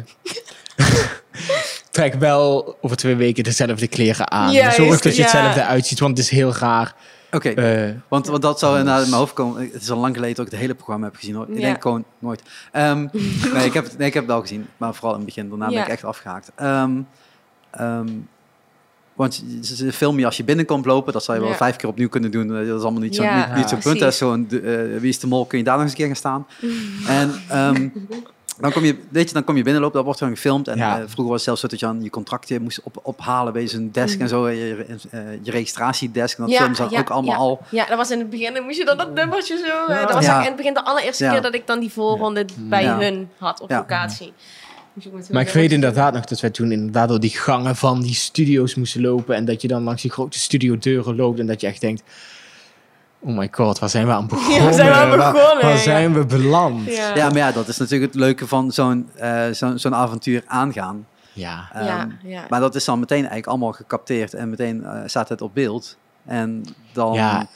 [1.90, 4.52] trek wel over twee weken dezelfde kleren aan.
[4.72, 5.22] Zorg dat je ja.
[5.22, 6.94] hetzelfde uitziet, want het is heel raar.
[7.30, 9.62] Oké, Eh, want, want dat zou inderdaad in mijn hoofd komen.
[9.72, 11.34] Het is al lang geleden dat ik het hele programma heb gezien.
[11.34, 11.48] Hoor.
[11.48, 11.60] Ik Ja.
[11.60, 12.42] denk gewoon nooit.
[12.72, 13.06] Ehm,
[13.54, 15.48] nee, ik heb, het- nee, ik heb het wel gezien, maar vooral in het begin.
[15.48, 16.50] Daarna ben ik echt afgehaakt.
[16.56, 16.90] Ehm,
[17.70, 18.06] ehm,
[19.16, 21.58] Want ze- film je als je binnenkomt lopen, dat zou je wel Ja.
[21.58, 22.48] vijf keer opnieuw kunnen doen.
[22.48, 24.14] Dat is allemaal niet zo, Ja, niet, niet zo'n punt.
[24.14, 26.46] zo'n, eh, wie is de mol, kun je daar nog eens een keer gaan staan.
[27.08, 27.88] en ehm,
[28.60, 30.68] dan kom je, weet je, dan kom je binnenlopen, dat wordt dan gefilmd.
[30.68, 30.90] En Ja.
[30.96, 33.66] eh, vroeger was het zelfs zo dat je aan je contractje moest op, ophalen bij
[33.68, 36.38] zo'n desk en zo, je, eh, je registratiedesk.
[36.38, 37.38] En dat filmen ze ook allemaal ja.
[37.40, 37.60] al.
[37.70, 38.54] Ja, dat was in het begin.
[38.54, 39.92] Dan moest je dan dat nummertje zo.
[39.92, 40.32] eh, Dat was Ja.
[40.32, 41.32] eigenlijk in het begin de allereerste Ja.
[41.32, 42.98] keer dat ik dan die voorronde bij Ja.
[42.98, 43.78] hun had op Ja.
[43.78, 44.32] locatie.
[45.02, 48.14] Dus Maar ik weet inderdaad nog dat wij toen inderdaad door die gangen van die
[48.14, 49.34] studio's moesten lopen.
[49.36, 51.38] En dat je dan langs die grote studiodeuren loopt.
[51.38, 52.02] En dat je echt denkt...
[53.18, 54.62] Oh my god, waar zijn we aan begonnen?
[54.64, 55.76] waar zijn we aan begonnen, Waar, ja.
[55.76, 56.84] zijn we beland?
[56.86, 57.14] Ja.
[57.14, 61.06] Ja, maar ja, dat is natuurlijk het leuke van zo'n eh, zo'n zo'n avontuur aangaan.
[61.32, 61.68] Ja.
[61.72, 62.44] Ehm, ja, ja.
[62.48, 65.96] Maar dat is dan meteen eigenlijk allemaal gecapteerd en meteen eh, staat het op beeld.
[66.24, 67.46] En dan Ja,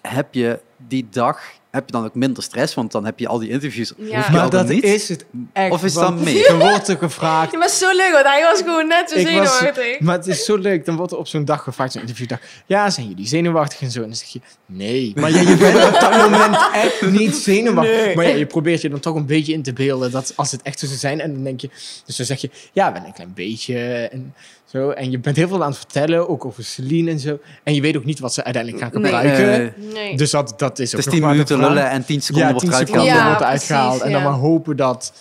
[0.00, 1.40] heb je die dag
[1.72, 3.92] heb je dan ook minder stress, want dan heb je al die interviews.
[3.96, 4.16] Ja.
[4.16, 4.84] Hoef je maar al dan dat niet.
[4.84, 5.72] is het echt.
[5.72, 6.46] Of is dan want meer?
[6.50, 7.52] Er wordt er gevraagd.
[7.52, 10.00] Ja, maar zo leuk, want hij was gewoon net zo Ik was- zenuwachtig.
[10.00, 12.38] Maar het is zo leuk, dan wordt er op zo'n dag gevraagd, zo'n interviewdag.
[12.66, 14.00] Ja, zijn jullie zenuwachtig en zo?
[14.00, 15.12] En dan zeg je, nee.
[15.16, 18.04] Maar ja, je bent op dat moment echt niet zenuwachtig.
[18.04, 18.16] Nee.
[18.16, 20.62] Maar ja, je probeert je dan toch een beetje in te beelden dat als het
[20.62, 21.20] echt zo zou zijn.
[21.20, 21.68] En dan denk je,
[22.06, 24.34] dus dan zeg je, ja, wel een klein beetje en
[24.72, 24.90] zo.
[24.90, 27.38] En je bent heel veel aan het vertellen, ook over Celine en zo.
[27.62, 29.74] En je weet ook niet wat ze uiteindelijk gaan gebruiken.
[29.92, 30.16] Nee.
[30.16, 32.52] Dus dat, dat is ook nog 10 maar de minuten lullen en 10 seconden Ja,
[32.52, 33.30] wordt 10 eruit seconden gehaald.
[33.32, 34.00] Ja, wordt precies, uitgehaald.
[34.02, 34.28] En dan ja.
[34.28, 35.12] maar hopen dat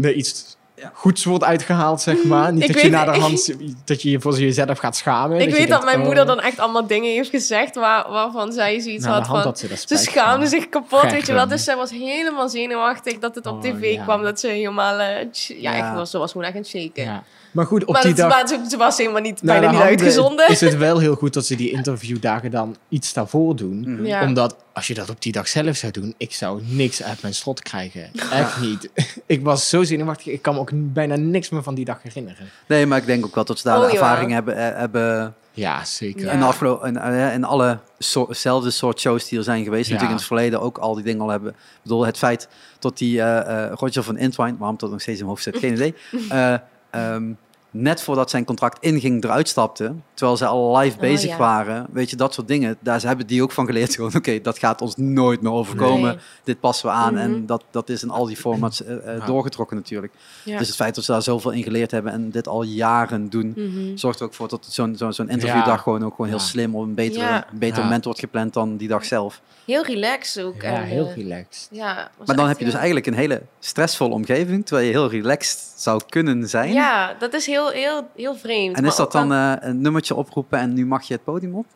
[0.00, 0.58] er iets
[0.92, 2.52] goeds wordt uitgehaald, zeg maar.
[2.52, 3.54] Niet Ik dat je weet- naar de hand
[3.84, 5.40] dat je je voor jezelf gaat schamen.
[5.40, 8.52] ik weet dat denkt, mijn oh, moeder dan echt allemaal dingen heeft gezegd waar, waarvan
[8.52, 9.42] zij zoiets de had van...
[9.42, 10.58] dat ze dat Ze spijt schaamde van.
[10.58, 11.48] zich kapot, weet je wel.
[11.48, 14.02] Dus zij was helemaal zenuwachtig dat het op Oh, tv ja.
[14.02, 14.22] kwam.
[14.22, 14.98] Dat ze helemaal...
[14.98, 15.76] eh, ja, Ja.
[15.86, 17.22] echt, was, ze was gewoon echt een shaken.
[17.50, 18.28] Maar goed, op maar die het, dag...
[18.28, 20.48] maar ze, ze was helemaal niet, bijna de niet handen uitgezonden.
[20.48, 23.80] Is het wel heel goed dat ze die interviewdagen dan iets daarvoor doen.
[23.80, 24.06] Mhm.
[24.06, 24.22] Ja.
[24.22, 27.34] Omdat als je dat op die dag zelf zou doen, ik zou niks uit mijn
[27.34, 28.10] strot krijgen.
[28.30, 28.90] Echt niet.
[29.26, 32.48] ik was zo zenuwachtig, ik kan me ook bijna niks meer van die dag herinneren.
[32.66, 35.34] Nee, maar ik denk ook wel dat ze daar Oh, de ervaring hebben, eh, hebben
[35.52, 36.28] Ja, zeker.
[36.28, 39.86] Eh, in alle soortzelfde soort shows die er zijn geweest.
[39.88, 39.92] Ja.
[39.92, 41.50] Natuurlijk in het verleden ook al die dingen al hebben.
[41.50, 42.48] Ik bedoel, het feit
[42.78, 45.56] dat die eh, eh, Roger van Intwine, waarom dat nog steeds in mijn hoofd zit,
[45.58, 45.94] geen idee.
[46.28, 46.54] eh,
[46.92, 47.36] ehm,
[47.70, 51.36] net voordat zijn contract inging eruit stapte, terwijl ze al live Oh, bezig ja.
[51.36, 51.86] waren.
[51.92, 52.76] Weet je, dat soort dingen.
[52.80, 53.94] Daar hebben die ook van geleerd.
[53.94, 56.08] Gewoon, oké, dat gaat ons nooit meer overkomen.
[56.10, 56.18] Nee.
[56.44, 57.12] Dit passen we aan.
[57.14, 57.22] Mhm.
[57.22, 59.26] En dat, dat is in al die formats eh, eh, Ja.
[59.26, 60.12] doorgetrokken natuurlijk.
[60.44, 60.58] Ja.
[60.58, 63.52] Dus het feit dat ze daar zoveel in geleerd hebben en dit al jaren doen,
[63.56, 63.96] Mhm.
[63.96, 65.76] zorgt er ook voor dat zo'n zo'n zo'n interviewdag Ja.
[65.76, 66.44] gewoon ook gewoon heel Ja.
[66.44, 67.20] slim op een beter
[67.58, 67.82] Ja.
[67.82, 69.40] moment wordt gepland dan die dag zelf.
[69.64, 70.62] Heel relaxed ook.
[70.62, 71.68] Ja, en, heel eh, relaxed.
[71.70, 72.78] Ja, Maar dan echt, heb je dus ja.
[72.78, 76.72] eigenlijk een hele stressvolle omgeving, terwijl je heel relaxed zou kunnen zijn.
[76.72, 78.76] Ja, dat is heel, heel, heel vreemd.
[78.76, 81.66] En is dat dan eh, een nummertje oproepen en nu mag je het podium op?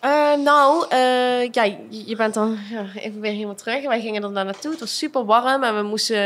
[0.00, 3.86] Eh, nou, eh, ja, je, je bent dan ja, even weer helemaal terug.
[3.86, 4.70] Wij gingen er daar naartoe.
[4.70, 6.16] Het was super warm en we moesten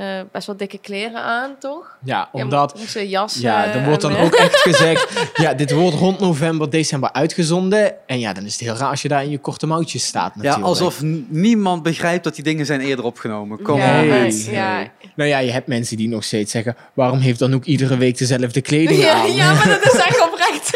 [0.00, 1.96] eh, best wel dikke kleren aan, toch?
[2.04, 2.78] Ja, Ja, omdat...
[2.78, 3.40] moesten jassen.
[3.42, 8.08] Ja, er wordt dan en, ook echt gezegd, ja, dit wordt rond november, december uitgezonden.
[8.08, 10.36] En ja, dan is het heel raar als je daar in je korte mouwtjes staat
[10.36, 10.62] natuurlijk.
[10.62, 13.62] Ja, alsof niemand begrijpt dat die dingen zijn eerder opgenomen.
[13.62, 14.00] Kom ja.
[14.00, 14.86] Nee, ja.
[15.14, 18.18] Nou ja, je hebt mensen die nog steeds zeggen, waarom heeft dan ook iedere week
[18.18, 19.34] dezelfde kleding Ja, aan?
[19.34, 20.70] ja, maar dat is echt oprecht.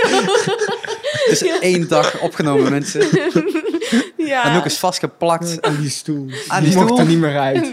[1.29, 3.01] Het is één dag opgenomen, mensen.
[4.27, 4.45] ja.
[4.45, 5.62] En ook is vastgeplakt.
[5.62, 6.27] Aan die stoel.
[6.49, 7.72] Aan die die mocht er niet meer uit.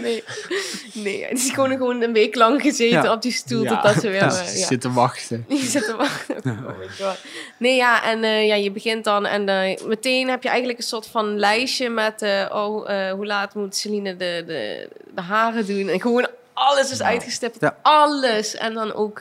[0.94, 3.12] Nee, nee, het is gewoon, gewoon een week lang gezeten Ja.
[3.12, 3.68] op die stoel Ja.
[3.68, 4.20] totdat ze weer...
[4.20, 4.66] Ja, eh, ja.
[4.66, 5.44] zitten wachten.
[5.48, 6.36] Je zit te wachten.
[6.68, 7.18] Oh my god.
[7.58, 10.84] Nee, ja, en eh, ja, je begint dan en eh, meteen heb je eigenlijk een
[10.84, 15.66] soort van lijstje met eh, oh, eh, hoe laat moet Celine de, de, de haren
[15.66, 15.88] doen.
[15.88, 17.62] En gewoon alles is uitgestippeld.
[17.62, 17.76] Ja.
[17.82, 18.54] Alles.
[18.54, 19.20] En dan ook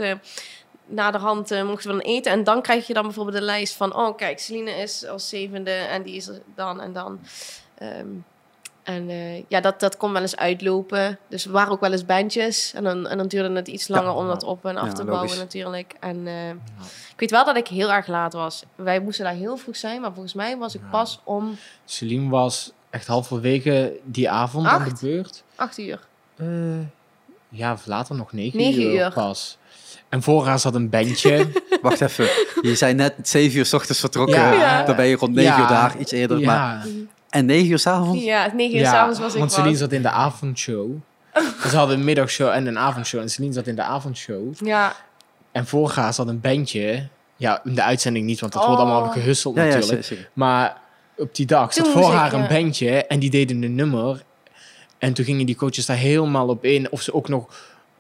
[0.92, 2.32] eh na de hand eh, mochten we dan eten.
[2.32, 5.72] En dan krijg je dan bijvoorbeeld de lijst van, oh kijk, Celine is als zevende
[5.72, 7.20] en die is er dan en dan.
[7.78, 8.08] Ehm,
[8.84, 11.20] en eh, ja, dat, dat kon wel eens uitlopen.
[11.28, 12.74] Dus er waren ook wel eens bandjes.
[12.74, 15.04] En dan, en dan duurde het iets langer om dat op en af Ja, te
[15.04, 15.12] logisch.
[15.20, 15.94] bouwen natuurlijk.
[16.00, 16.50] En eh,
[17.14, 18.64] ik weet wel dat ik heel erg laat was.
[18.76, 20.90] Wij moesten daar heel vroeg zijn, maar volgens mij was ik Ja.
[20.90, 25.02] pas om Celine was echt halverwege die avond aan de Acht?
[25.02, 25.44] beurt.
[25.56, 26.00] acht uur.
[26.36, 26.48] Eh,
[27.50, 29.12] ja, of later nog negen, Negen uur, uur.
[29.14, 29.58] pas.
[30.12, 31.48] En voor haar zat een bandje.
[31.82, 32.26] Wacht even.
[32.62, 34.36] Je zei net 7 uur s ochtends vertrokken.
[34.56, 34.84] Ja.
[34.84, 35.62] Dan ben je rond 9 Ja.
[35.62, 36.42] uur daar, iets eerder.
[36.42, 36.92] Maar, ja,
[37.30, 38.24] en 9 uur s'avonds?
[38.24, 40.92] Ja, negen uur s'avonds was ik want Celine zat in de avondshow.
[41.70, 43.20] Ze hadden een middagshow en een avondshow.
[43.22, 44.54] En Celine zat in de avondshow.
[44.66, 44.94] Ja,
[45.52, 47.08] En voor haar zat een bandje.
[47.36, 48.68] Ja, in de uitzending niet, want dat Oh.
[48.68, 50.30] wordt allemaal gehusteld Ja, ja, natuurlijk.
[50.34, 50.78] Maar
[51.18, 54.24] op die dag zat voor haar een bandje en die deden een nummer.
[54.98, 56.92] En toen gingen die coaches daar helemaal op in.
[56.92, 57.54] Of ze ook nog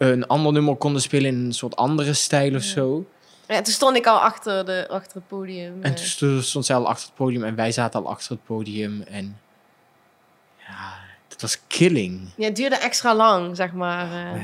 [0.10, 3.06] een ander nummer konden spelen in een soort andere stijl of zo.
[3.48, 5.74] ja, toen stond ik al achter, de, achter het podium.
[5.84, 5.96] En eh.
[5.98, 9.02] toen sto- stond zij al achter het podium en wij zaten al achter het podium.
[9.02, 9.40] En
[10.68, 10.94] ja,
[11.28, 12.30] dat was killing.
[12.38, 14.36] Ja, het duurde extra lang, zeg maar.
[14.36, 14.42] eh.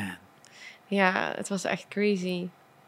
[0.88, 2.48] Ja, het was echt crazy.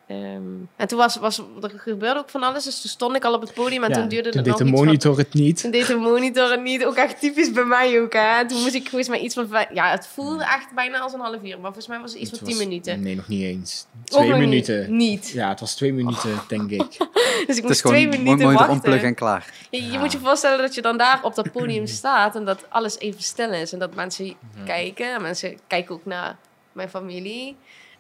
[0.10, 0.41] Ehm,
[0.76, 3.41] en toen was, was er gebeurde ook van alles, dus toen stond ik al op
[3.41, 5.34] het podium en Ja, toen duurde toen het deed nog de iets van- monitor het
[5.34, 5.62] niet.
[5.62, 6.86] toen deed de monitor het niet.
[6.86, 8.14] Ook echt typisch bij mij ook.
[8.14, 8.47] Hè.
[8.47, 9.47] Toen moest ik volgens mij iets van...
[9.74, 11.49] Ja, het voelde echt bijna als een half uur.
[11.60, 13.01] Maar volgens mij was het iets Het van tien minuten.
[13.01, 13.86] Nee, nog niet eens.
[14.03, 14.95] Twee minuten.
[14.95, 15.30] Niet.
[15.30, 16.97] Ja, het was twee minuten, denk ik.
[17.47, 18.74] Dus ik moest gewoon twee minuten mooi wachten.
[18.76, 19.53] ompluggen en klaar.
[19.70, 19.99] Je, je Ja.
[19.99, 23.24] moet je voorstellen dat je dan daar op dat podium staat en dat alles even
[23.24, 23.74] stil is.
[23.74, 24.34] En dat mensen
[24.66, 25.14] kijken.
[25.14, 26.38] En mensen kijken ook naar
[26.72, 27.55] mijn familie.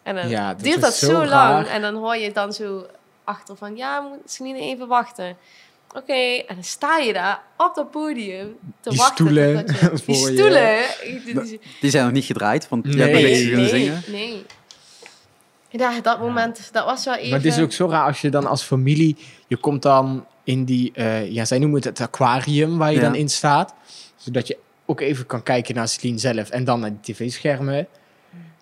[0.09, 1.29] En dan Ja, duurt dat zo lang.
[1.29, 1.65] raar.
[1.67, 2.85] En dan hoor je het dan zo
[3.23, 3.75] achter van...
[3.75, 5.37] Ja, moet Celine even wachten.
[5.95, 6.13] Oké,
[6.47, 9.15] en dan sta je daar op dat podium te Die wachten.
[9.15, 9.63] stoelen je-
[10.05, 10.37] Die voor je.
[10.37, 11.59] stoelen.
[11.81, 13.11] die- zijn nog niet gedraaid, want jij Nee.
[13.11, 14.03] bent Nee, niks kunnen nee, zingen.
[14.07, 14.45] nee.
[15.69, 17.29] Ja, dat moment, dat was wel even...
[17.29, 19.15] Maar het is ook zo raar als je dan als familie...
[19.47, 20.91] Je komt dan in die...
[20.93, 23.03] eh, ja, zij noemen het het aquarium waar je Ja.
[23.03, 23.73] dan in staat.
[24.15, 27.87] Zodat je ook even kan kijken naar Celine zelf en dan naar die tv-schermen.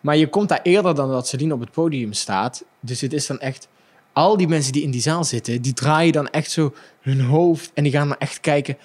[0.01, 2.63] Maar je komt daar eerder dan dat Celine op het podium staat.
[2.79, 3.67] Dus het is dan echt...
[4.13, 7.71] Al die mensen die in die zaal zitten, die draaien dan echt zo hun hoofd.
[7.73, 8.77] En die gaan dan echt kijken...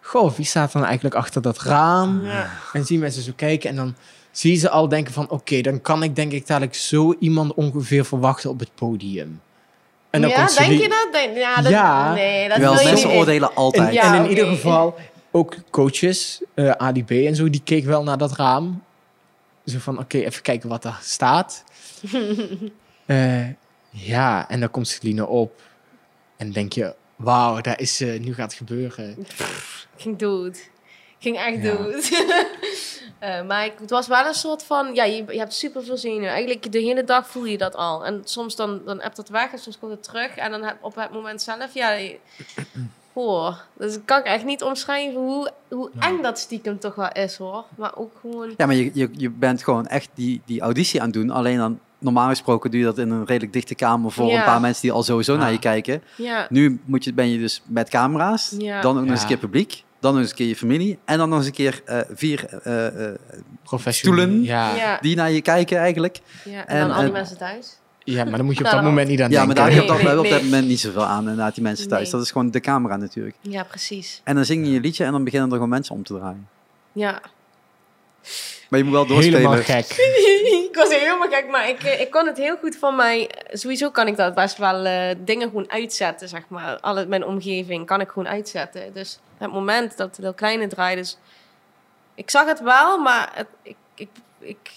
[0.00, 2.24] Goh, wie staat dan eigenlijk achter dat raam?
[2.24, 2.50] Ja.
[2.72, 3.94] En zien mensen zo kijken en dan
[4.30, 5.30] zie je ze al denken van...
[5.30, 9.40] Oké, dan kan ik denk ik dadelijk zo iemand ongeveer verwachten op het podium.
[10.10, 11.08] En dan ja, komt denk je dat?
[11.12, 12.12] Denk, ja, dat, Ja.
[12.14, 13.18] nee, dat Wel, wil je mensen niet.
[13.18, 13.88] oordelen altijd.
[13.88, 14.94] En, Ja, en in ieder geval
[15.30, 18.82] ook coaches, eh Ali B en zo, die keek wel naar dat raam.
[19.68, 21.64] Zo van, oké, even kijken wat daar staat.
[23.06, 23.46] Eh,
[23.90, 25.62] ja, en dan komt Celine op.
[26.36, 29.26] En denk je, wauw, daar is, eh, nu gaat gebeuren.
[29.96, 30.70] Ging dood.
[31.18, 31.74] Ging echt Ja.
[31.76, 32.08] dood.
[33.18, 34.94] Eh, maar ik, het was wel een soort van...
[34.94, 36.28] Ja, je, je hebt super veel zenuwen.
[36.28, 38.04] Eigenlijk de hele dag voel je dat al.
[38.04, 40.36] En soms dan, dan hebt dat weg en soms komt het terug.
[40.36, 41.74] En dan heb- op het moment zelf...
[41.74, 41.98] Ja,
[43.78, 47.36] Dus ik kan ik echt niet omschrijven hoe, hoe eng dat stiekem toch wel is,
[47.36, 47.64] hoor.
[47.76, 48.54] Maar ook gewoon...
[48.56, 51.30] Ja, maar je, je, je bent gewoon echt die, die auditie aan het doen.
[51.30, 54.38] Alleen dan, normaal gesproken doe je dat in een redelijk dichte kamer voor Ja.
[54.38, 56.02] een paar mensen die al sowieso naar je kijken.
[56.16, 58.80] Ja, Nu moet je, ben je dus met camera's, Ja.
[58.80, 61.18] dan ook nog eens een keer publiek, dan nog eens een keer je familie en
[61.18, 63.14] dan nog eens een keer eh, vier eh, eh,
[63.62, 64.18] Professioneel.
[64.26, 65.00] Stoelen.
[65.00, 66.20] Die naar je kijken eigenlijk.
[66.44, 66.66] ja.
[66.66, 67.76] En, En- dan al die en- mensen thuis.
[68.14, 69.64] Maar dan moet je op Nou, dat moment niet aan Ja, maar denken.
[69.64, 72.02] daar heb je op Nee, dat, nee, moment niet zoveel aan, inderdaad, die mensen thuis.
[72.02, 72.12] Nee.
[72.12, 73.36] Dat is gewoon de camera natuurlijk.
[73.40, 74.20] Ja, precies.
[74.24, 76.48] En dan zing je je liedje en dan beginnen er gewoon mensen om te draaien.
[76.92, 77.20] Ja.
[78.68, 79.40] Maar je moet wel doorspelen.
[79.40, 79.84] Helemaal gek.
[80.68, 83.30] ik was helemaal gek, maar ik, eh, ik kon het heel goed van mij.
[83.52, 86.80] Sowieso kan ik dat best wel eh, dingen gewoon uitzetten, zeg maar.
[86.80, 88.92] Alle, mijn omgeving kan ik gewoon uitzetten.
[88.94, 91.18] Dus het moment dat de kleine draaide, dus
[92.14, 94.70] ik zag het wel, maar het, ik, ik, ik,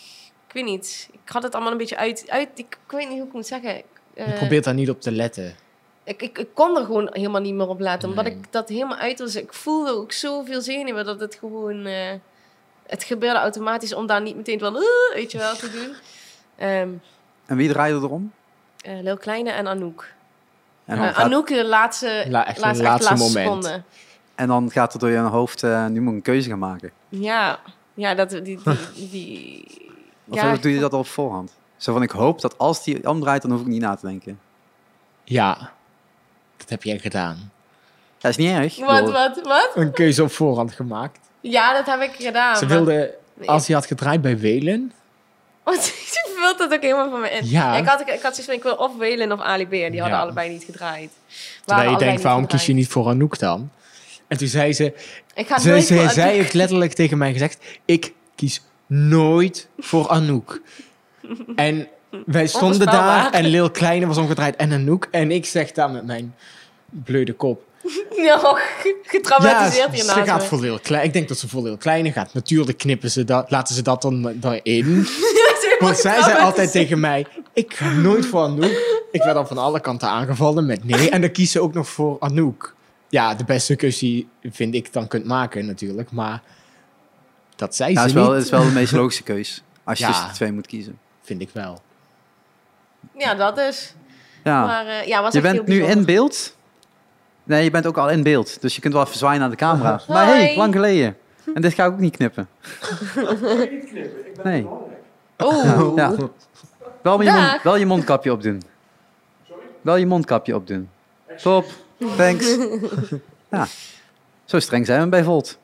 [0.53, 1.09] ik weet niet.
[1.11, 2.25] Ik had het allemaal een beetje uit.
[2.29, 3.73] uit ik, ik weet niet hoe ik moet zeggen.
[3.75, 3.83] Je
[4.13, 5.55] Eh, probeert daar niet op te letten.
[6.03, 8.33] ik, ik, ik kon er gewoon helemaal niet meer op letten, omdat Nee.
[8.33, 9.35] ik dat helemaal uit was.
[9.35, 11.85] Ik voelde ook zoveel zenuwen dat het gewoon.
[11.85, 12.11] eh,
[12.87, 14.81] het gebeurde automatisch om daar niet meteen van, "Uh,"
[15.13, 15.95] weet je wel, te doen.
[16.57, 16.89] Ehm
[17.45, 18.31] En wie draaide erom?
[18.81, 20.13] eh Lil Kleine en Anouk.
[20.85, 23.63] En dan, Eh, gaat, Anouk de laatste, La- echt laatste, laatste laatste moment.
[23.63, 23.83] seconde.
[24.35, 26.91] en dan gaat er door je hoofd, eh, nu moet ik een keuze gaan maken.
[27.09, 27.59] Ja,
[27.93, 28.63] ja, dat, die, die,
[29.09, 29.90] die,
[30.31, 31.51] Of ja, doe je dat al op voorhand?
[31.77, 34.39] Zo van, ik hoop dat als die omdraait, dan hoef ik niet na te denken.
[35.23, 35.71] Ja,
[36.57, 37.51] dat heb jij gedaan.
[38.17, 38.77] Dat is niet erg.
[38.85, 39.71] Wat, wat, wat?
[39.75, 41.19] Een keuze op voorhand gemaakt.
[41.41, 42.55] Ja, dat heb ik gedaan.
[42.57, 43.13] Ze maar- wilde,
[43.45, 44.91] als hij had gedraaid bij Welen,
[45.63, 45.81] Want
[46.13, 47.49] ze vult dat ook helemaal van me in.
[47.49, 47.75] Ja.
[47.77, 49.71] Ik, had, ik had zoiets van, ik wil of Welen of Ali B.
[49.73, 50.23] En die hadden Ja.
[50.23, 51.11] allebei niet gedraaid.
[51.65, 52.47] Terwijl je denkt, waarom gedraaid.
[52.63, 53.69] kies je niet voor Anouk dan?
[54.27, 54.93] En toen zei ze,
[55.33, 58.61] Ik ga ze, nooit ze- voor zij heeft letterlijk tegen mij gezegd, ik kies
[58.91, 60.61] nooit voor Anouk.
[61.55, 61.87] En
[62.25, 65.07] wij stonden daar en Lil Kleine was omgedraaid en Anouk.
[65.11, 66.35] En ik zeg daar met mijn
[66.89, 67.63] bleude kop.
[68.15, 68.57] Ja,
[69.03, 71.07] getraumatiseerd ze hiernaast gaat voor Lil Kleine.
[71.07, 72.33] Ik denk dat ze voor Lil Kleine gaat.
[72.33, 75.07] Natuurlijk knippen ze dat, laten ze dat dan daarin.
[75.79, 79.05] Want zij zei altijd tegen mij, ik ga nooit voor Anouk.
[79.11, 81.09] Ik werd al van alle kanten aangevallen met nee.
[81.09, 82.75] En dan kies ze ook nog voor Anouk.
[83.09, 86.11] Ja, de beste keuze die vind ik dan kunt maken natuurlijk.
[86.11, 86.41] Maar
[87.61, 89.63] dat zei ja, ze is wel, niet, is wel de meest logische keus.
[89.83, 90.09] Als je Ja.
[90.11, 90.99] tussen de twee moet kiezen.
[91.21, 91.81] vind ik wel.
[93.17, 93.93] Ja, dat is.
[94.43, 94.65] Ja.
[94.65, 96.55] Maar eh, ja, was je echt heel bent nu in beeld.
[97.43, 98.61] Nee, je bent ook al in beeld.
[98.61, 100.01] Dus je kunt wel even zwaaien naar de camera.
[100.07, 101.17] Maar hey, lang geleden.
[101.53, 102.47] En dit ga ik ook niet knippen.
[104.43, 104.67] Nee.
[105.43, 105.95] Oeh.
[105.95, 106.13] Ja.
[107.01, 108.61] Wel, je mond, wel je mondkapje opdoen.
[109.81, 110.89] Wel je mondkapje opdoen.
[111.41, 111.65] Top.
[112.17, 112.57] Thanks.
[113.51, 113.67] Ja.
[114.51, 115.57] Zo streng zijn we bij Volt.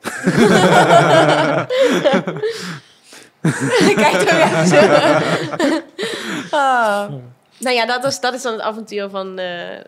[4.02, 5.22] Kijk er.
[6.50, 7.08] Ah.
[7.58, 9.80] Nou ja, dat is, dat is dan het avontuur van eh,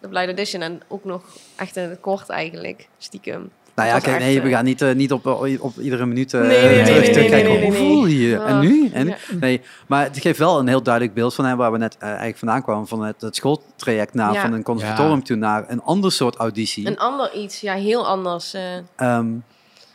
[0.00, 0.62] de Blind Edition.
[0.62, 1.22] En ook nog
[1.56, 3.50] echt in het kort eigenlijk, stiekem.
[3.74, 5.26] Nou ja, kijk, nee, we eh, gaan niet, eh, niet op,
[5.60, 7.50] op iedere minuut eh Nee, nee, nee, terug nee, kijken.
[7.52, 7.78] nee, Hoe nee.
[7.78, 8.28] voel je je?
[8.28, 8.38] je.
[8.38, 8.90] En nu?
[8.92, 9.16] En, Ja.
[9.40, 12.08] Nee, maar het geeft wel een heel duidelijk beeld van hè, waar we net eh,
[12.08, 12.86] eigenlijk vandaan kwamen.
[12.86, 14.40] Van het, het schooltraject naar Ja.
[14.40, 15.22] van een conservatorium Ja.
[15.22, 16.86] toe naar een ander soort auditie.
[16.86, 18.54] Een ander iets, ja, heel anders.
[18.54, 18.62] eh.
[18.96, 19.26] Ehm,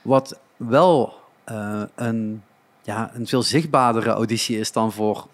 [0.02, 2.44] wat wel eh, een,
[2.84, 5.28] ja, een veel zichtbaardere auditie is dan voor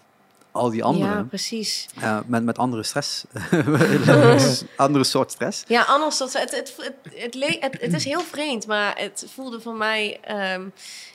[0.56, 1.28] al die ja, anderen.
[1.28, 1.86] precies.
[2.00, 3.24] Eh, met, met andere stress.
[4.76, 5.64] andere soort stress.
[5.66, 6.74] Ja, anders het, het, het,
[7.14, 10.62] het, het, het is heel vreemd, maar het voelde voor mij ehm,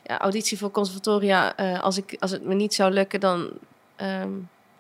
[0.04, 1.56] ja, auditie voor conservatoria.
[1.56, 3.50] eh, als, ik, als het me niet zou lukken, dan
[3.96, 4.30] ehm,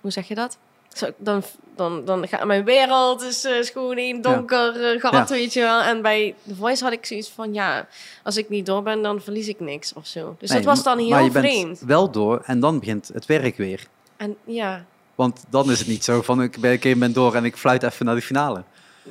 [0.01, 0.57] hoe zeg je dat?
[0.93, 1.43] Zo, dan,
[1.75, 5.25] dan, dan gaat mijn wereld is, eh, is gewoon een donker eh, gat, Ja.
[5.27, 5.81] weet je wel.
[5.81, 7.87] En bij The Voice had ik zoiets van, ja,
[8.23, 10.35] als ik niet door ben, dan verlies ik niks of zo.
[10.39, 11.79] Dus Nee, dat was dan maar heel je bent vreemd.
[11.79, 13.87] wel door en dan begint het werk weer.
[14.21, 14.85] En ja,
[15.15, 17.55] Want dan is het niet zo van ik ben een keer ben door en ik
[17.57, 18.63] fluit even naar de finale.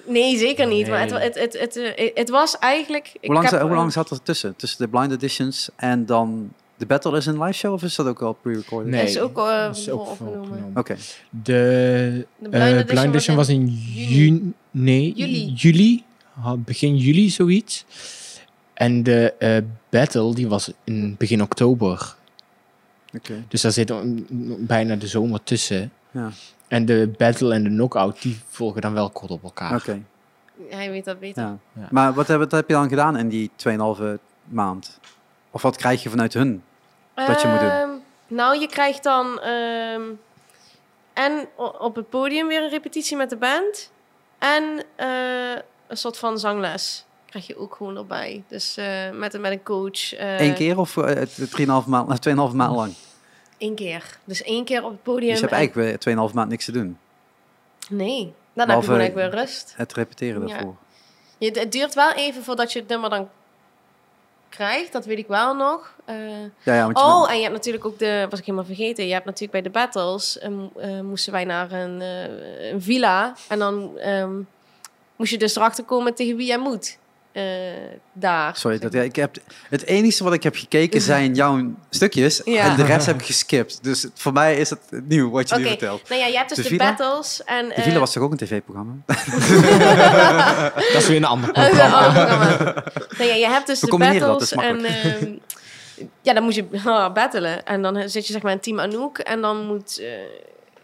[0.06, 0.88] nee, zeker niet.
[0.88, 3.10] Maar het, het, het, het, eh, het was eigenlijk...
[3.20, 4.56] ik Hoe lang, heb, hoe eh, lang zat er tussen?
[4.56, 8.06] Tussen de blind editions en dan de battle is een live show of is dat
[8.06, 8.90] ook al pre-recorded?
[8.90, 9.04] Nee.
[9.04, 10.40] is ook, eh, Dat is ook opgenomen.
[10.40, 10.72] opgenomen.
[10.76, 10.96] Oké,
[11.30, 14.52] De, De eh, Blind Edition Blind Edition was was in juni.
[14.70, 15.12] Nee,
[15.54, 16.04] Juli.
[16.58, 17.84] Begin juli zoiets.
[18.74, 19.56] En de eh,
[19.88, 22.18] battle die was in begin oktober.
[23.14, 23.44] Oké.
[23.48, 23.92] Dus daar zit
[24.66, 25.92] bijna de zomer tussen.
[26.10, 26.30] Ja.
[26.68, 29.74] En de battle en de knockout die volgen dan wel kort op elkaar.
[29.74, 30.02] Oké,
[30.68, 31.42] Hij weet dat beter.
[31.42, 31.58] ja.
[31.72, 31.88] Ja.
[31.90, 33.74] Maar wat heb, wat heb je dan gedaan in die 2,5
[34.44, 34.98] maand?
[35.50, 36.62] Of wat krijg je vanuit hun?
[37.14, 37.68] dat je moet doen?
[37.68, 37.88] Ehm,
[38.26, 40.02] Nou, je krijgt dan ehm,
[41.12, 43.90] en op het podium weer een repetitie met de band.
[44.38, 48.42] En eh, een soort van zangles krijg je ook gewoon erbij.
[48.48, 50.14] Dus eh, met, een- met een coach.
[50.14, 52.94] eh, Eén keer of eh, het 3,5 maand, 2,5 maand lang?
[53.58, 54.18] Één keer.
[54.24, 55.30] Dus één keer op het podium.
[55.30, 56.98] Dus je hebt en- eigenlijk weer 2,5 maand niks te doen.
[57.88, 59.72] Nee, dan heb je gewoon eigenlijk weer rust.
[59.76, 60.54] Het repeteren Ja.
[60.54, 60.76] daarvoor.
[61.38, 63.28] Je, het duurt wel even voordat je het nummer dan
[64.48, 64.92] krijgt.
[64.92, 65.94] Dat weet ik wel nog.
[66.04, 66.16] Eh,
[66.62, 68.66] Ja, ja, want je Oh, bent- en je hebt natuurlijk ook de, was ik helemaal
[68.66, 69.06] vergeten.
[69.06, 72.82] Je hebt natuurlijk bij de battles eh, mo- eh, moesten wij naar een, eh, een
[72.82, 74.32] villa en dan ehm,
[75.16, 76.98] moest je dus erachter komen tegen wie jij moet
[77.32, 77.42] eh,
[78.12, 78.56] daar.
[78.56, 79.36] Sorry, dat, ja, ik heb,
[79.68, 82.70] het enige wat ik heb gekeken zijn jouw stukjes Ja.
[82.70, 83.78] en de rest heb ik geskipt.
[83.82, 86.08] Dus voor mij is het nieuw wat je Oké, nu vertelt.
[86.08, 86.84] nou ja, je hebt dus De de, villa?
[86.84, 88.92] battles en De eh, Villa was toch ook een tv-programma?
[90.92, 92.06] Dat is weer een ander programma.
[92.06, 92.84] ander programma.
[93.18, 95.32] Nou ja, je hebt dus We de combineren dat, battles dat en ehm,
[96.22, 99.18] ja, dan moet je ah, battelen en dan zit je zeg maar in team Anouk
[99.18, 100.08] en dan moet eh,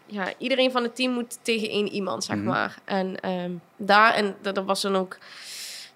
[0.05, 2.45] ja, iedereen van het team moet tegen één iemand, zeg Mhm.
[2.45, 2.75] maar.
[2.85, 5.17] En ehm, daar, en dat, dat was dan ook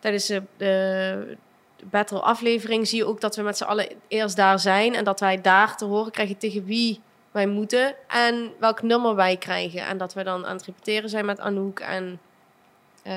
[0.02, 1.38] tijdens de, de
[1.84, 5.20] battle aflevering, zie je ook dat we met z'n allen eerst daar zijn en dat
[5.20, 7.00] wij daar te horen krijgen tegen wie
[7.32, 9.86] wij moeten en welk nummer wij krijgen.
[9.88, 12.20] En dat we dan aan het repeteren zijn met Anouk en...
[13.04, 13.14] eh,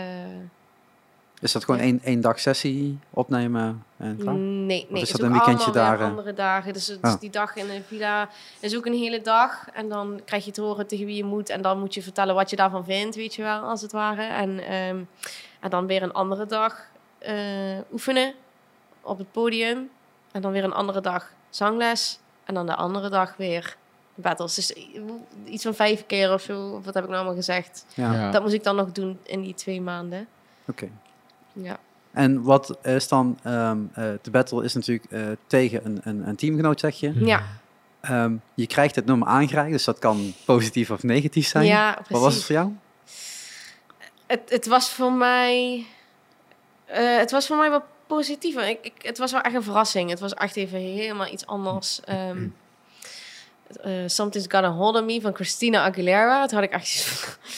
[1.41, 1.87] Is dat gewoon Ja.
[1.87, 4.35] één, één dag sessie opnemen en klaar?
[4.35, 5.03] Nee, nee.
[5.03, 6.73] is dat een weekendje daar, andere dagen.
[6.73, 7.21] Dus, dus Ah.
[7.21, 8.29] die dag in de villa
[8.61, 9.67] is ook een hele dag.
[9.73, 11.49] En dan krijg je te horen tegen wie je moet.
[11.49, 14.23] En dan moet je vertellen wat je daarvan vindt, weet je wel, als het ware.
[14.23, 14.97] En, ehm,
[15.65, 16.87] en dan weer een andere dag
[17.19, 17.35] eh,
[17.93, 18.35] oefenen
[19.01, 19.91] op het podium.
[20.33, 22.19] En dan weer een andere dag zangles.
[22.45, 23.77] En dan de andere dag weer
[24.15, 24.55] battles.
[24.55, 24.75] Dus
[25.45, 26.81] iets van vijf keer of zo.
[26.85, 27.85] Wat heb ik nou allemaal gezegd?
[27.95, 28.31] Ja, Ja.
[28.31, 30.27] Dat moest ik dan nog doen in die twee maanden.
[30.67, 30.89] oké.
[31.53, 31.77] Ja.
[32.13, 36.37] En wat is dan, ehm, eh, de battle is natuurlijk eh, tegen een, een, een
[36.37, 37.25] teamgenoot, zeg je.
[37.25, 37.43] Ja.
[38.01, 41.65] Ehm, je krijgt het nummer aangereikt, dus dat kan positief of negatief zijn.
[41.65, 42.35] Ja, Wat was precies.
[42.37, 42.73] het voor jou?
[44.35, 45.85] Het, het was voor mij.
[46.87, 48.57] eh, het was voor mij wel positief.
[48.57, 50.11] Ik, ik, het was wel echt een verrassing.
[50.11, 52.01] Het was echt even helemaal iets anders.
[52.05, 52.47] Ehm
[53.83, 56.41] eh, Something's Gonna Hold on Me van Christina Aguilera.
[56.41, 57.05] Dat had ik echt.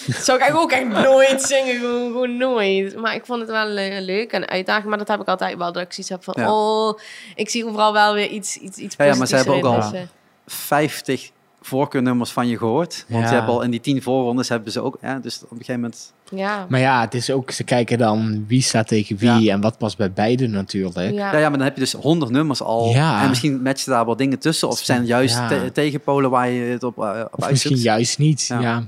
[0.06, 1.76] dat zou ik eigenlijk ook echt nooit zingen.
[1.78, 2.96] Gewoon, gewoon nooit.
[2.96, 4.86] Maar ik vond het wel eh, leuk en uitdagend.
[4.88, 5.72] Maar dat heb ik altijd wel.
[5.72, 6.34] Dat ik zoiets heb van.
[6.38, 6.52] Ja.
[6.54, 6.98] Oh,
[7.34, 9.90] ik zie overal wel weer iets, iets, iets Ja, ja, maar ze hebben ook al-
[9.90, 10.06] Dus, eh,
[10.46, 11.30] 50
[11.66, 13.04] voorkeurnummers van je gehoord.
[13.08, 13.30] Want Ja.
[13.30, 14.98] je hebt al in die 10 voorrondes hebben ze ook.
[15.02, 16.12] Ja, dus op een gegeven moment.
[16.30, 16.66] ja.
[16.68, 19.96] Maar ja, het is ook, ze kijken dan wie staat tegen wie en wat past
[19.96, 20.96] bij beide natuurlijk.
[20.96, 21.32] Ja.
[21.32, 22.88] Ja, ja, maar dan heb je dus 100 nummers al.
[22.88, 23.22] Ja.
[23.22, 24.68] En misschien matchen daar wel dingen tussen.
[24.68, 25.48] Of zijn juist Ja.
[25.48, 28.46] te- tegenpolen waar je het op, uh, op Of misschien juist niet.
[28.46, 28.60] Ja.
[28.60, 28.82] Ja.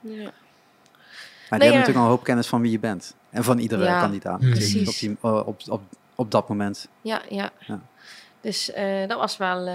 [0.00, 0.30] ja.
[1.50, 1.72] Maar die Nee, hebben ja.
[1.78, 3.14] natuurlijk al een hoop kennis van wie je bent.
[3.30, 4.40] En van iedere Ja, kandidaat.
[4.40, 4.88] precies.
[4.88, 5.80] Op, die, eh, op, op,
[6.14, 6.88] op dat moment.
[7.02, 7.50] Ja, ja.
[7.66, 7.80] Ja.
[8.40, 9.74] Dus eh, dat was wel, eh,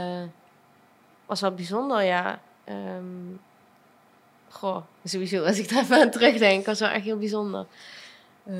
[1.26, 2.39] was wel bijzonder, ja.
[2.64, 3.35] Ehm,
[4.49, 7.65] goh, sowieso, als ik daar even aan terugdenk, was wel echt heel bijzonder.
[8.43, 8.53] Eh,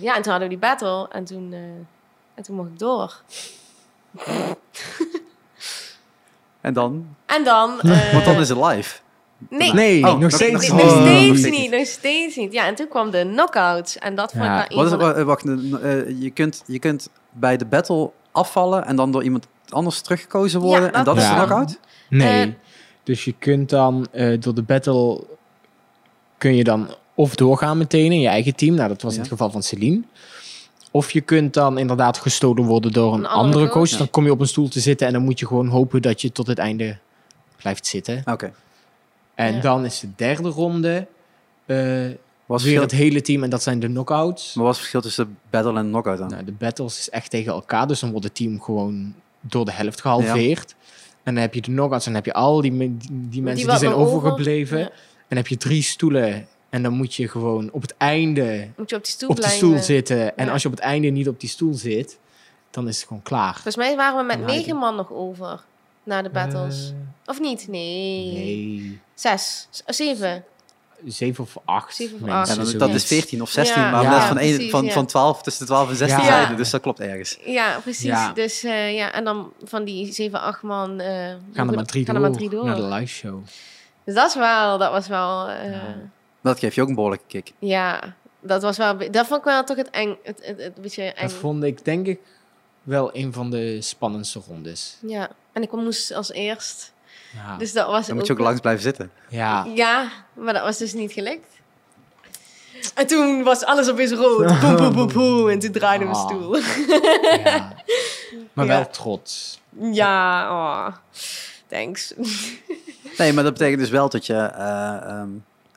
[0.00, 1.58] ja, en toen hadden we die battle en toen, eh,
[2.34, 3.20] en toen mocht ik door.
[6.60, 7.16] En dan?
[7.26, 7.80] En dan...
[7.80, 8.98] eh, Want dan is het live.
[9.48, 11.04] Nee, Nee, Oh, nog nog- steeds nog, nog- niet.
[11.04, 12.52] nog Oh, steeds niet, nog steeds niet.
[12.52, 13.96] Ja, en toen kwam de knockout.
[13.98, 18.10] En dat vond ik Wat is, wacht, eh, je, kunt, je kunt bij de battle
[18.32, 20.88] afvallen en dan door iemand anders teruggekozen worden.
[20.88, 21.78] Ja, en dat is de knockout?
[22.08, 22.46] Nee.
[22.46, 22.52] Eh,
[23.02, 25.24] dus je kunt dan eh, door de battle
[26.38, 28.74] kun je dan of doorgaan meteen in je eigen team.
[28.74, 30.02] Nou, dat was in het geval van Celine.
[30.90, 33.88] Of je kunt dan inderdaad gestolen worden door een, Een andere andere coach.
[33.90, 36.20] Dan kom je op een stoel te zitten en dan moet je gewoon hopen dat
[36.20, 36.98] je tot het einde
[37.56, 38.22] blijft zitten.
[38.24, 38.52] Oké.
[39.34, 39.60] En Ja.
[39.60, 41.06] dan is de derde ronde
[41.66, 44.54] eh, Was weer verschil, het hele team en dat zijn de knockouts.
[44.54, 46.28] maar wat is het verschil tussen battle en knockout dan?
[46.28, 49.14] Nou, de battles is echt tegen elkaar, dus dan wordt het team gewoon
[49.48, 50.74] door de helft gehalveerd.
[51.22, 53.68] En dan heb je de knockouts en dan heb je al die, die, die mensen
[53.68, 54.78] die, zijn nog over- overgebleven.
[54.78, 54.84] Ja.
[54.84, 54.92] En
[55.28, 58.96] dan heb je drie stoelen en dan moet je gewoon op het einde Moet je
[58.96, 60.36] op die stoel op zitten.
[60.36, 62.18] En als je op het einde niet op die stoel zit,
[62.70, 63.52] dan is het gewoon klaar.
[63.52, 65.64] Volgens mij waren we met negen man nog over.
[66.02, 66.90] Na de battles.
[66.90, 66.96] Eh,
[67.30, 67.68] of niet?
[67.68, 68.32] Nee.
[68.32, 69.68] nee, Zes.
[69.86, 70.44] Zeven.
[71.06, 72.48] Zeven of acht Zeven of mensen, acht.
[72.48, 73.02] Ja, dan, dat zoiets.
[73.02, 73.90] is 14 of 16, Ja.
[73.90, 74.92] maar Ja, net van, één- precies, van, ja.
[74.92, 76.24] van 12 tussen de 12 en 16 Ja.
[76.26, 77.38] zijden, dus dat klopt ergens.
[77.44, 78.02] Ja, precies.
[78.04, 78.32] Ja.
[78.32, 81.00] Dus eh, ja, en dan van die zeven, acht man...
[81.00, 81.06] eh,
[81.52, 82.64] Gaan er maar drie, door, maar drie door.
[82.64, 83.44] naar de live show.
[84.04, 85.96] Dus dat is wel, dat was wel, eh, Ja.
[86.42, 87.52] Dat geeft je ook een behoorlijke kick.
[87.58, 91.02] ja, dat was wel, dat vond ik wel toch het eng, het, het, het beetje
[91.02, 91.22] eng.
[91.22, 92.18] Dat vond ik denk ik
[92.82, 94.96] wel een van de spannendste rondes.
[95.06, 96.92] Ja, en ik moest als eerst,
[97.36, 99.10] Ja, dus dat was Dan moet je ook langs blijven zitten.
[99.28, 99.66] ja.
[99.74, 101.46] Ja, maar dat was dus niet gelukt.
[102.94, 104.60] En toen was alles opeens rood.
[104.60, 105.48] Boem, boem, boem, boem.
[105.48, 106.24] En toen draaide mijn Ah.
[106.26, 106.56] stoel.
[107.44, 107.72] ja.
[108.52, 108.76] Maar Ja.
[108.76, 109.60] wel trots.
[109.80, 110.94] Ja, oh.
[111.68, 112.12] Thanks.
[113.18, 115.28] Nee, maar dat betekent dus wel dat je, eh, ehm,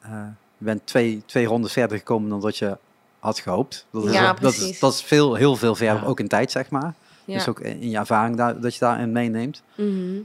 [0.01, 0.11] eh,
[0.57, 2.77] je bent twee, twee rondes verder gekomen dan dat je
[3.19, 3.85] had gehoopt.
[3.91, 4.79] Dat is, Ja, dat is, precies.
[4.79, 6.07] dat is veel, heel veel verder, Ja.
[6.07, 6.93] ook in tijd, zeg maar.
[7.25, 7.33] Ja.
[7.33, 9.61] Dus ook in je ervaring daar, dat je daarin meeneemt.
[9.75, 10.19] Mhm.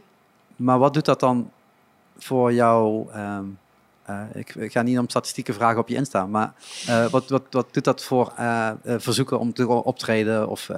[0.57, 1.51] Maar wat doet dat dan
[2.19, 3.11] voor jou?
[3.13, 3.45] ehm,
[4.05, 6.53] eh, ik, ik ga niet om statistieken vragen op je Insta, maar
[6.87, 10.49] eh, wat, wat, wat doet dat voor eh, verzoeken om te optreden?
[10.49, 10.71] Of,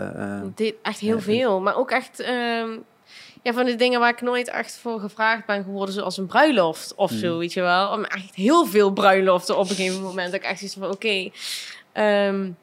[0.55, 1.61] deed echt heel veel.
[1.61, 2.69] Maar ook echt ehm,
[3.43, 5.95] ja, van de dingen waar ik nooit echt voor gevraagd ben geworden.
[5.95, 7.39] Zoals een bruiloft of zo, Mm.
[7.39, 7.93] weet je wel.
[7.93, 10.33] Om echt heel veel bruiloften op een gegeven moment.
[10.33, 11.31] Dat ik echt zoiets van, oké.
[11.93, 12.05] ehm,
[12.43, 12.57] en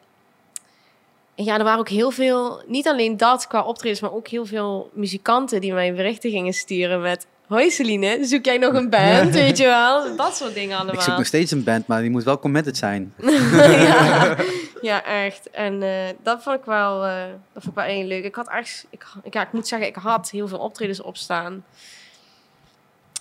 [1.36, 4.90] ja, er waren ook heel veel, niet alleen dat qua optredens, maar ook heel veel
[4.94, 7.28] muzikanten die mij berichten gingen sturen met...
[7.48, 10.16] Hoi Celine, zoek jij nog een band, weet je wel?
[10.16, 10.94] Dat soort dingen allemaal.
[10.96, 13.14] ik zoek nog steeds een band, maar die moet wel committed zijn.
[13.88, 14.36] ja.
[14.82, 15.50] ja, echt.
[15.50, 15.90] En eh,
[16.24, 17.24] dat vond ik wel, eh,
[17.54, 18.24] dat vond ik wel één leuk.
[18.24, 21.64] Ik had echt, ik, ja, ik moet zeggen, ik had heel veel optredens opstaan.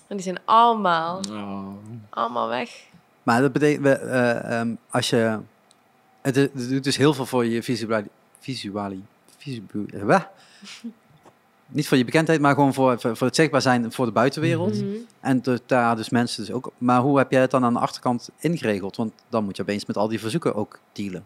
[0.06, 1.66] En die zijn allemaal, Oh.
[2.10, 2.70] allemaal weg.
[3.22, 5.38] Maar dat betekent, eh, ehm, als je,
[6.22, 8.08] het, het doet dus heel veel voor je visuali,
[8.40, 9.04] visuali,
[9.38, 9.62] visu-
[10.08, 10.20] eh,
[11.66, 14.74] niet voor je bekendheid, maar gewoon voor, voor, het zichtbaar zijn voor de buitenwereld.
[14.82, 14.94] Mhm.
[15.20, 16.72] En dat daar dus mensen dus ook.
[16.78, 18.96] Maar hoe heb jij het dan aan de achterkant ingeregeld?
[18.96, 21.24] Want dan moet je opeens met al die verzoeken ook dealen.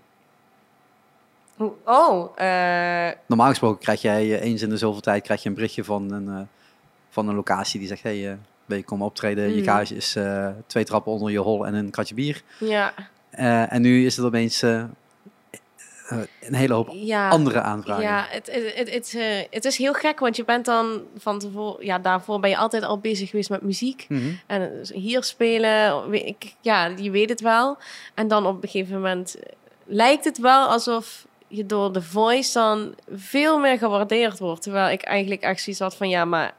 [1.56, 5.48] Hoe- Oh, eh, Normaal gesproken krijg jij eh, eens in de zoveel tijd krijg je
[5.48, 6.48] een berichtje van een,
[7.10, 9.48] van een locatie die zegt: hey, eh, wil je komen optreden?
[9.48, 9.64] Je Mhm.
[9.70, 10.16] gage is
[10.66, 12.42] twee trappen onder je hol en een kratje bier.
[12.58, 12.94] ja.
[13.36, 17.28] Eh, en nu is het opeens eh, eh, een hele hoop ja.
[17.28, 18.02] andere aanvragen.
[18.02, 21.86] Ja, het, het, het, het, het is heel gek, want je bent dan van tevoren,
[21.86, 24.06] ja, daarvoor ben je altijd al bezig geweest met muziek.
[24.08, 24.32] Mhm.
[24.46, 27.76] En hier spelen, ik, ja, je weet het wel.
[28.14, 29.36] En dan op een gegeven moment
[29.84, 34.62] lijkt het wel alsof je door de voice dan veel meer gewaardeerd wordt.
[34.62, 36.54] Terwijl ik eigenlijk echt zoiets had van, ja, maar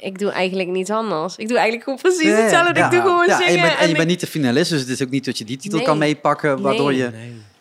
[0.00, 1.36] ik doe eigenlijk niets anders.
[1.36, 2.78] Ik doe eigenlijk gewoon precies hetzelfde.
[2.78, 2.84] ja.
[2.84, 3.46] Ik doe gewoon Ja, zingen.
[3.52, 5.24] En je bent, en je ik- bent niet de finalist, dus het is ook niet
[5.24, 5.86] dat je die titel Nee.
[5.86, 6.98] kan meepakken, waardoor Nee.
[6.98, 7.10] je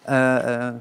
[0.04, 0.74] eh, eh,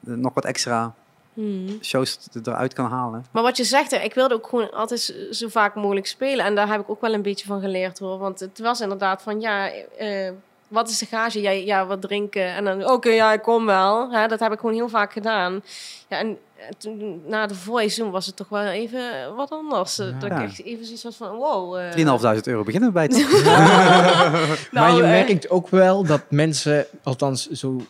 [0.00, 0.94] nog wat extra
[1.34, 1.78] Hmm.
[1.82, 3.24] shows eruit kan halen.
[3.30, 6.44] Maar wat je zegt, ik wilde ook gewoon altijd zo- zo vaak mogelijk spelen.
[6.44, 8.18] En daar heb ik ook wel een beetje van geleerd hoor.
[8.18, 10.30] Want het was inderdaad van ja, eh,
[10.68, 11.40] wat is de gage?
[11.40, 12.54] Ja, ja wat drinken.
[12.54, 14.10] En dan oké, ja, ik kom wel.
[14.10, 15.62] Hè, dat heb ik gewoon heel vaak gedaan.
[16.08, 19.00] Ja, en eh, toen, na de voice toen was het toch wel even
[19.36, 19.98] wat anders.
[19.98, 20.18] Eh, Ja.
[20.18, 21.76] Dat ik echt even zoiets was van wow.
[21.76, 23.26] eh, 3.500 euro beginnen we bij het.
[23.44, 27.80] maar nou, je eh, merkt ook wel dat mensen, althans zo,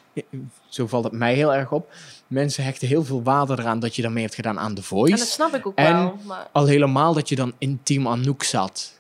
[0.69, 1.93] zo valt het mij heel erg op,
[2.27, 4.85] mensen hechten heel veel waarde eraan dat je daarmee hebt gedaan aan The En dat
[4.85, 5.27] Voice.
[5.27, 6.17] snap ik ook En- wel.
[6.25, 8.95] Maar, Al helemaal dat je dan in Team Anouk zat.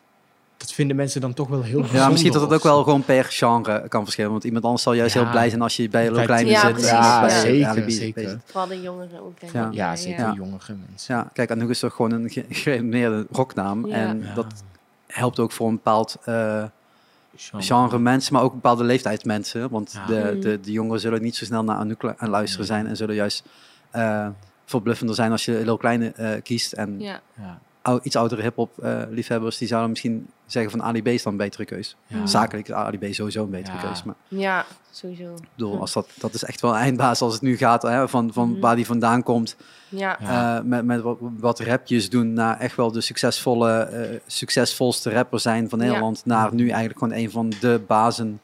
[0.56, 2.02] Dat vinden mensen dan toch wel heel bijzonder.
[2.04, 4.30] Ja, misschien dat het ook wel gewoon per genre kan verschillen.
[4.30, 5.20] Want iemand anders zal juist Ja.
[5.22, 6.88] heel blij zijn als je bij Bij Kleine Ja, zit.
[6.88, 8.40] Ja, bij zeker, zeker.
[8.44, 9.66] vooral de jongeren ook denk Ja.
[9.66, 9.72] ik.
[9.74, 10.32] Ja, zeker Ja.
[10.32, 11.14] jongere mensen.
[11.14, 13.86] Ja, kijk, Anouk is toch gewoon een gerenommeerde rocknaam.
[13.86, 13.94] Ja.
[13.94, 14.34] En Ja.
[14.34, 14.46] dat
[15.06, 16.64] helpt ook voor een bepaald eh,
[17.36, 17.64] Genre.
[17.64, 19.70] genre mensen, maar ook bepaalde leeftijdsmensen.
[19.70, 20.06] Want Ja.
[20.06, 20.40] de, Mm.
[20.40, 22.76] de, de jongeren zullen niet zo snel naar Anouk aan luisteren Nee.
[22.76, 22.86] zijn.
[22.86, 23.44] En zullen juist
[23.90, 24.28] eh
[24.64, 26.72] verbluffender zijn als je Lil Kleine eh, kiest.
[26.72, 27.20] En Ja.
[27.38, 27.58] Ja.
[27.86, 31.32] Ou- iets oudere hip-hop eh, liefhebbers, die zouden misschien zeggen van Ali B is dan
[31.32, 31.96] een betere keus.
[32.06, 32.26] Ja.
[32.26, 33.82] Zakelijk is Ali B sowieso een betere Ja.
[33.82, 34.02] keus.
[34.02, 35.34] Maar Ja, sowieso.
[35.34, 38.08] ik bedoel, als dat, dat is echt wel een eindbaas als het nu gaat, hè,
[38.08, 38.60] van, van Mhm.
[38.60, 39.56] waar die vandaan komt.
[39.88, 40.18] Ja.
[40.20, 45.40] Eh, met, met wat, wat rapjes doen naar echt wel de succesvolle, eh, succesvolste rapper
[45.40, 45.84] zijn van Ja.
[45.84, 46.22] Nederland.
[46.24, 48.40] Naar nu eigenlijk gewoon een van de bazen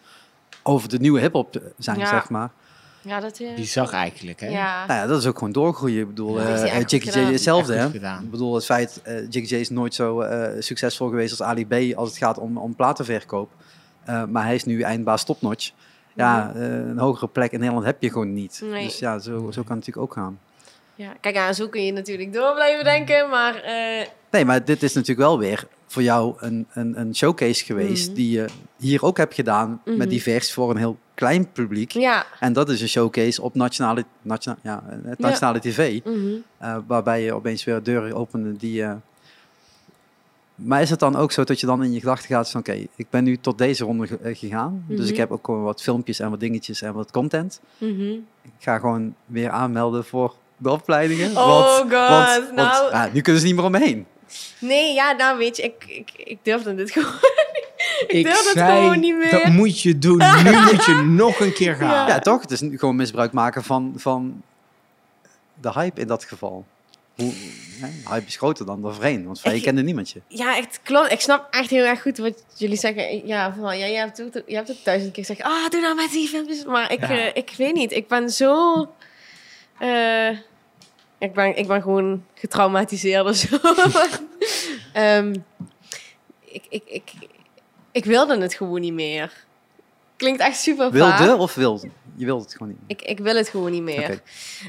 [0.63, 2.07] over de nieuwe hip-hop zijn, Ja.
[2.07, 2.51] zeg maar.
[3.03, 3.39] Ja, dat...
[3.41, 4.49] eh, Bizar eigenlijk, hè?
[4.49, 4.87] Ja.
[4.87, 6.01] Nou ja, dat is ook gewoon doorgroeien.
[6.01, 6.47] Ik bedoel, Ja.
[6.47, 7.87] eh eh, J hetzelfde, hè?
[8.23, 11.67] Ik bedoel, het feit, eh Jiggy J is nooit zo eh, succesvol geweest als Ali
[11.67, 13.51] B als het gaat om, om platenverkoop.
[14.05, 15.71] Eh, maar hij is nu eindbaas topnotch.
[16.15, 18.61] Ja, eh, een hogere plek in Nederland heb je gewoon niet.
[18.65, 18.85] Nee.
[18.85, 20.39] Dus ja, zo, zo kan het natuurlijk ook gaan.
[20.95, 21.13] ja.
[21.21, 23.55] Kijk, ja, zo kun je natuurlijk door blijven denken, maar...
[23.55, 28.07] eh, Nee, maar dit is natuurlijk wel weer voor jou een, een, een showcase geweest
[28.07, 28.17] Mhm.
[28.17, 28.47] die je
[28.77, 29.97] hier ook hebt gedaan Mhm.
[29.97, 31.91] met divers voor een heel klein publiek.
[31.91, 32.27] ja.
[32.41, 34.83] En dat is een showcase op nationale, nationa, ja,
[35.19, 36.01] nationale tv.
[36.05, 36.17] Mhm.
[36.59, 38.83] Eh, waarbij je opeens weer deuren opende die...
[38.83, 38.93] eh,
[40.55, 42.61] Maar is het dan ook zo dat je dan in je gedachten gaat van...
[42.61, 44.85] Oké, ik ben nu tot deze ronde ge- eh, gegaan.
[44.89, 45.09] Dus Mhm.
[45.09, 47.61] ik heb ook gewoon wat filmpjes en wat dingetjes en wat content.
[47.79, 48.11] Mhm.
[48.43, 51.31] Ik ga gewoon weer aanmelden voor de opleidingen.
[51.31, 52.81] Oh want, god, want, nou...
[52.83, 54.07] want, ah, nu kunnen ze niet meer omheen.
[54.59, 57.13] Nee, ja, nou weet je, ik, ik, ik durfde dit gewoon
[58.07, 59.31] Ik durf het zei, gewoon niet meer.
[59.31, 60.17] dat moet je doen.
[60.45, 61.89] Nu moet je nog een keer gaan.
[61.91, 62.09] Ja.
[62.09, 62.41] Ja, toch?
[62.41, 64.43] Het is nu gewoon misbruik maken van, van
[65.61, 66.65] de hype in dat geval.
[67.17, 67.33] Hoe,
[67.81, 70.21] hè, hype is groter dan de vreemd, want vrij Ik- kende niemand je.
[70.29, 71.13] Ja, echt klopt.
[71.13, 73.27] Ik snap echt heel erg goed wat jullie zeggen.
[73.27, 75.49] Ja, van, ja je, hebt het, je hebt het duizend keer gezegd.
[75.49, 76.65] Ah, doe nou met die filmpjes.
[76.65, 77.09] Maar ik, Ja.
[77.09, 77.93] eh, ik weet niet.
[77.93, 78.75] Ik ben zo...
[79.79, 80.29] eh,
[81.23, 83.57] ik, ben, ik ben gewoon getraumatiseerd of zo.
[84.93, 85.35] Ehm,
[86.45, 87.13] ik, ik, ik,
[87.93, 89.45] ik wilde het gewoon niet meer.
[90.17, 91.19] Klinkt echt super vaag.
[91.19, 91.89] Wilde of wilde?
[92.15, 92.79] Je wilde het gewoon niet.
[92.87, 94.03] Ik, ik wil het gewoon niet meer.
[94.03, 94.21] Oké.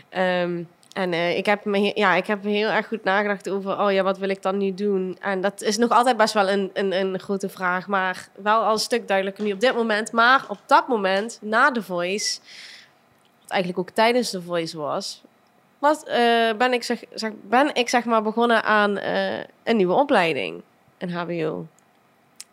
[0.09, 0.63] Ehm,
[0.93, 4.03] en eh, ik, heb me, ja, ik heb heel erg goed nagedacht over, oh ja,
[4.03, 5.17] wat wil ik dan nu doen?
[5.19, 8.71] En dat is nog altijd best wel een, een, een grote vraag, maar wel al
[8.71, 10.11] een stuk duidelijker nu op dit moment.
[10.11, 12.39] Maar op dat moment, na de Voice,
[13.41, 15.23] wat eigenlijk ook tijdens de Voice was,
[15.83, 19.93] was eh, ben, ik zeg, zeg, ben ik zeg maar begonnen aan eh, een nieuwe
[19.93, 20.61] opleiding,
[20.97, 21.67] een HBO.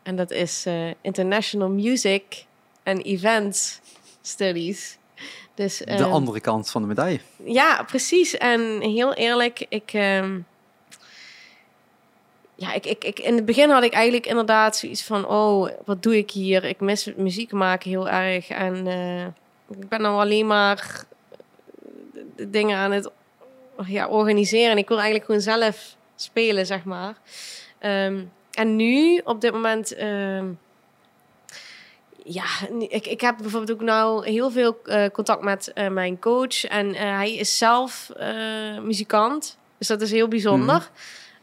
[0.03, 2.45] En dat is eh, International Music
[2.85, 3.81] and Events
[4.23, 4.99] Studies.
[5.55, 7.21] Dus, De ehm, andere kant van de medaille.
[7.45, 8.37] ja, precies.
[8.37, 9.93] En heel eerlijk, ik.
[9.93, 10.39] ehm,
[12.55, 16.03] ja, ik, ik, ik, in het begin had ik eigenlijk inderdaad zoiets van: oh, wat
[16.03, 16.65] doe ik hier?
[16.65, 18.49] Ik mis muziek maken heel erg.
[18.49, 18.87] En
[19.71, 21.05] ik ben nou alleen maar
[22.49, 23.11] dingen aan het
[23.87, 24.71] ja, organiseren.
[24.71, 27.15] En ik wil eigenlijk gewoon zelf spelen, zeg maar.
[27.79, 29.95] Ehm, en nu, op dit moment.
[29.95, 30.47] ehm,
[32.25, 32.45] ja,
[32.89, 36.65] ik, ik heb bijvoorbeeld ook nou heel veel eh, contact met eh, mijn coach.
[36.65, 38.11] En eh, hij is zelf
[38.83, 39.59] muzikant.
[39.79, 40.91] Dus dat is heel bijzonder.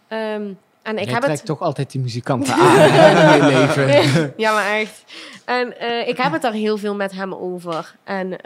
[0.08, 0.52] Ehm,
[0.82, 1.46] en ik Jij heb het...
[1.46, 4.34] toch altijd die muzikanten aan in je leven.
[4.44, 5.04] ja, maar echt.
[5.46, 5.68] En
[6.08, 7.96] ik heb het daar heel veel met hem over.
[8.04, 8.38] En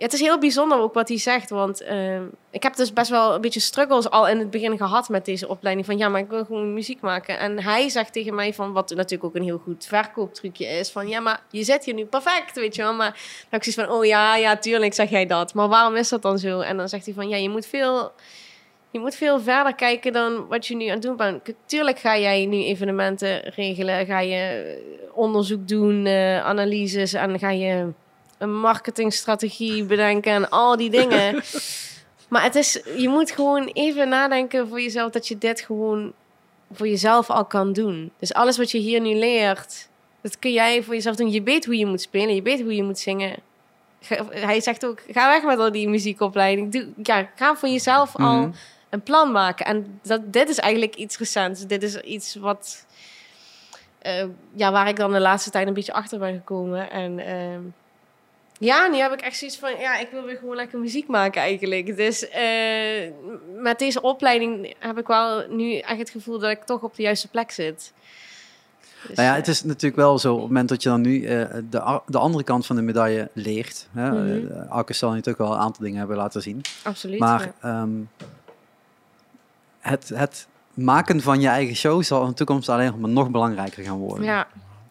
[0.00, 1.50] het is heel bijzonder ook wat hij zegt.
[1.50, 5.08] Want ehm, ik heb dus best wel een beetje struggles al in het begin gehad
[5.08, 5.86] met deze opleiding.
[5.86, 7.38] Van ja, maar ik wil gewoon muziek maken.
[7.38, 10.90] En hij zegt tegen mij van, wat natuurlijk ook een heel goed verkooptrucje is.
[10.90, 12.94] Van ja, maar je zit hier nu perfect, weet je wel.
[12.94, 13.10] Maar
[13.50, 15.54] dan ik zoiets van, oh ja, ja, tuurlijk zeg jij dat.
[15.54, 16.60] Maar waarom is dat dan zo?
[16.60, 18.12] En dan zegt hij van, ja, je moet veel...
[18.92, 21.54] Je moet veel verder kijken dan wat je nu aan het doen bent.
[21.66, 24.06] Tuurlijk ga jij nu evenementen regelen.
[24.06, 27.12] Ga je onderzoek doen, eh, analyses.
[27.12, 27.92] En ga je
[28.40, 31.42] een marketingstrategie bedenken en al die dingen.
[32.28, 36.12] maar het is, je moet gewoon even nadenken voor jezelf dat je dit gewoon
[36.72, 38.12] voor jezelf al kan doen.
[38.18, 39.88] Dus alles wat je hier nu leert,
[40.20, 41.30] dat kun jij voor jezelf doen.
[41.30, 43.36] Je weet hoe je moet spelen, je weet hoe je moet zingen.
[44.30, 46.72] Hij zegt ook, ga weg met al die muziekopleiding.
[46.72, 48.50] Doe, ja, ga voor jezelf al Mhm.
[48.90, 49.66] een plan maken.
[49.66, 51.66] En dat, dit is eigenlijk iets recents.
[51.66, 52.86] Dit is iets wat,
[53.98, 56.90] eh, ja, waar ik dan de laatste tijd een beetje achter ben gekomen.
[56.90, 57.60] En ehm,
[58.60, 61.40] ja, nu heb ik echt zoiets van, ja, ik wil weer gewoon lekker muziek maken
[61.42, 61.96] eigenlijk.
[61.96, 63.10] Dus eh,
[63.56, 67.02] met deze opleiding heb ik wel nu echt het gevoel dat ik toch op de
[67.02, 67.92] juiste plek zit.
[69.06, 71.00] Dus, Nou ja, eh, het is natuurlijk wel zo, op het moment dat je dan
[71.00, 73.88] nu eh, de, de andere kant van de medaille leert.
[73.92, 74.52] Hè, Mhm.
[74.52, 76.60] eh, Arcus zal natuurlijk wel een aantal dingen hebben laten zien.
[76.82, 77.18] absoluut.
[77.18, 77.82] Maar ja.
[77.82, 77.90] ehm,
[79.80, 83.84] het, het maken van je eigen show zal in de toekomst alleen maar nog belangrijker
[83.84, 84.24] gaan worden.
[84.24, 84.46] ja,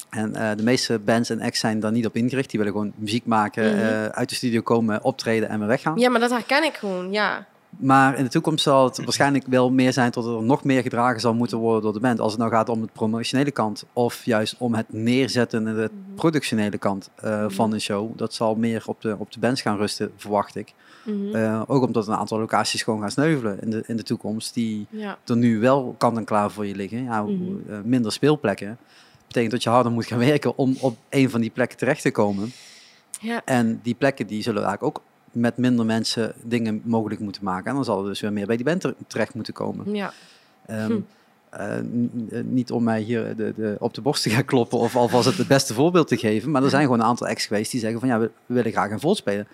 [0.10, 2.49] En eh, de meeste bands en acts zijn daar niet op ingericht.
[2.49, 3.80] Die willen gewoon muziek maken, Mhm.
[3.86, 5.98] eh, uit de studio komen, optreden en weer weggaan.
[5.99, 7.45] ja, maar dat herken ik gewoon, ja.
[7.77, 11.19] Maar in de toekomst zal het waarschijnlijk wel meer zijn tot er nog meer gedragen
[11.19, 12.19] zal moeten worden door de band.
[12.19, 15.90] Als het nou gaat om het promotionele kant of juist om het neerzetten en de
[15.94, 16.15] Mhm.
[16.15, 18.18] productionele kant eh, van een show.
[18.18, 20.73] Dat zal meer op de, op de bands gaan rusten, verwacht ik.
[21.06, 21.64] Mhm.
[21.68, 24.53] Ook omdat een aantal locaties gewoon gaan sneuvelen in de, in de toekomst.
[24.53, 25.18] Die ja.
[25.26, 27.03] er nu wel kant en klaar voor je liggen.
[27.03, 27.41] Ja, Mhm.
[27.84, 28.77] minder speelplekken.
[29.30, 32.11] Betekent dat je harder moet gaan werken om op een van die plekken terecht te
[32.11, 32.51] komen.
[33.22, 33.41] Ja.
[33.45, 37.65] En die plekken die zullen eigenlijk ook met minder mensen dingen mogelijk moeten maken.
[37.69, 39.93] En dan zal er dus weer meer bij die band ter- terecht moeten komen.
[39.95, 40.14] ja.
[40.65, 40.99] Ehm, Hm.
[41.49, 41.84] eh, eh,
[42.45, 45.38] niet om mij hier de, de, op de borst te gaan kloppen of alvast het,
[45.38, 46.51] het beste voorbeeld te geven.
[46.51, 48.72] Maar er zijn gewoon een aantal acts geweest die zeggen van ja, we, we willen
[48.72, 49.47] graag een vol spelen.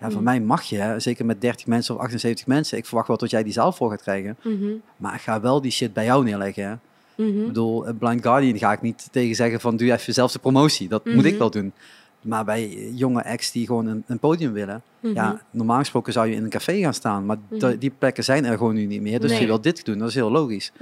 [0.00, 0.24] Ja, van Hm.
[0.24, 2.78] mij mag je, hè, zeker met 30 mensen of 78 mensen.
[2.78, 4.36] Ik verwacht wel dat jij die zaal voor gaat krijgen.
[4.42, 4.70] Mhm.
[4.96, 6.64] Maar ik ga wel die shit bij jou neerleggen.
[6.68, 6.74] Hè.
[7.16, 7.40] Mhm.
[7.40, 10.38] Ik bedoel, eh, Blind Guardian ga ik niet tegen zeggen van doe even zelf de
[10.38, 10.88] promotie.
[10.88, 11.38] Dat moet ik Mhm.
[11.38, 11.72] wel doen.
[12.20, 14.82] Maar bij eh, jonge acts die gewoon een, een podium willen.
[15.00, 15.14] Mhm.
[15.14, 17.26] Ja, normaal gesproken zou je in een café gaan staan.
[17.26, 17.36] Maar
[17.78, 19.20] die plekken zijn er gewoon nu niet meer.
[19.20, 19.40] Dus Nee.
[19.40, 20.72] je wil dit doen, dat is heel logisch.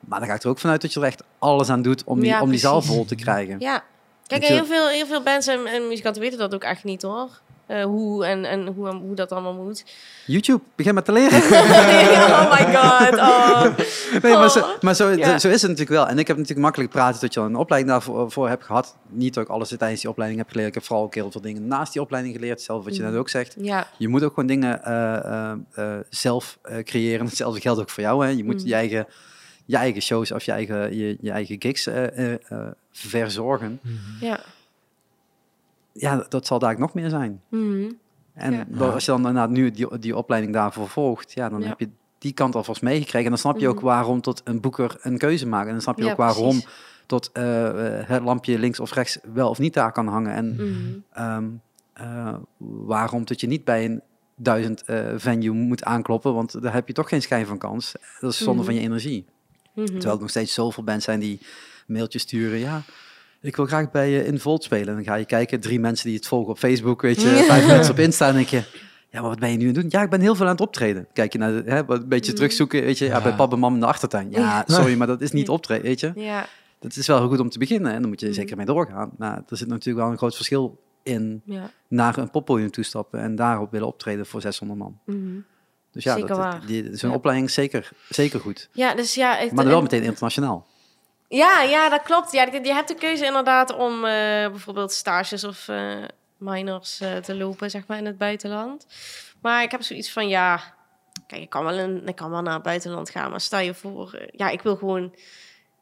[0.00, 2.20] Maar dan ga ik er ook vanuit dat je er echt alles aan doet om
[2.20, 3.56] die, Ja, om die zaal vol te krijgen.
[3.58, 3.84] Ja.
[4.26, 7.40] Kijk, heel veel, heel veel bands en, en muzikanten weten dat ook echt niet hoor.
[7.66, 9.84] Eh, hoe en, en hoe, hoe dat allemaal moet.
[10.26, 11.42] YouTube, begin met te leren.
[11.42, 13.14] oh my god.
[13.18, 13.64] Oh.
[14.22, 14.80] Nee, maar, zo, Oh.
[14.80, 15.38] maar zo, Ja.
[15.38, 16.06] zo is het natuurlijk wel.
[16.08, 18.96] En ik heb natuurlijk makkelijk praten dat je al een opleiding daarvoor voor hebt gehad.
[19.08, 20.68] Niet dat ik alles tijdens die opleiding heb geleerd.
[20.68, 22.60] Ik heb vooral ook heel veel dingen naast die opleiding geleerd.
[22.62, 23.10] Zelf wat je Mhm.
[23.10, 23.54] net ook zegt.
[23.60, 23.86] Ja.
[23.98, 27.26] Je moet ook gewoon dingen eh, eh, eh, zelf eh, creëren.
[27.32, 28.24] Hetzelfde geldt ook voor jou.
[28.24, 28.30] Hè.
[28.30, 28.66] Je moet Mhm.
[28.66, 29.06] je, eigen,
[29.64, 32.58] je eigen shows of je eigen, je, je eigen gigs eh, eh, eh,
[32.92, 33.80] verzorgen.
[34.20, 34.40] Ja.
[35.98, 37.40] Ja, dat zal daar nog meer zijn.
[37.50, 37.90] Mhm.
[38.34, 38.86] En Ja.
[38.86, 41.68] als je dan inderdaad nu die, die opleiding daarvoor volgt, ja, dan Ja.
[41.68, 43.24] heb je die kant alvast meegekregen.
[43.24, 43.84] En dan snap je ook Mhm.
[43.84, 45.66] waarom tot een boeker een keuze maakt.
[45.66, 46.68] En dan snap je Ja, ook waarom precies.
[47.06, 50.32] tot eh, eh, het lampje links of rechts wel of niet daar kan hangen.
[50.32, 50.98] En Mhm.
[51.12, 51.44] ehm,
[51.92, 54.02] eh, waarom dat je niet bij een
[54.36, 54.82] duizend
[55.16, 57.94] venue moet aankloppen, want daar heb je toch geen schijn van kans.
[58.20, 59.24] Dat is zonde van je energie.
[59.74, 61.40] Terwijl er nog steeds zoveel bands zijn die
[61.86, 62.58] mailtjes sturen.
[62.58, 62.82] Ja,
[63.40, 64.88] ik wil graag bij uh, Involt spelen.
[64.88, 67.66] En dan ga je kijken, drie mensen die het volgen op Facebook, weet je, vijf
[67.76, 68.28] mensen op Insta.
[68.28, 68.62] En denk je,
[69.10, 69.90] ja, maar wat ben je nu aan het doen?
[69.90, 71.06] Ja, ik ben heel veel aan het optreden.
[71.12, 72.36] Kijk je naar, de, hè, wat een beetje Mm.
[72.36, 73.16] terugzoeken, weet je, ja.
[73.16, 73.22] Ja.
[73.22, 74.30] bij papa en mam in de achtertuin.
[74.30, 76.12] Ja, sorry, maar dat is niet optreden, weet je.
[76.14, 76.46] Ja.
[76.80, 78.32] Dat is wel goed om te beginnen en dan moet je Mm.
[78.32, 79.10] zeker mee doorgaan.
[79.18, 81.70] Maar er zit natuurlijk wel een groot verschil in Ja.
[81.88, 84.98] naar een poppodium toestappen en daarop willen optreden voor 600 man.
[85.04, 85.18] Mhm.
[85.92, 86.60] Dus ja, Zeker dat, waar.
[86.66, 87.16] die, zo'n Ja.
[87.16, 88.68] opleiding is zeker, zeker goed.
[88.72, 89.30] ja, dus ja.
[89.36, 90.66] het- Maar dan wel en- meteen internationaal.
[91.28, 92.32] Ja, ja, dat klopt.
[92.32, 94.10] Ja, je hebt de keuze inderdaad om eh,
[94.50, 96.02] bijvoorbeeld stages of eh,
[96.36, 98.86] minors eh, te lopen, zeg maar, in het buitenland.
[99.40, 100.60] Maar ik heb zoiets van, ja,
[101.26, 103.74] kijk, ik kan wel, in, ik kan wel naar het buitenland gaan, maar stel je
[103.74, 105.14] voor, ja, ik wil gewoon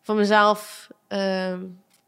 [0.03, 1.61] voor mezelf ehm,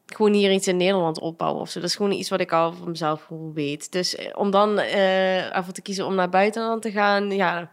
[0.06, 1.80] gewoon hier iets in Nederland opbouwen of zo.
[1.80, 3.92] Dat is gewoon iets wat ik al van mezelf gewoon weet.
[3.92, 7.70] Dus om dan ervoor te kiezen om naar buitenland te gaan, ja,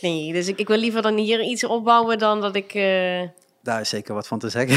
[0.00, 0.32] nee.
[0.32, 2.72] Dus ik, ik wil liever dan hier iets opbouwen dan dat ik...
[3.68, 4.76] Daar is zeker wat van te zeggen.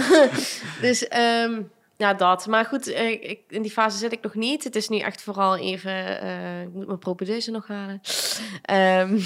[0.86, 1.62] dus ehm,
[1.96, 2.46] ja, dat.
[2.46, 4.64] Maar goed, eh, ik, in die fase zit ik nog niet.
[4.64, 6.20] Het is nu echt vooral even...
[6.20, 8.00] eh, ik moet mijn propedeuse nog halen.
[8.62, 9.18] Ehm,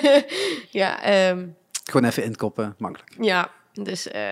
[0.80, 1.46] ja, ehm,
[1.84, 3.14] Gewoon even inkoppen, makkelijk.
[3.20, 4.08] ja, dus...
[4.08, 4.22] eh,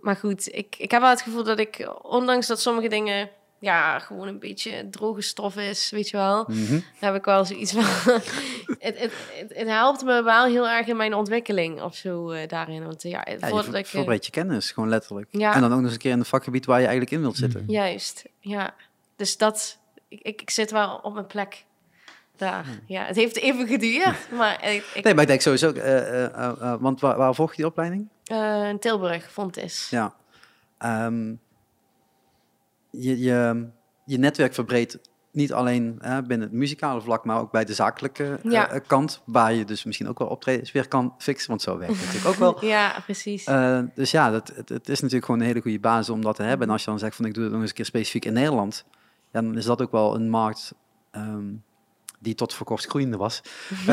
[0.00, 3.30] maar goed, ik, ik heb wel het gevoel dat ik, ondanks dat sommige dingen...
[3.58, 6.44] Ja, gewoon een beetje droge stof is, weet je wel.
[6.48, 6.80] Mhm.
[6.98, 7.84] heb ik wel zoiets van...
[8.14, 12.48] het, het, het, het helpt me wel heel erg in mijn ontwikkeling of zo eh,
[12.48, 12.84] daarin.
[12.84, 13.34] Want ja, je
[13.72, 13.86] ik...
[13.86, 15.28] eh, je kennis, gewoon letterlijk.
[15.30, 15.54] Ja.
[15.54, 17.36] En dan ook nog eens een keer in een vakgebied waar je eigenlijk in wilt
[17.36, 17.64] zitten.
[17.66, 18.74] Juist, ja.
[19.16, 19.78] Dus dat,
[20.08, 21.64] ik, ik, ik zit wel op mijn plek
[22.36, 22.66] daar.
[22.86, 27.00] Ja, het heeft even geduurd, maar ik, ik Nee, maar ik denk sowieso, eh, want
[27.00, 28.08] waar, waar volg je die opleiding?
[28.70, 29.86] in Tilburg vond is.
[29.90, 30.14] Ja.
[30.78, 31.32] Ehm,
[32.98, 33.66] je, je,
[34.04, 34.98] je netwerk verbreedt
[35.32, 38.70] niet alleen eh, binnen het muzikale vlak, maar ook bij de zakelijke eh, Ja.
[38.70, 41.94] eh, kant, waar je dus misschien ook wel optredens weer kan fixen, want zo werkt
[41.96, 42.64] het natuurlijk ook wel.
[42.74, 43.44] Ja, precies.
[43.44, 46.36] Eh, dus ja, dat, het, het is natuurlijk gewoon een hele goede basis om dat
[46.36, 46.66] te hebben.
[46.66, 48.32] En als je dan zegt van ik doe het nog eens een keer specifiek in
[48.32, 48.84] Nederland,
[49.32, 50.74] ja, dan is dat ook wel een markt
[51.10, 51.44] ehm,
[52.26, 53.40] die tot voor kort groeiende was.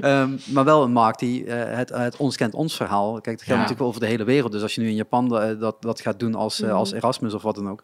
[0.00, 3.12] Ehm, maar wel een markt die eh, het, het ons kent ons verhaal.
[3.12, 3.52] Kijk, dat geldt Ja.
[3.54, 4.52] natuurlijk wel over de hele wereld.
[4.52, 6.98] Dus als je nu in Japan eh, dat, dat gaat doen als, eh, als Mhm.
[6.98, 7.82] Erasmus of wat dan ook,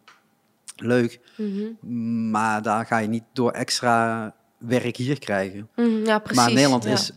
[0.77, 1.21] leuk.
[1.37, 2.31] Mhm.
[2.31, 5.69] Maar daar ga je niet door extra werk hier krijgen.
[5.77, 6.43] Mhm, ja, precies.
[6.43, 6.91] Maar Nederland ja.
[6.93, 7.13] is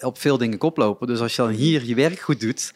[0.00, 1.06] op veel dingen koploper.
[1.06, 2.72] Dus als je dan hier je werk goed doet,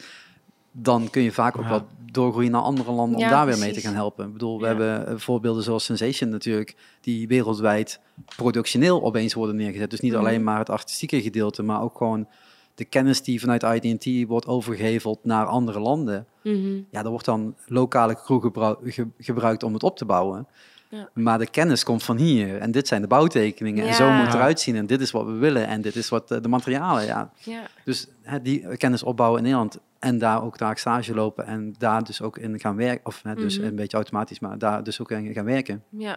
[0.73, 1.69] dan kun je vaak ook Ja.
[1.71, 4.27] wel doorgroeien naar andere landen om daar weer mee te gaan helpen.
[4.27, 4.69] Ik bedoel, we Ja.
[4.69, 8.01] hebben eh, voorbeelden zoals Sensation natuurlijk, die wereldwijd
[8.37, 9.91] productioneel opeens worden neergezet.
[9.91, 10.21] Dus niet Mhm.
[10.21, 12.27] alleen maar het artistieke gedeelte, maar ook gewoon
[12.75, 16.27] de kennis die vanuit IDT wordt overgeheveld naar andere landen.
[16.43, 16.75] Mhm.
[16.77, 20.47] Ja, daar wordt dan lokale crew gebru- ge- gebruikt om het op te bouwen.
[20.89, 21.09] Ja.
[21.15, 22.59] Maar de kennis komt van hier.
[22.59, 23.87] En dit zijn de bouwtekeningen.
[23.87, 24.77] En zo moet het eruit zien.
[24.77, 25.67] En dit is wat we willen.
[25.67, 27.05] En dit is wat eh, de materialen.
[27.05, 27.31] Ja.
[27.39, 27.61] Ja.
[27.85, 29.79] Dus hè, die kennis opbouwen in Nederland.
[30.03, 31.47] En daar ook daar stage lopen.
[31.47, 33.07] En daar dus ook in gaan werken.
[33.07, 33.67] Of hè, dus Mhm.
[33.67, 34.41] een beetje automatisch.
[34.41, 35.85] Maar daar dus ook in gaan werken.
[35.91, 36.17] ja.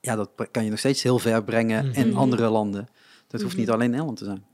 [0.00, 2.18] Ja, dat kan je nog steeds heel ver brengen in Mhm.
[2.18, 2.88] andere landen.
[3.26, 3.62] Dat hoeft Mhm.
[3.62, 4.44] niet alleen Nederland te zijn.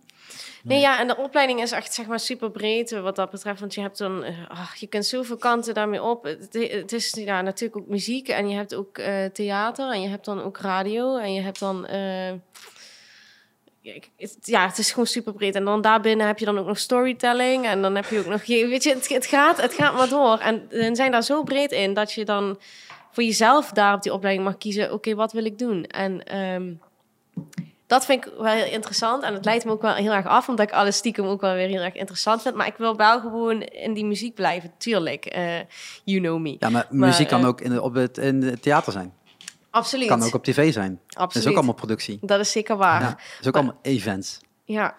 [0.62, 3.60] Nee, ja, en de opleiding is echt zeg maar super breed eh, wat dat betreft.
[3.60, 6.24] Want je hebt dan, ach, je kunt zoveel kanten daarmee op.
[6.24, 10.08] Het, het is ja, natuurlijk ook muziek en je hebt ook eh, theater en je
[10.08, 11.86] hebt dan ook radio en je hebt dan.
[11.86, 12.32] eh,
[13.92, 15.54] ik- het, ja, het is gewoon super breed.
[15.54, 17.66] En dan daarbinnen heb je dan ook nog storytelling.
[17.66, 18.42] En dan heb je ook nog.
[18.44, 20.38] je- Weet je, het, het, gaat, het gaat maar door.
[20.38, 22.58] En, en zijn daar zo breed in dat je dan
[23.10, 24.92] voor jezelf daar op die opleiding mag kiezen.
[24.92, 25.84] Oké, wat wil ik doen?
[25.84, 26.72] En ehm,
[27.86, 29.22] dat vind ik wel heel interessant.
[29.22, 31.54] En het leidt me ook wel heel erg af, omdat ik alles stiekem ook wel
[31.54, 32.54] weer heel erg interessant vind.
[32.54, 35.24] Maar ik wil wel gewoon in die muziek blijven, tuurlijk.
[35.26, 35.58] eh,
[36.04, 36.56] you know me.
[36.58, 39.12] Ja, maar, Maar, muziek kan eh, ook in, de, op het, in het theater zijn.
[39.74, 40.08] Absoluut.
[40.08, 41.00] Kan ook op tv zijn.
[41.06, 41.44] Dat Absoluut.
[41.46, 42.18] is ook allemaal productie.
[42.22, 43.00] Dat is zeker waar.
[43.00, 43.14] Ja, Ja.
[43.14, 44.38] dat is ook allemaal events.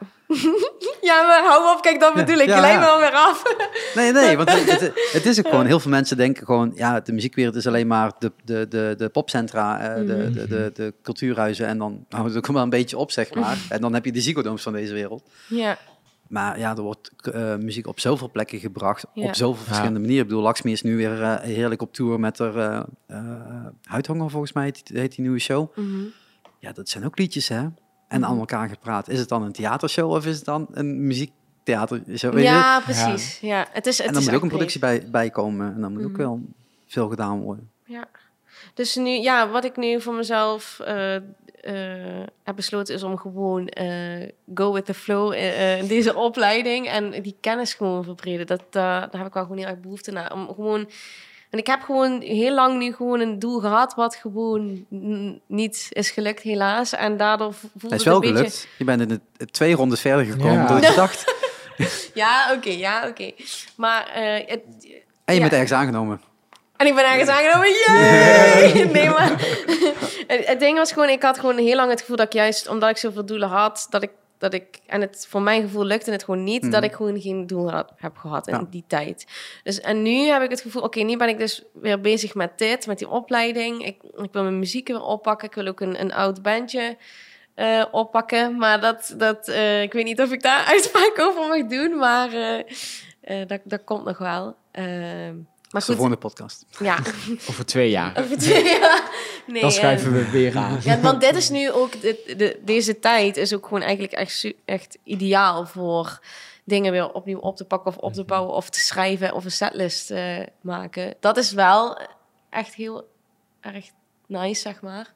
[1.01, 2.47] Ja, maar hou op, kijk, dat bedoel ik.
[2.47, 2.79] Ja, je ja.
[2.79, 3.43] me alweer af.
[3.95, 5.65] Nee, nee, want het, het, het is ook gewoon...
[5.65, 6.71] Heel veel mensen denken gewoon...
[6.75, 10.31] Ja, de muziekwereld is alleen maar de, de, de, de popcentra, eh, de, Mhm.
[10.33, 11.67] de, de, de cultuurhuizen.
[11.67, 13.57] En dan houdt het ook wel een beetje op, zeg maar.
[13.69, 15.23] En dan heb je de ziggo van deze wereld.
[15.47, 15.77] ja,
[16.27, 19.05] Maar ja, er wordt eh, muziek op zoveel plekken gebracht.
[19.13, 19.23] Ja.
[19.27, 20.21] Op zoveel verschillende manieren.
[20.21, 24.29] Ik bedoel, Lakshmi is nu weer eh, heerlijk op tour met haar eh eh, Huidhanger,
[24.29, 25.77] volgens mij heet, die- heet die nieuwe show.
[25.77, 26.03] Mhm.
[26.59, 27.57] Ja, dat zijn ook liedjes, hè?
[28.07, 28.23] En Mhm.
[28.23, 29.09] aan elkaar gepraat.
[29.09, 32.39] Is het dan een theatershow of is het dan een muziektheatershow?
[32.39, 33.39] Ja precies.
[33.39, 33.67] Ja.
[33.71, 35.73] Het is, het En dan is moet ook een productie bij, bij komen.
[35.73, 36.41] En dan moet ook wel
[36.87, 37.69] veel gedaan worden.
[37.85, 38.05] Ja.
[38.73, 40.79] Dus nu, ja, wat ik nu voor mezelf
[42.43, 46.87] heb besloten is om gewoon eh, go with the flow eh, eh, in deze opleiding
[46.87, 48.47] en die kennis gewoon verbreden.
[48.47, 50.33] Dat, eh, daar heb ik wel gewoon heel erg behoefte naar.
[50.33, 50.89] Om gewoon,
[51.49, 54.85] en ik heb gewoon heel lang nu gewoon een doel gehad wat gewoon
[55.47, 56.93] niet is gelukt, helaas.
[56.93, 58.35] En daardoor vo- voelde Het is het wel beetje...
[58.35, 58.67] gelukt.
[58.77, 60.67] Je bent in de twee rondes verder gekomen Ja.
[60.67, 61.23] dan je dacht.
[62.13, 63.31] Ja, oké, ja, oké.
[63.77, 64.61] Maar eh, het,
[65.25, 65.39] En je Ja.
[65.39, 66.21] bent ergens aangenomen.
[66.77, 67.69] En ik ben ergens aangenomen.
[67.85, 68.83] Yay!
[68.83, 69.29] Nee, maar
[70.47, 72.89] het, ding was gewoon, ik had gewoon heel lang het gevoel dat ik juist, omdat
[72.89, 76.23] ik zoveel doelen had, dat ik, dat ik en het voor mijn gevoel lukte het
[76.23, 76.71] gewoon niet, Mhm.
[76.71, 78.65] dat ik gewoon geen doel had, heb gehad in Ja.
[78.69, 79.25] die tijd.
[79.63, 82.57] Dus en nu heb ik het gevoel, oké, nu ben ik dus weer bezig met
[82.57, 83.85] dit, met die opleiding.
[83.85, 85.47] Ik, ik wil mijn muziek weer oppakken.
[85.47, 86.97] Ik wil ook een, een oud bandje
[87.55, 88.57] eh, oppakken.
[88.57, 92.33] Maar dat, dat eh, ik weet niet of ik daar uitspraak over mag doen, maar
[92.33, 94.55] eh, dat, dat komt nog wel.
[94.71, 95.35] Ehm
[95.75, 96.65] maar de goed, volgende podcast.
[96.79, 96.97] ja.
[97.49, 98.17] Over twee jaar.
[98.23, 99.11] Over twee jaar.
[99.47, 100.79] Nee, Dan eh, schuiven we weer aan.
[100.83, 104.53] ja, want dit is nu ook, de, de, deze tijd is ook gewoon eigenlijk echt,
[104.65, 106.19] echt ideaal voor
[106.63, 109.51] dingen weer opnieuw op te pakken of op te bouwen of te schrijven of een
[109.51, 111.13] setlist eh, maken.
[111.19, 111.99] Dat is wel
[112.49, 113.09] echt heel
[113.61, 113.85] erg
[114.27, 115.13] nice, zeg maar.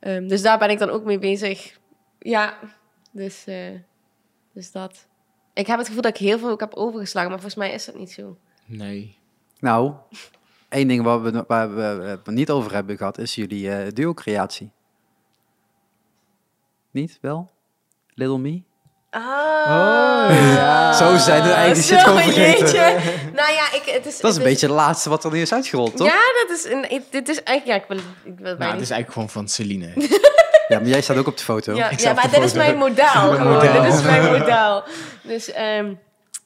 [0.00, 1.78] Ehm, dus daar ben ik dan ook mee bezig.
[2.18, 2.58] Ja,
[3.10, 3.70] dus, eh,
[4.52, 5.06] dus dat.
[5.54, 7.84] Ik heb het gevoel dat ik heel veel ook heb overgeslagen, maar volgens mij is
[7.84, 8.36] dat niet zo.
[8.66, 9.17] Nee.
[9.60, 9.92] Nou,
[10.68, 14.70] één ding waar we, waar we het niet over hebben gehad, is jullie eh duo-creatie.
[16.90, 17.18] Niet?
[17.20, 17.50] Wel?
[18.14, 18.62] Little Me?
[19.10, 20.92] Ah, ja.
[20.92, 22.66] Zo zijn er eigenlijk die shit gewoon vergeten.
[22.66, 23.00] jeetje.
[23.34, 24.20] Nou ja, ik, het is...
[24.20, 26.06] Dat is een het beetje het laatste wat er nu is uitgerold, toch?
[26.06, 27.02] Ja, dat is een...
[27.10, 27.78] Dit is eigenlijk...
[27.78, 29.92] Ja, ik wil, ik wil het Nou, bijna het is eigenlijk gewoon van Celine.
[30.68, 31.74] Ja, maar jij staat ook op de foto.
[31.74, 33.60] Ja, maar de dit is mijn model.
[33.60, 34.84] Dit is mijn model.
[35.22, 35.92] Dus ehm,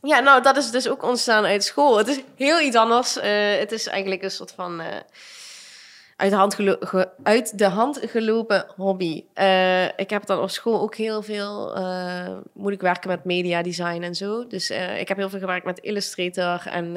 [0.02, 1.96] ja, nou, dat is dus ook ontstaan uit school.
[1.96, 3.16] Het is heel iets anders.
[3.16, 4.82] Eh, het is eigenlijk een soort van...
[6.16, 6.58] uit, de hand
[7.22, 9.24] uit de hand gelopen hobby.
[9.34, 11.74] Eh, ik heb dan op school ook heel veel...
[11.74, 14.46] eh, moet ik werken met media design en zo.
[14.46, 16.92] Dus eh, ik heb heel veel gewerkt met Illustrator en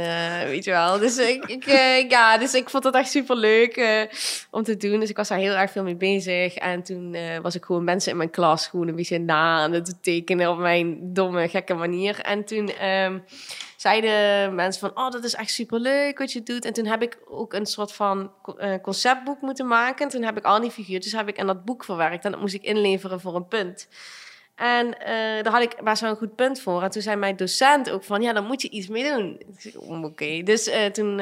[0.46, 1.00] weet je wel.
[1.00, 1.64] Dus ik,
[2.10, 4.08] ja, dus ik vond het echt super leuk
[4.52, 5.00] om te doen.
[5.00, 6.56] Dus ik was daar heel erg veel mee bezig.
[6.56, 10.04] En toen was ik gewoon mensen in mijn klas gewoon een beetje na aan het
[10.04, 12.20] tekenen op mijn domme, gekke manier.
[12.20, 13.18] En toen ehm,
[13.86, 16.66] zeiden mensen van, oh, dat is echt super leuk wat je doet.
[16.66, 20.06] En toen heb ik ook een soort van eh, conceptboek moeten maken.
[20.06, 22.26] En toen heb ik al die figuurtjes heb ik in dat boek verwerkt.
[22.26, 23.88] En dat moest ik inleveren voor een punt.
[24.56, 26.84] En eh, daar had ik best wel een goed punt voor.
[26.84, 29.42] En toen zei mijn docent ook van, ja, daar moet je iets mee doen.
[29.76, 31.20] "Oh, Oké, dus eh, toen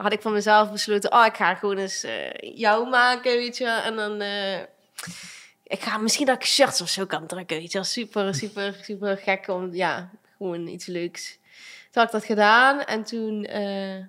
[0.00, 2.06] had ik van mezelf besloten, oh, ik ga gewoon eens
[2.40, 3.66] jou maken, weet je.
[3.66, 4.22] En dan,
[5.62, 7.84] ik ga misschien dat ik shirts of zo kan drukken, weet je.
[7.84, 11.38] Super, super, super gek om, ja, gewoon iets leuks.
[11.96, 14.04] Had ik dat gedaan en toen eh,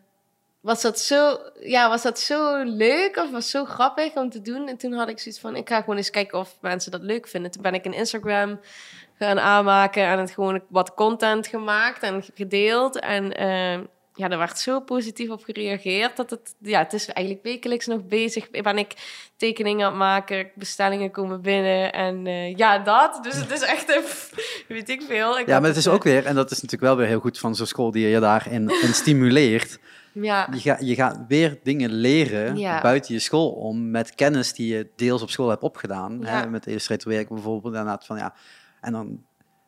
[0.62, 4.68] was dat zo, ja, was dat zo leuk of was zo grappig om te doen.
[4.68, 7.28] En toen had ik zoiets van, ik ga gewoon eens kijken of mensen dat leuk
[7.28, 7.52] vinden.
[7.52, 8.60] Toen ben ik een Instagram
[9.20, 13.00] gaan aanmaken en het gewoon wat content gemaakt en gedeeld.
[13.00, 13.80] En eh,
[14.18, 18.06] ja, er werd zo positief op gereageerd dat het, ja, het is eigenlijk wekelijks nog
[18.06, 18.50] bezig.
[18.50, 18.94] Ben ik
[19.36, 23.20] tekeningen aan het maken, bestellingen komen binnen en eh, ja, dat.
[23.24, 24.04] Dus het is echt, een,
[24.76, 25.40] weet ik veel.
[25.40, 27.40] Ik Ja, maar het is ook weer, en dat is natuurlijk wel weer heel goed
[27.40, 29.80] van zo'n school die je daarin in stimuleert.
[30.14, 32.82] Ja, Je, gaat je gaat weer dingen leren Ja.
[32.82, 36.20] buiten je school om met kennis die je deels op school hebt opgedaan.
[36.22, 36.28] Ja.
[36.28, 37.74] Hè, met Illustrator werk bijvoorbeeld.
[37.74, 38.34] Inderdaad van, ja,
[38.82, 39.24] en dan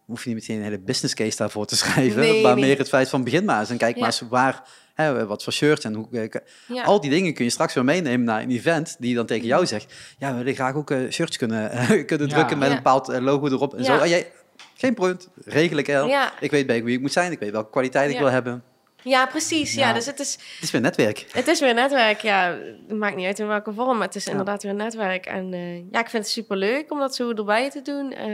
[0.09, 2.19] hoef je niet meteen een hele business case daarvoor te schrijven.
[2.21, 2.65] Nee, maar nee.
[2.65, 3.99] meer het feit van begin maar eens en kijk Ja.
[4.01, 4.63] maar eens waar,
[4.93, 6.07] hè, wat voor shirts en hoe.
[6.11, 6.41] eh,
[6.75, 6.83] ja.
[6.83, 9.65] Al die dingen kun je straks weer meenemen naar een event die dan tegen jou
[9.65, 11.69] zegt: Ja, we willen graag ook eh, shirts kunnen,
[12.05, 12.33] kunnen Ja.
[12.33, 12.73] drukken met Ja.
[12.75, 13.73] een bepaald eh, logo erop.
[13.75, 13.97] En zo.
[13.97, 14.31] En jij,
[14.75, 15.87] geen punt, regel ik.
[16.39, 18.21] Ik weet bij wie ik moet zijn, ik weet welke kwaliteit ik Ja.
[18.21, 18.63] wil hebben.
[19.03, 19.73] ja, precies.
[19.73, 19.87] Ja.
[19.87, 19.93] Ja.
[19.93, 21.25] dus het is, Het is weer netwerk.
[21.31, 22.19] het is weer een netwerk.
[22.21, 22.57] Ja,
[22.87, 25.25] het maakt niet uit in welke vorm, maar het is inderdaad weer een netwerk.
[25.25, 28.11] En eh, ja, ik vind het super leuk om dat zo erbij te doen.
[28.13, 28.27] Eh,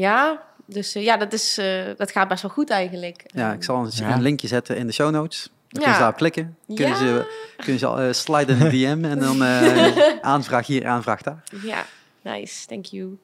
[0.00, 3.22] ja, dus eh, ja, dat, is, eh, dat gaat best wel goed eigenlijk.
[3.26, 4.12] Ja, ik zal een, Ja.
[4.14, 5.42] een linkje zetten in de show notes.
[5.42, 5.98] Dan kun je Ja.
[5.98, 6.56] daarop klikken.
[6.66, 6.94] Kunnen Ja.
[6.96, 9.96] ze, kunnen ze al, eh, sliden in de DM en dan eh,
[10.34, 11.42] aanvraag hier, aanvraag daar.
[11.62, 11.84] Ja,
[12.22, 13.18] nice, thank you.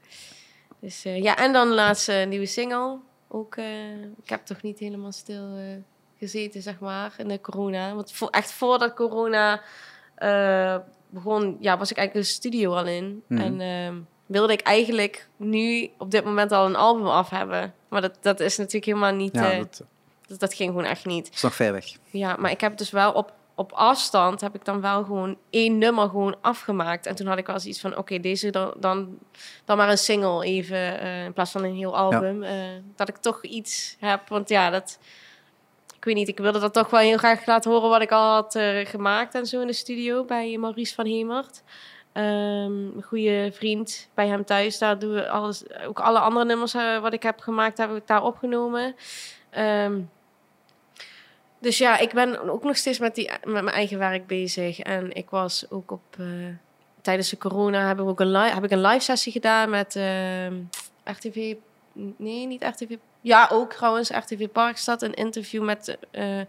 [0.80, 2.98] Dus eh, ja, en dan laatst een nieuwe single.
[3.28, 3.92] Ook, eh,
[4.22, 5.62] ik heb toch niet helemaal stil eh,
[6.18, 7.94] gezeten, zeg maar, in de corona.
[7.94, 9.60] Want voor, echt voordat corona
[10.14, 10.76] eh,
[11.08, 13.22] begon, ja, was ik eigenlijk de studio al in.
[13.26, 13.40] Mhm.
[13.40, 13.96] En ehm,
[14.32, 17.74] wilde ik eigenlijk nu op dit moment al een album af hebben.
[17.88, 19.82] Maar dat, dat is natuurlijk helemaal niet, Ja, eh, dat
[20.26, 21.30] dat, dat ging gewoon echt niet.
[21.34, 21.84] is nog ver weg.
[22.10, 25.78] Ja, maar ik heb dus wel op, op afstand heb ik dan wel gewoon één
[25.78, 27.06] nummer gewoon afgemaakt.
[27.06, 29.18] En toen had ik wel zoiets van, oké, deze dan, dan,
[29.64, 32.42] dan maar een single even eh, in plaats van een heel album.
[32.42, 32.54] eh,
[32.96, 34.98] dat ik toch iets heb, want ja, dat...
[35.96, 38.32] Ik weet niet, ik wilde dat toch wel heel graag laten horen wat ik al
[38.32, 41.62] had gemaakt en zo in de studio bij Maurice van Hemert.
[42.12, 44.78] Ehm, een goede vriend bij hem thuis.
[44.78, 48.06] Daar doen we alles, ook alle andere nummers eh, wat ik heb gemaakt, heb ik
[48.06, 48.94] daar opgenomen.
[49.50, 50.00] Ehm,
[51.58, 54.78] dus ja, ik ben ook nog steeds met, die, met mijn eigen werk bezig.
[54.78, 56.02] En ik was ook op...
[56.18, 56.26] eh,
[57.00, 59.96] tijdens de corona hebben we ook een, li- heb ik een live sessie gedaan met
[59.96, 60.54] ehm,
[61.04, 61.54] RTV...
[62.16, 62.96] Nee, niet RTV...
[63.20, 65.02] Ja, ook trouwens, RTV Parkstad.
[65.02, 65.98] Een interview met...
[66.10, 66.40] eh,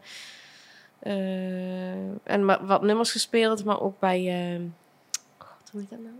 [2.23, 4.61] en wat nummers gespeeld, maar ook bij...
[5.73, 6.13] hoe heet dat nou?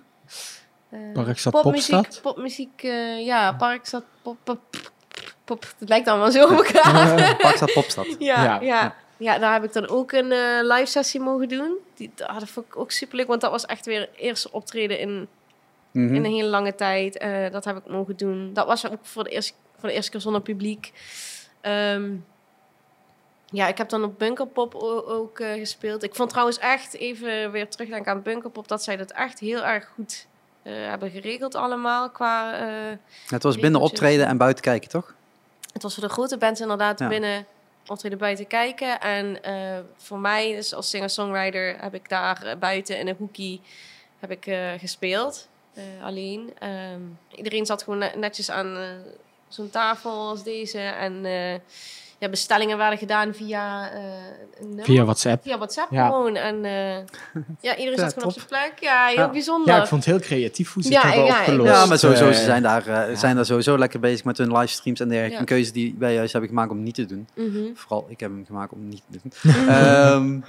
[0.88, 2.22] Eh, Parkstad popmuziek, Popstad?
[2.22, 4.60] popmuziek, eh, ja, Parkstad, pop, pop,
[5.44, 5.66] pop.
[5.78, 7.36] Het lijkt allemaal zo op elkaar.
[7.36, 8.06] Pakstad Popstad.
[8.18, 8.60] Ja, Ja.
[8.60, 8.94] ja.
[9.16, 9.38] ja.
[9.38, 11.76] daar heb ik dan ook een eh, live sessie mogen doen.
[11.94, 14.52] Die, ah, dat vond ik ook super leuk, want dat was echt weer het eerste
[14.52, 15.28] optreden in,
[15.92, 16.14] Mhm.
[16.14, 17.16] in een hele lange tijd.
[17.18, 18.50] Eh, dat heb ik mogen doen.
[18.52, 20.92] Dat was ook voor de eerste, voor de eerste keer zonder publiek.
[21.60, 22.10] Ehm,
[23.52, 24.74] ja, ik heb dan op Bunkerpop
[25.06, 26.02] ook eh, gespeeld.
[26.02, 29.88] Ik vond trouwens echt, even weer terugdenken aan Bunkerpop, dat zij dat echt heel erg
[29.94, 30.26] goed
[30.62, 32.10] eh, hebben geregeld allemaal.
[32.10, 32.96] Qua, eh,
[33.26, 35.14] Het was binnen optreden en buiten kijken, toch?
[35.72, 37.08] het was voor de grote bands inderdaad Ja.
[37.08, 37.46] binnen
[37.86, 39.00] optreden buiten kijken.
[39.00, 39.38] En
[39.96, 43.60] voor mij, dus als singer-songwriter, heb ik daar buiten in een hoekie
[44.18, 45.48] heb ik, gespeeld.
[46.02, 46.52] alleen.
[46.58, 47.00] Ehm,
[47.36, 48.76] iedereen zat gewoon ne- netjes aan
[49.48, 50.78] zo'n tafel als deze.
[50.80, 51.24] En
[52.22, 54.00] ja, bestellingen werden gedaan via eh,
[54.60, 54.84] nummer.
[54.84, 55.42] Via WhatsApp.
[55.42, 56.06] Via WhatsApp Ja.
[56.06, 56.36] gewoon.
[56.36, 56.96] En eh,
[57.60, 58.42] ja, iedereen Ja, zat gewoon top.
[58.42, 58.72] op zijn plek.
[58.80, 59.30] Ja, heel Ja.
[59.30, 59.74] bijzonder.
[59.74, 61.70] Ja, ik vond het heel creatief hoe ze Ja, het hebben opgelost.
[61.70, 65.00] Ja, maar sowieso, Eh, ze zijn daar, zijn daar sowieso lekker bezig met hun livestreams
[65.00, 65.34] en dergelijke.
[65.34, 65.40] Ja.
[65.40, 67.28] Een keuze die wij juist hebben gemaakt om niet te doen.
[67.34, 67.58] Mhm.
[67.74, 69.32] Vooral, ik heb hem gemaakt om niet te doen.
[69.68, 70.40] Ehm,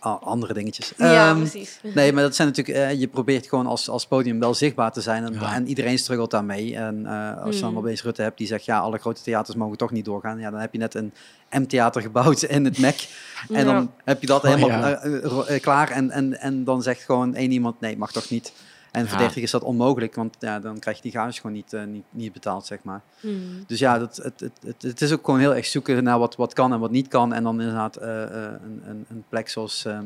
[0.00, 0.92] andere dingetjes.
[0.96, 1.80] ja, Ehm, precies.
[1.94, 5.00] Nee, maar dat zijn natuurlijk, eh, je probeert gewoon als, als podium wel zichtbaar te
[5.00, 5.24] zijn.
[5.24, 5.54] En, Ja.
[5.54, 6.76] en iedereen struggelt daarmee.
[6.76, 9.76] En eh, als je dan opeens Rutte hebt die zegt, ja, alle grote theaters mogen
[9.76, 10.38] toch niet doorgaan.
[10.38, 11.12] Ja, dan heb je net een
[11.50, 13.08] M-theater gebouwd in het MEC.
[13.48, 13.64] En Ja.
[13.64, 15.00] dan heb je dat Oh, helemaal ja.
[15.22, 15.90] ro- eh, klaar.
[15.90, 18.52] En, en, en dan zegt gewoon één iemand, nee, mag toch niet.
[18.92, 19.24] En voor Ja.
[19.24, 22.04] 30 is dat onmogelijk, want ja, dan krijg je die gage gewoon niet, eh, niet,
[22.10, 23.00] niet betaald, zeg maar.
[23.20, 23.34] Mhm.
[23.66, 26.36] Dus ja, dat, het, het, het, het is ook gewoon heel erg zoeken naar wat,
[26.36, 27.32] wat kan en wat niet kan.
[27.32, 29.98] En dan inderdaad eh, eh, een, een, een plek zoals, eh,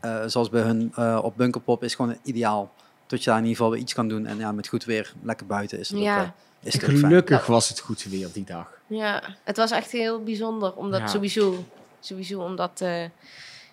[0.00, 2.72] eh, zoals bij hun eh, op Bunkerpop is gewoon ideaal.
[3.06, 4.26] Dat je daar in ieder geval weer iets kan doen.
[4.26, 6.34] En ja, met goed weer lekker buiten is het ook, Ja.
[6.62, 6.82] is het.
[6.84, 8.70] Gelukkig was het goed weer die dag.
[8.86, 10.74] Ja, het was echt heel bijzonder.
[10.74, 11.06] Omdat Ja.
[11.06, 11.64] sowieso,
[12.00, 13.04] sowieso omdat, eh,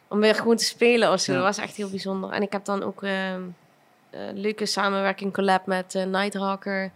[0.08, 1.32] om weer gewoon te spelen of zo.
[1.32, 1.38] Ja.
[1.38, 2.30] Dat was echt heel bijzonder.
[2.30, 3.12] En ik heb dan ook ehm,
[3.42, 3.42] eh,
[4.34, 6.92] leuke samenwerking collab met eh Nighthawker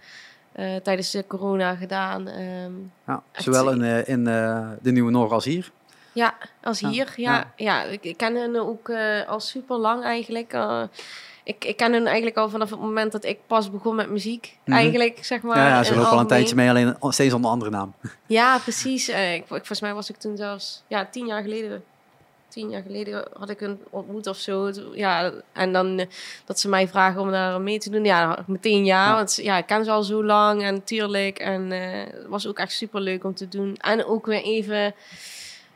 [0.52, 2.28] eh, tijdens de corona gedaan.
[2.28, 2.72] Ehm,
[3.08, 5.72] Ja, zowel zo- in, eh, in eh, de Nieuwe Noor als hier.
[6.14, 6.34] ja,
[6.64, 7.14] als Ja, hier.
[7.16, 7.84] Ja, ja.
[7.84, 10.54] ik, ken hen ook eh, al super lang eigenlijk.
[10.54, 10.84] Eh,
[11.44, 14.58] ik, ik ken hen eigenlijk al vanaf het moment dat ik pas begon met muziek.
[14.66, 14.76] Mhm.
[14.78, 15.58] Eigenlijk, zeg maar.
[15.58, 17.94] ja, ja, ze lopen al een tijdje mee, alleen steeds onder andere naam.
[18.26, 19.08] Ja, precies.
[19.10, 21.84] Eh, ik, ik- volgens mij was ik toen zelfs ja, tien jaar geleden
[22.52, 24.72] tien jaar geleden had ik een ontmoet of zo.
[24.94, 26.06] Ja, en dan eh,
[26.46, 28.04] dat ze mij vragen om daar mee te doen.
[28.06, 29.16] Ja, meteen ja, Ja.
[29.16, 31.40] want ja, ik ken ze al zo lang en tuurlijk.
[31.40, 33.76] En eh, het was ook echt super leuk om te doen.
[33.78, 34.94] En ook weer even,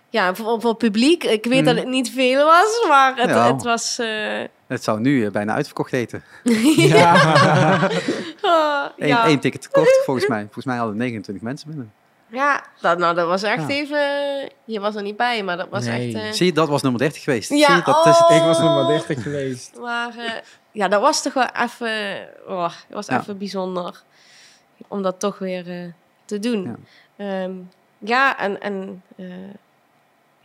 [0.09, 1.23] ja, voor, voor het publiek.
[1.23, 1.65] Ik weet Mhm.
[1.65, 3.53] dat het niet veel was, maar het, Ja.
[3.53, 3.99] het was...
[3.99, 6.23] eh, Het zou nu bijna uitverkocht eten.
[8.41, 9.37] ah, Eén ja.
[9.37, 10.41] ticket tekort, volgens mij.
[10.41, 11.93] Volgens mij hadden 29 mensen binnen.
[12.27, 13.67] Ja, dat, nou, dat was echt Ja.
[13.67, 13.99] even...
[14.65, 16.13] Je was er niet bij, maar dat was Nee.
[16.15, 16.23] echt...
[16.25, 17.49] eh, Zie je, dat was nummer 30 geweest.
[17.49, 18.29] Ja, Zie je, dat is het.
[18.29, 18.35] oh.
[18.35, 19.77] Ik was maar 30 geweest.
[19.79, 20.31] Maar eh,
[20.71, 22.27] ja, dat was toch wel even...
[22.47, 23.19] Oh, het was Ja.
[23.19, 24.01] even bijzonder.
[24.87, 25.91] Om dat toch weer eh,
[26.25, 26.77] te doen.
[27.17, 27.25] Ja.
[27.25, 27.49] Ja,
[27.99, 28.61] ja en...
[28.61, 29.25] en eh,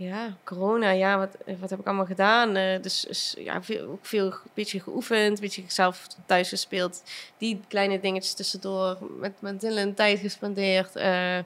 [0.00, 2.56] ja, corona, ja, wat, wat heb ik allemaal gedaan?
[2.56, 7.02] Eh, dus dus, ja, veel, ook veel een beetje geoefend, een beetje zelf thuis gespeeld.
[7.38, 10.96] Die kleine dingetjes tussendoor, met, met Dylan tijd gespendeerd.
[10.96, 11.38] eh,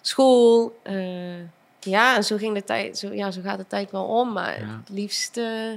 [0.00, 1.38] school, eh,
[1.80, 4.32] ja, en zo ging de tijd, zo, ja, zo gaat de tijd wel om.
[4.32, 4.80] Maar Ja.
[4.80, 5.72] het liefst eh,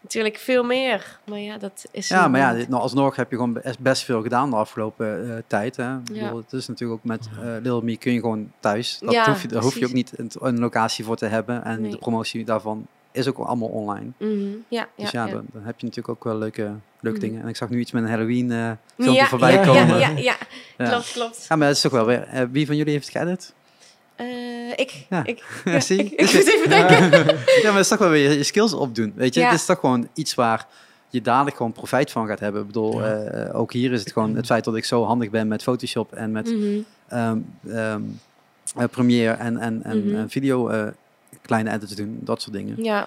[0.00, 1.18] natuurlijk veel meer.
[1.24, 4.22] Maar ja, dat is Ja, maar ja, dit- nou, alsnog heb je gewoon best, veel
[4.22, 5.76] gedaan de afgelopen eh, tijd.
[5.76, 5.96] Hè.
[5.98, 8.98] Bedoel, het is natuurlijk ook met eh Little Me kun je gewoon thuis.
[9.00, 11.64] Dat Ja, hoef je, daar hoef je ook niet een, een locatie voor te hebben.
[11.64, 11.90] En Nee.
[11.90, 14.10] de promotie daarvan is ook allemaal online.
[14.68, 15.32] Ja, Dus ja, ja, ja.
[15.32, 16.70] Dan, dan heb je natuurlijk ook wel leuke,
[17.00, 17.26] leuke Mhm.
[17.28, 17.42] dingen.
[17.42, 19.86] En ik zag nu iets met een Halloween filmpje ja, voorbij ja, komen.
[19.98, 20.36] Ja, ja, ja.
[20.78, 20.88] Ja.
[20.88, 21.46] klopt, klopt.
[21.48, 22.48] Ja, maar dat is toch wel weer...
[22.50, 23.54] wie van jullie heeft het geëdit?
[24.20, 25.24] Eh, ik, Ja.
[25.26, 25.98] ik, Ja, zie?
[25.98, 26.98] ik, ik moet even denken.
[27.36, 29.12] ja, maar dat is toch wel weer je skills opdoen.
[29.16, 29.46] Weet je, Ja.
[29.50, 30.66] het is toch gewoon iets waar
[31.08, 32.60] je dadelijk gewoon profijt van gaat hebben.
[32.60, 33.14] Ik bedoel, Ja.
[33.14, 36.12] eh, ook hier is het gewoon het feit dat ik zo handig ben met Photoshop
[36.12, 36.78] en met Mhm.
[37.08, 37.38] ehm,
[37.68, 38.00] ehm,
[38.76, 40.28] eh, Premiere en, en, en Mhm.
[40.28, 40.86] video eh,
[41.42, 42.82] kleine edits doen, dat soort dingen.
[42.84, 43.06] Ja,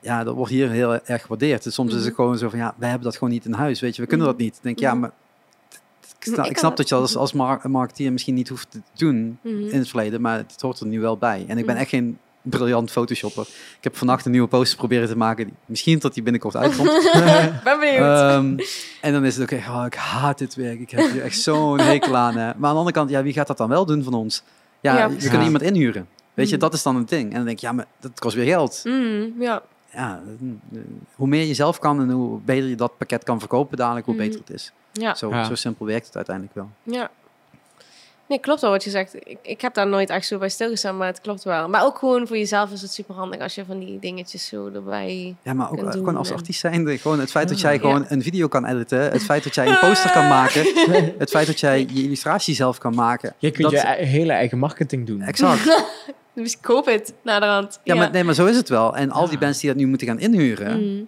[0.00, 1.62] Ja, dat wordt hier heel erg gewaardeerd.
[1.62, 2.04] Dus soms is Mhm.
[2.06, 4.08] het gewoon zo van, ja, wij hebben dat gewoon niet in huis, weet je, we
[4.08, 4.36] kunnen Mhm.
[4.36, 4.58] dat niet.
[4.62, 5.00] Denk, ja, Mhm.
[5.00, 5.10] maar
[6.26, 6.76] ik snap, Ik ik kan snap het.
[6.76, 9.54] dat je als, als mar marketeer misschien niet hoeft te doen Mhm.
[9.68, 11.44] in het verleden, maar het hoort er nu wel bij.
[11.48, 11.82] En ik ben Mhm.
[11.82, 13.42] echt geen briljant photoshopper.
[13.78, 16.88] Ik heb vannacht een nieuwe poster proberen te maken, misschien tot die binnenkort uitkomt.
[17.64, 18.00] ben benieuwd.
[18.00, 18.56] Ehm,
[19.00, 20.80] en dan is het ook echt, oh, ik haat dit werk.
[20.80, 22.36] Ik heb hier echt zo'n hekel aan.
[22.36, 22.44] hè.
[22.44, 24.42] Maar aan de andere kant, ja, wie gaat dat dan wel doen van ons?
[24.80, 25.28] Ja, Ja, we precies.
[25.28, 26.06] kunnen iemand inhuren.
[26.34, 26.60] Weet je, Mm.
[26.60, 27.30] dat is dan het ding.
[27.30, 28.80] En dan denk je, ja, maar dat kost weer geld.
[28.84, 29.62] Mhm, ja,
[29.94, 30.22] Ja,
[31.14, 34.14] hoe meer je zelf kan en hoe beter je dat pakket kan verkopen, dadelijk, hoe
[34.14, 34.24] Mhm.
[34.24, 34.72] beter het is.
[34.92, 35.44] ja, Zo, Ja.
[35.44, 36.68] zo simpel werkt het uiteindelijk wel.
[36.82, 37.10] ja.
[38.28, 39.14] Nee, klopt wel wat je zegt.
[39.14, 41.68] Ik, ik heb daar nooit echt zo bij stilgestaan, maar het klopt wel.
[41.68, 44.70] Maar ook gewoon voor jezelf is het super handig als je van die dingetjes zo
[44.74, 45.34] erbij...
[45.42, 46.98] Ja, maar ook gewoon als artiest zijnde.
[46.98, 48.98] Gewoon het feit dat jij gewoon een video kan editen.
[49.00, 50.62] Het feit dat jij een poster kan maken.
[51.18, 53.34] Het feit dat jij je illustratie zelf kan maken.
[53.38, 55.22] Je kunt dat, je e- hele eigen marketing doen.
[55.22, 55.62] Exact.
[56.34, 57.80] Dus koop het naderhand.
[57.84, 58.96] Ja, maar, nee, maar zo is het wel.
[58.96, 59.38] En al die Ja.
[59.38, 61.02] bands die dat nu moeten gaan inhuren, Mhm,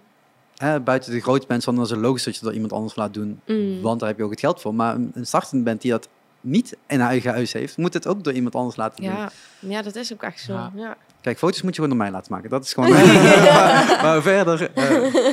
[0.57, 3.13] hè, buiten de grote bands, dan is het logisch dat je dat iemand anders laat
[3.13, 3.81] doen, mhm.
[3.81, 4.75] want daar heb je ook het geld voor.
[4.75, 6.07] Maar een, startende band die dat
[6.41, 9.13] niet in haar eigen huis heeft, moet het ook door iemand anders laten doen.
[9.13, 9.29] Ja,
[9.59, 10.53] ja, dat is ook echt zo.
[10.53, 10.71] Ja.
[10.75, 10.97] Ja.
[11.21, 12.49] Kijk, foto's moet je gewoon door mij laten maken.
[12.49, 12.89] Dat is gewoon.
[13.53, 14.71] maar, maar verder.
[14.73, 14.89] eh,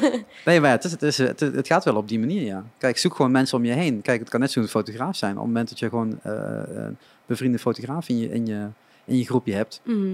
[0.44, 2.64] nee, maar ja, het, is, het, is, het, het gaat wel op die manier, ja.
[2.78, 4.02] Kijk, zoek gewoon mensen om je heen.
[4.02, 5.32] Kijk, het kan net zo'n fotograaf zijn.
[5.32, 6.32] Op het moment dat je gewoon eh,
[6.74, 6.96] een
[7.26, 8.66] bevriende fotograaf in je, in, je,
[9.04, 10.08] in je groepje hebt, Mhm.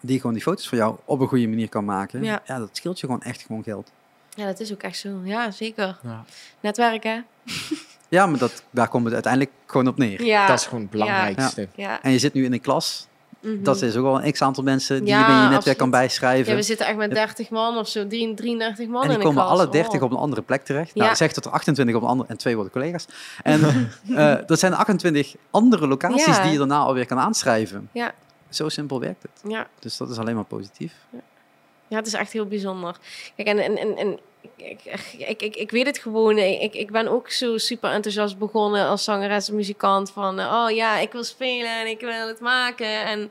[0.00, 2.42] die gewoon die foto's voor jou op een goede manier kan maken, Ja.
[2.46, 3.90] ja, dat scheelt je gewoon echt gewoon geld.
[4.36, 5.08] ja, dat is ook echt zo.
[5.24, 5.98] Ja, zeker.
[6.02, 6.24] Ja.
[6.60, 7.24] Netwerken.
[8.08, 10.22] Ja, maar dat, daar komt het uiteindelijk gewoon op neer.
[10.24, 10.46] Ja.
[10.46, 11.68] Dat is gewoon het belangrijkste.
[11.74, 12.02] Ja.
[12.02, 13.06] En je zit nu in een klas,
[13.40, 13.62] mhm.
[13.62, 15.76] dat is ook wel een x-aantal mensen die Ja, je in je netwerk absoluut.
[15.76, 16.50] kan bijschrijven.
[16.52, 19.22] Ja, we zitten echt met 30 man of zo, 3, 33 man En die in
[19.26, 20.02] een komen alle 30 Oh.
[20.02, 20.88] op een andere plek terecht.
[20.94, 21.00] Ja.
[21.00, 23.06] Nou, ik zeg dat er 28 op een andere en twee worden collega's.
[23.42, 23.60] En
[24.16, 26.42] eh, dat zijn 28 andere locaties Ja.
[26.42, 27.88] die je daarna alweer kan aanschrijven.
[27.92, 28.12] Ja.
[28.54, 29.42] Zo simpel werkt het.
[29.52, 29.68] Ja.
[29.78, 30.94] Dus dat is alleen maar positief.
[31.88, 32.96] ja, het is echt heel bijzonder.
[33.36, 34.18] Kijk, en, en, en, en
[34.56, 34.80] ik,
[35.18, 36.38] ik, ik, ik weet het gewoon.
[36.38, 40.10] Ik, ik ben ook zo super enthousiast begonnen als zangeres en muzikant.
[40.10, 43.04] Van, oh ja, ik wil spelen en ik wil het maken.
[43.04, 43.30] En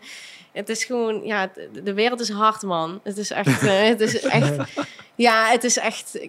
[0.51, 1.51] het is gewoon, ja,
[1.83, 2.99] de wereld is hard, man.
[3.03, 4.55] Het is echt, eh, het is echt,
[5.15, 6.19] ja, het is echt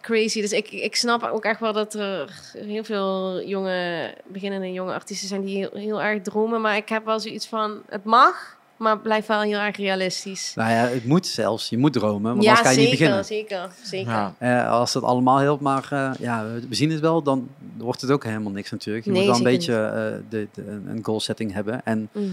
[0.00, 0.40] crazy.
[0.40, 5.28] Dus ik, ik snap ook echt wel dat er heel veel jonge, beginnende jonge artiesten
[5.28, 6.60] zijn die heel, heel erg dromen.
[6.60, 10.52] Maar ik heb wel zoiets van, het mag, maar blijf wel heel erg realistisch.
[10.54, 11.68] Nou ja, het moet zelfs.
[11.68, 13.24] Je moet dromen, want ja, anders kan je zeker, niet beginnen.
[13.24, 14.12] zeker, zeker.
[14.12, 14.34] Ja.
[14.38, 18.10] Eh, als dat allemaal helpt, maar eh, ja, we zien het wel, dan wordt het
[18.10, 19.04] ook helemaal niks natuurlijk.
[19.04, 21.84] Je Nee, moet wel een zeker beetje eh, de, de, een goal setting hebben.
[21.84, 22.28] En Mhm.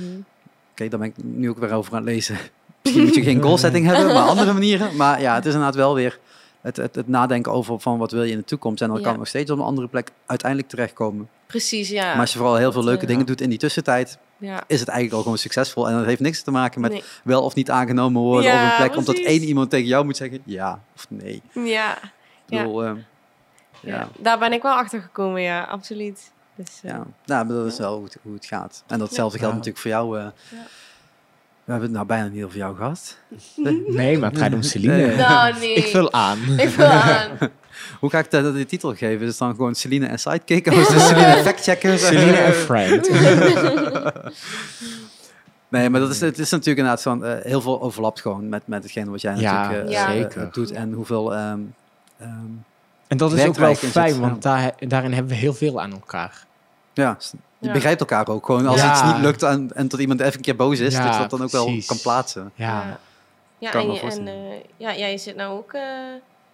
[0.72, 2.38] Oké, daar ben ik nu ook weer over aan het lezen.
[2.84, 4.95] Misschien moet je geen goal setting hebben, maar andere manieren.
[4.95, 6.20] Maar ja, het is inderdaad wel weer
[6.61, 8.81] het, het, het nadenken over van wat wil je in de toekomst.
[8.81, 9.02] En dan Ja.
[9.02, 11.30] kan het nog steeds op een andere plek uiteindelijk terechtkomen.
[11.48, 12.11] Precies, ja.
[12.11, 14.64] Maar als je vooral heel veel leuke eh, dingen doet in die tussentijd, ja.
[14.68, 15.88] is het eigenlijk al gewoon succesvol.
[15.90, 17.03] En dat heeft niks te maken met Nee.
[17.23, 18.98] wel of niet aangenomen worden Ja, op een plek.
[18.98, 21.41] Omdat één iemand tegen jou moet zeggen ja of nee.
[21.53, 22.10] Ja, Ik
[22.45, 22.61] Ja.
[22.64, 22.91] bedoel, eh,
[23.81, 23.95] ja.
[23.95, 24.07] ja.
[24.18, 26.31] daar ben ik wel achter gekomen, ja, absoluut.
[26.56, 28.84] Dus, eh, Ja, nou, maar dat is wel hoe het, hoe het gaat.
[28.88, 29.44] En datzelfde Ja.
[29.44, 30.19] geldt natuurlijk voor jou.
[30.19, 30.27] eh.
[31.70, 33.18] We hebben het nou bijna niet over jou gehad.
[33.88, 34.96] Nee, maar het gaat om Celine.
[35.06, 35.16] Nee.
[35.28, 35.74] Nou, nee.
[35.74, 36.38] Ik vul aan.
[36.58, 37.30] Ik wil aan.
[38.00, 39.22] Hoe ga ik de, de titel geven?
[39.22, 40.68] Is het dan gewoon Celine en Sidekick?
[40.68, 41.98] Of is het Celine Factchecker?
[41.98, 43.10] Celine en Friend.
[45.70, 48.68] Nee, maar dat is, het is natuurlijk inderdaad van eh, heel veel overlapt gewoon met,
[48.68, 49.91] met hetgene wat jij Ja, natuurlijk eh,
[50.36, 50.44] Ja.
[50.46, 51.34] eh, doet en hoeveel...
[51.36, 51.60] ehm,
[52.20, 52.30] ehm,
[53.08, 56.46] En dat is ook wel fijn, want daar, daarin hebben we heel veel aan elkaar.
[57.00, 57.74] Ja, s- je Ja.
[57.74, 58.68] begrijpt elkaar ook gewoon.
[58.68, 58.92] Als Ja.
[58.92, 61.20] iets niet lukt en, en tot iemand even een keer boos is, Ja, dat je
[61.20, 62.52] dat dan ook wel kan plaatsen.
[62.56, 63.00] Ja,
[63.58, 64.34] Ja, Kan en, je- en eh,
[64.78, 65.82] ja, jij zit nou ook eh,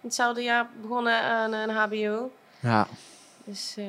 [0.00, 2.30] hetzelfde jaar begonnen aan een HBO.
[2.60, 2.86] ja.
[3.44, 3.84] Dus, eh,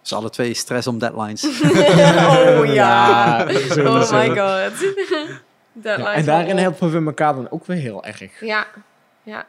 [0.00, 1.44] Dus alle twee stress om deadlines.
[1.60, 3.40] oh ja.
[3.76, 4.72] oh my god.
[5.82, 8.40] Lijkt en daarin helpen we elkaar dan ook weer heel erg.
[8.40, 8.66] Ja,
[9.22, 9.46] ja.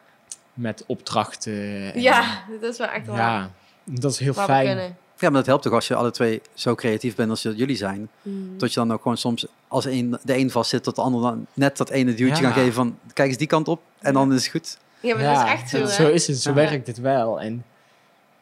[0.54, 1.94] Met opdrachten.
[1.94, 2.24] en- ja,
[2.62, 3.18] dat is wel echt waar.
[3.18, 3.50] Ja,
[3.84, 4.98] dat is heel waar we fijn.
[5.20, 8.10] Ja, maar dat helpt toch als je alle twee zo creatief bent als jullie zijn.
[8.22, 8.58] Mm.
[8.58, 11.22] Dat je dan ook gewoon soms als een, de een vast zit, dat de ander
[11.22, 12.50] dan net dat ene duwtje Ja.
[12.50, 14.78] kan geven van kijk eens die kant op en dan is het goed.
[15.00, 15.88] Ja, maar dat is echt zo, hè?
[15.88, 16.56] zo is het, zo Ja.
[16.56, 17.42] werkt het wel.
[17.42, 17.64] En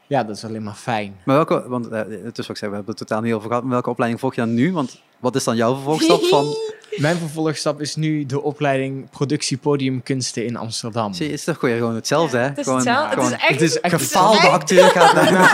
[0.08, 1.16] ja, dat is alleen maar fijn.
[1.26, 3.48] Maar welke, want eh, het is wat ik zei, we hebben het totaal niet over
[3.48, 3.64] gehad.
[3.64, 4.74] Maar welke opleiding volg je dan nu?
[4.74, 6.46] Want wat is dan jouw vervolgstap van?
[6.96, 11.14] Mijn vervolgstap is nu de opleiding Productie Podiumkunsten in Amsterdam.
[11.14, 12.44] Zie het is toch gewoon gewoon hetzelfde, hè?
[12.44, 13.10] Het is gewoon, hetzelfde.
[13.10, 13.50] Het is gewoon echt...
[13.52, 15.46] Het is echt het is gefaalde echt- acteur gaat naar...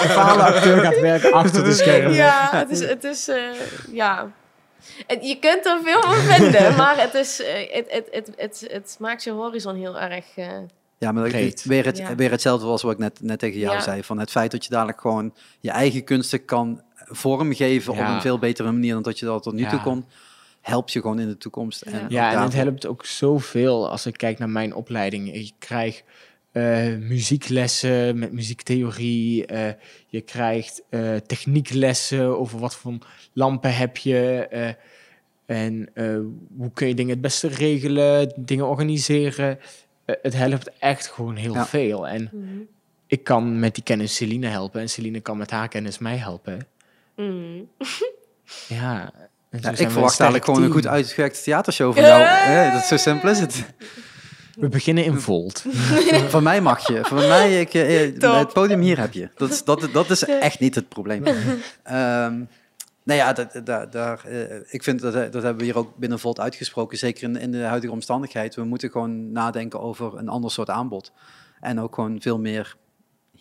[0.00, 2.12] Gefaalde acteur gaat werken achter de schermen.
[2.14, 2.80] Ja, het is...
[2.80, 3.36] Het is eh,
[3.92, 4.30] ja.
[5.20, 8.96] Je kunt er veel van vinden, maar het, is, eh, het, het, het, het, het
[8.98, 10.24] maakt je horizon heel erg...
[10.36, 10.46] eh,
[10.98, 11.64] Ja, maar dat- Breed.
[11.64, 12.14] weer, het, Ja.
[12.14, 13.80] weer hetzelfde was wat ik net, net tegen jou Ja.
[13.80, 14.02] zei.
[14.02, 18.08] Van het feit dat je dadelijk gewoon je eigen kunsten kan vormgeven Ja.
[18.08, 20.04] op een veel betere manier dan dat je dat tot nu toe kon.
[20.60, 21.84] Helpt je gewoon in de toekomst.
[21.84, 21.92] Ja.
[21.92, 25.32] En Ja, en het helpt ook zoveel als ik kijk naar mijn opleiding.
[25.32, 26.04] Je krijgt
[26.52, 29.46] eh, muzieklessen met muziektheorie.
[29.46, 29.72] eh,
[30.06, 32.94] je krijgt eh, technieklessen over wat voor
[33.32, 34.46] lampen heb je.
[34.50, 34.68] eh,
[35.46, 36.18] en eh,
[36.56, 39.58] hoe kun je dingen het beste regelen, dingen organiseren.
[40.04, 41.66] Het helpt echt gewoon heel Ja.
[41.66, 42.08] veel.
[42.08, 42.44] En mhm.
[43.06, 44.80] ik kan met die kennis Celine helpen.
[44.80, 46.66] En Celine kan met haar kennis mij helpen.
[47.16, 47.62] Mhm.
[48.68, 49.12] Ja,
[49.50, 52.22] ik verwacht eigenlijk gewoon een goed uitgewerkte theatershow van jou.
[52.22, 53.64] Hè, dat is zo simpel is het.
[54.54, 55.64] We beginnen in Volt.
[56.28, 57.04] Van mij mag je.
[57.04, 59.28] Van mij, ik, eh, eh, het podium hier heb je.
[59.36, 61.24] Dat is, dat, dat is echt niet het probleem.
[61.82, 62.42] Ehm
[63.04, 66.18] nou ja, dat, dat, daar, eh, ik vind dat, dat hebben we hier ook binnen
[66.18, 66.98] Volt uitgesproken.
[66.98, 68.54] Zeker in, in de huidige omstandigheid.
[68.54, 71.12] We moeten gewoon nadenken over een ander soort aanbod.
[71.60, 72.76] En ook gewoon veel meer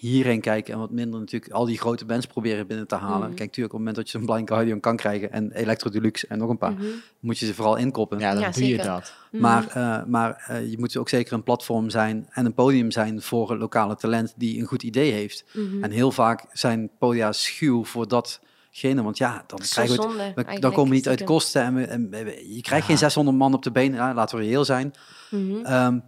[0.10, 3.18] hierheen kijken en wat minder natuurlijk al die grote bands proberen binnen te halen.
[3.28, 3.28] Mhm.
[3.28, 6.28] Kijk, natuurlijk op het moment dat je zo'n Blind Guardian kan krijgen en Electro Deluxe
[6.28, 6.84] en nog een paar, Mhm.
[7.20, 8.20] moet je ze vooral inkoppen.
[8.20, 9.14] Ja, dan Ja, doe je dat.
[9.32, 9.42] Mhm.
[9.42, 13.22] Maar, eh, maar eh, je moet ook zeker een platform zijn en een podium zijn
[13.22, 15.46] voor een lokale talent die een goed idee heeft.
[15.82, 20.32] En heel vaak zijn podia schuw voor datgene, want ja, dan krijgen we het, zonde,
[20.54, 22.90] we- dan komen we niet uit kosten en, we, en we- je krijgt Ja.
[22.90, 24.94] geen 600 man op de been, ja, laten we reëel zijn.
[25.64, 26.00] Ehm,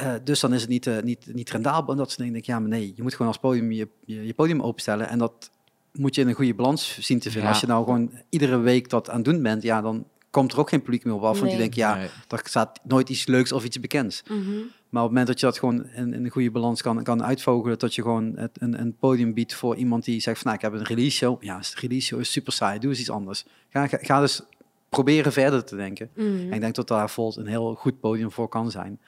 [0.00, 2.34] eh, dus dan is het niet, eh, niet, niet rendabel en dat soort dingen.
[2.34, 5.08] Ik denk, ja, maar nee, je moet gewoon als podium je, je, je podium openstellen
[5.08, 5.50] en dat
[5.92, 7.42] moet je in een goede balans zien te vinden.
[7.42, 7.48] Ja.
[7.48, 10.58] Als je nou gewoon iedere week dat aan het doen bent, ja, dan komt er
[10.58, 12.08] ook geen publiek meer op af, want die denkt, ja, Nee.
[12.28, 14.22] er staat nooit iets leuks of iets bekends.
[14.28, 14.50] Mhm.
[14.88, 17.24] Maar op het moment dat je dat gewoon in, in een goede balans kan, kan
[17.24, 20.56] uitvogelen, dat je gewoon het, een, een podium biedt voor iemand die zegt van, nou,
[20.64, 21.42] ik heb een release show.
[21.42, 23.44] Ja, een release show is super saai, doe eens iets anders.
[23.68, 24.42] Ga, ga, ga dus
[24.88, 26.10] proberen verder te denken.
[26.14, 26.26] Mhm.
[26.26, 29.00] En ik denk dat daar Volt een heel goed podium voor kan zijn.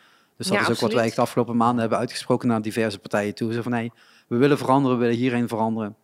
[0.42, 2.98] Dus dat Ja, is ook wat wij echt de afgelopen maanden hebben uitgesproken naar diverse
[2.98, 3.52] partijen toe.
[3.52, 3.92] Zo van, nee,
[4.26, 5.96] we willen veranderen, we willen hierheen veranderen.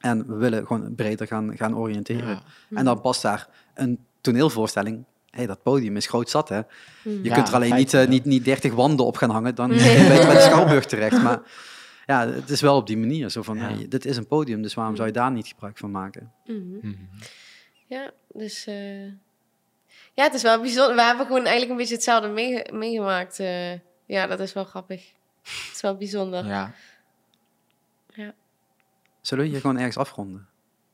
[0.00, 2.28] En we willen gewoon breder gaan, gaan oriënteren.
[2.28, 2.42] Ja.
[2.78, 5.04] En dan past daar een toneelvoorstelling.
[5.30, 6.56] hey, dat podium is groot zat, hè.
[7.02, 9.54] Je Ja, kunt er alleen niet, eh, niet, niet 30 wanden op gaan hangen.
[9.54, 9.78] Dan Nee.
[10.08, 11.22] ben je bij de Schouwburg terecht.
[11.22, 11.40] Maar
[12.06, 13.30] ja, het is wel op die manier.
[13.30, 13.62] Zo van, Ja.
[13.62, 16.32] hey, dit is een podium, dus waarom zou je daar niet gebruik van maken?
[16.46, 16.58] Mhm.
[16.82, 16.94] Mhm.
[17.86, 18.66] Ja, dus...
[18.66, 18.74] eh,
[20.14, 20.94] ja, het is wel bijzonder.
[20.96, 23.38] We hebben gewoon eigenlijk een beetje hetzelfde meege- meegemaakt.
[23.40, 23.72] eh.
[24.06, 25.12] ja, dat is wel grappig.
[25.42, 26.46] Het is wel bijzonder.
[26.46, 26.72] Ja.
[29.20, 30.46] Zullen we hier gewoon ergens afronden?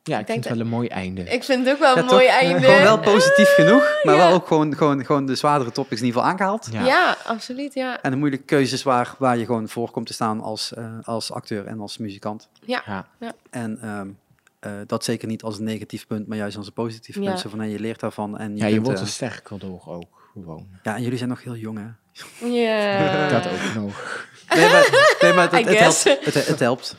[0.02, 1.22] ja, ik vind het wel een mooi einde.
[1.22, 2.35] Ik vind het ook wel Ja, een mooi toch?
[2.35, 2.60] einde.
[2.60, 4.20] Gewoon wel positief genoeg, maar Ja.
[4.27, 6.68] wel ook gewoon, gewoon, gewoon de zwaardere topics in ieder geval aangehaald.
[6.72, 6.85] Ja.
[6.85, 7.16] Ja.
[7.27, 8.02] absoluut, ja.
[8.02, 11.32] En de moeilijke keuzes waar, waar je gewoon voor komt te staan als, eh, als
[11.32, 12.48] acteur en als muzikant.
[12.64, 13.06] Ja.
[13.51, 14.09] En ehm,
[14.60, 17.22] eh, dat zeker niet als een negatief punt, maar juist als een positief Ja.
[17.24, 17.40] punt.
[17.40, 18.38] Zo van, hey, je leert daarvan.
[18.38, 20.68] En je, Ja, je kunt, wordt eh, er sterker door ook, gewoon.
[20.82, 21.88] ja, en jullie zijn nog heel jong, hè?
[22.46, 23.28] Ja.
[23.40, 24.26] Dat ook nog.
[24.54, 26.04] Nee, maar, nee, maar het, helpt.
[26.24, 26.96] Het, het helpt.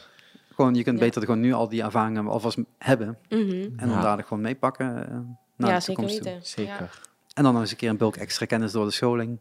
[0.55, 1.05] Gewoon, je kunt Ja.
[1.05, 3.17] beter gewoon nu al die ervaringen alvast hebben.
[3.29, 3.39] Mhm.
[3.51, 4.01] En dan Ja.
[4.01, 5.11] dadelijk gewoon meepakken eh,
[5.57, 6.23] naar Ja, de zeker toekomst toe.
[6.31, 6.45] weten.
[6.47, 7.01] Zeker.
[7.33, 9.39] En dan nog eens een keer een bulk extra kennis door de scholing.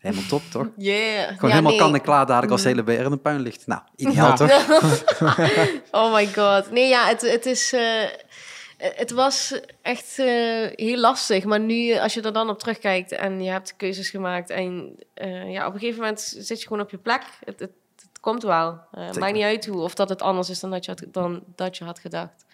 [0.00, 0.66] Helemaal top, toch?
[0.76, 0.92] Ja.
[0.92, 1.24] Yeah.
[1.26, 1.80] Gewoon ja, helemaal nee.
[1.80, 2.74] kan en klaar dadelijk als Mhm.
[2.74, 3.66] de hele BR in een puin ligt.
[3.66, 4.34] Nou, ideaal Ja.
[4.34, 5.02] toch?
[6.00, 6.70] oh my god.
[6.70, 7.72] Nee, ja, het, het is...
[7.72, 8.02] eh,
[8.76, 10.26] Het was echt eh,
[10.74, 11.44] heel lastig.
[11.44, 14.50] Maar nu, als je er dan op terugkijkt en je hebt keuzes gemaakt.
[14.50, 17.22] En eh, ja, op een gegeven moment zit je gewoon op je plek.
[17.44, 18.80] Het, het, het komt wel.
[19.18, 21.76] Maakt niet uit hoe of dat het anders is dan dat je had, dan dat
[21.76, 22.44] je had gedacht.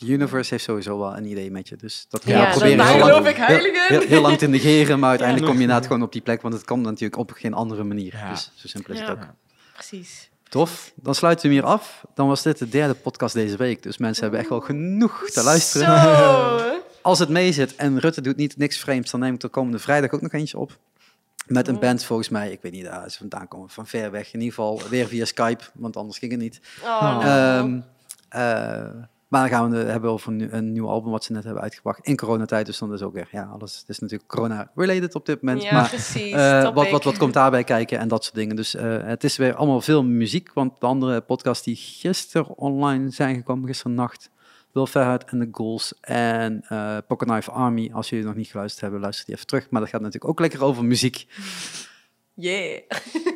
[0.00, 1.76] De universe heeft sowieso wel een idee met je.
[1.76, 3.58] Dus dat kun Ja, je proberen daar heel geloof lang, ik heel,
[3.88, 4.98] heel, heel lang te negeren.
[4.98, 5.52] Maar uiteindelijk Ja.
[5.52, 6.42] kom je inderdaad gewoon op die plek.
[6.42, 8.12] Want het kan natuurlijk op geen andere manier.
[8.16, 8.30] Ja.
[8.30, 9.08] Dus zo simpel is Ja.
[9.08, 9.26] het ook.
[9.74, 10.30] Precies.
[10.48, 10.92] Tof.
[10.94, 12.04] Dan sluiten we hem hier af.
[12.14, 13.82] Dan was dit de derde podcast deze week.
[13.82, 16.00] Dus mensen hebben echt wel genoeg te luisteren.
[16.02, 16.60] Zo.
[17.02, 19.78] Als het mee zit en Rutte doet niet niks vreemds, dan neem ik er komende
[19.78, 20.78] vrijdag ook nog eentje op.
[21.46, 21.80] Met een Oh.
[21.80, 24.26] band volgens mij, ik weet niet waar ze vandaan komen, van ver weg.
[24.26, 26.60] In ieder geval weer via Skype, want anders ging het niet.
[26.84, 27.20] Oh.
[27.24, 27.80] Ehm,
[28.28, 28.84] eh,
[29.30, 31.44] maar dan gaan we het hebben over een, nieuw- een nieuw album wat ze net
[31.44, 32.66] hebben uitgebracht in coronatijd.
[32.66, 35.62] Dus dan is ook weer, ja, alles het is natuurlijk corona-related op dit moment.
[35.62, 36.32] ja, maar precies.
[36.32, 38.56] eh, wat, wat, wat komt daarbij kijken en dat soort dingen.
[38.56, 40.52] Dus eh, het is weer allemaal veel muziek.
[40.52, 44.30] Want de andere podcasts die gisteren online zijn gekomen, gisteren nacht,
[44.72, 47.90] Will Ferret en The Ghouls en eh Pocket Knife Army.
[47.92, 49.70] Als jullie nog niet geluisterd hebben, luister die even terug.
[49.70, 51.26] Maar dat gaat natuurlijk ook lekker over muziek.
[52.40, 52.80] Yeah.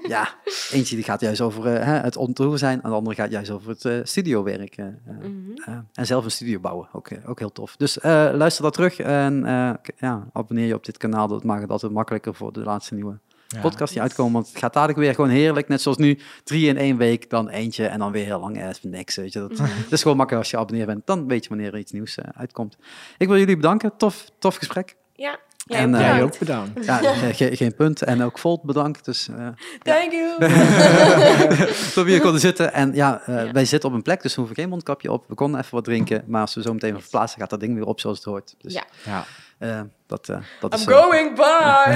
[0.09, 0.35] Ja,
[0.71, 2.83] eentje die gaat juist over eh, hè, het ontroer zijn.
[2.83, 4.77] En de andere gaat juist over het eh, studiowerk.
[4.77, 5.29] eh, eh, Mhm.
[5.65, 6.89] eh, en zelf een studio bouwen.
[6.93, 7.77] Ook, ook heel tof.
[7.77, 11.29] Dus eh, luister dat terug en eh, k- ja, abonneer je op dit kanaal.
[11.29, 13.19] Dat maakt het altijd makkelijker voor de laatste nieuwe
[13.49, 13.61] Ja.
[13.61, 14.33] podcast die uitkomen.
[14.33, 15.69] Want het gaat dadelijk weer gewoon heerlijk.
[15.69, 18.83] Net zoals nu, drie in één week, dan eentje en dan weer heel lang ergens
[18.83, 19.17] niks.
[19.17, 19.39] Weet je.
[19.39, 21.07] Dat, Het is gewoon makkelijk als je abonneerd bent.
[21.07, 22.77] Dan weet je wanneer er iets nieuws uitkomt.
[23.19, 23.97] Ik wil jullie bedanken.
[23.97, 24.97] Tof, tof gesprek.
[25.15, 25.39] Ja.
[25.67, 26.35] Jij En, eh, Jij bedankt.
[26.35, 26.85] ook bedankt.
[26.85, 28.03] Ja, ge- ge- geen punt.
[28.03, 29.05] En ook Volt bedankt.
[29.05, 29.47] Dus eh
[29.83, 30.39] Thank you.
[31.95, 32.73] dat we hier konden zitten.
[32.73, 33.53] En ja, eh, Ja.
[33.53, 35.25] wij zitten op een plek, dus we hoeven geen mondkapje op.
[35.29, 36.25] We konden even wat drinken.
[36.27, 38.55] Maar als we zo meteen verplaatsen, gaat dat ding weer op zoals het hoort.
[38.61, 38.83] Dus Ja.
[39.05, 39.25] Ja.
[39.59, 40.87] eh, dat, eh, dat I'm is...
[40.87, 41.43] eh, going by.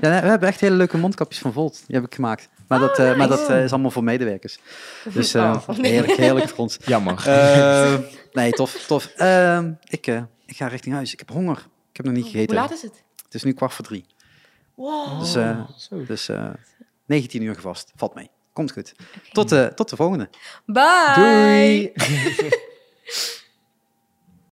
[0.00, 1.82] Ja, nee, we hebben echt hele leuke mondkapjes van Volt.
[1.86, 2.48] Die heb ik gemaakt.
[2.68, 4.58] Maar dat, eh, maar dat eh, is allemaal voor medewerkers.
[5.12, 5.92] Dus eh, Oh, nee.
[5.92, 6.78] heerlijk, heerlijk voor ons.
[6.84, 7.22] Jammer.
[7.26, 7.94] Eh,
[8.32, 9.06] nee, tof, tof.
[9.16, 11.12] Ehm, ik, eh, ik ga richting huis.
[11.12, 11.66] Ik heb honger.
[12.00, 12.56] Ik heb nog niet Hoe gegeten.
[12.56, 13.02] laat is het?
[13.24, 14.06] Het is nu kwart voor drie.
[14.74, 15.20] Wow.
[15.20, 16.04] Dus, eh, Zo.
[16.04, 16.50] dus eh
[17.06, 17.92] 19 uur gevast.
[17.96, 18.30] Valt mee.
[18.52, 18.92] Komt goed.
[19.32, 20.30] Tot, de tot de volgende.
[20.66, 21.12] Bye.
[21.14, 21.92] Doei.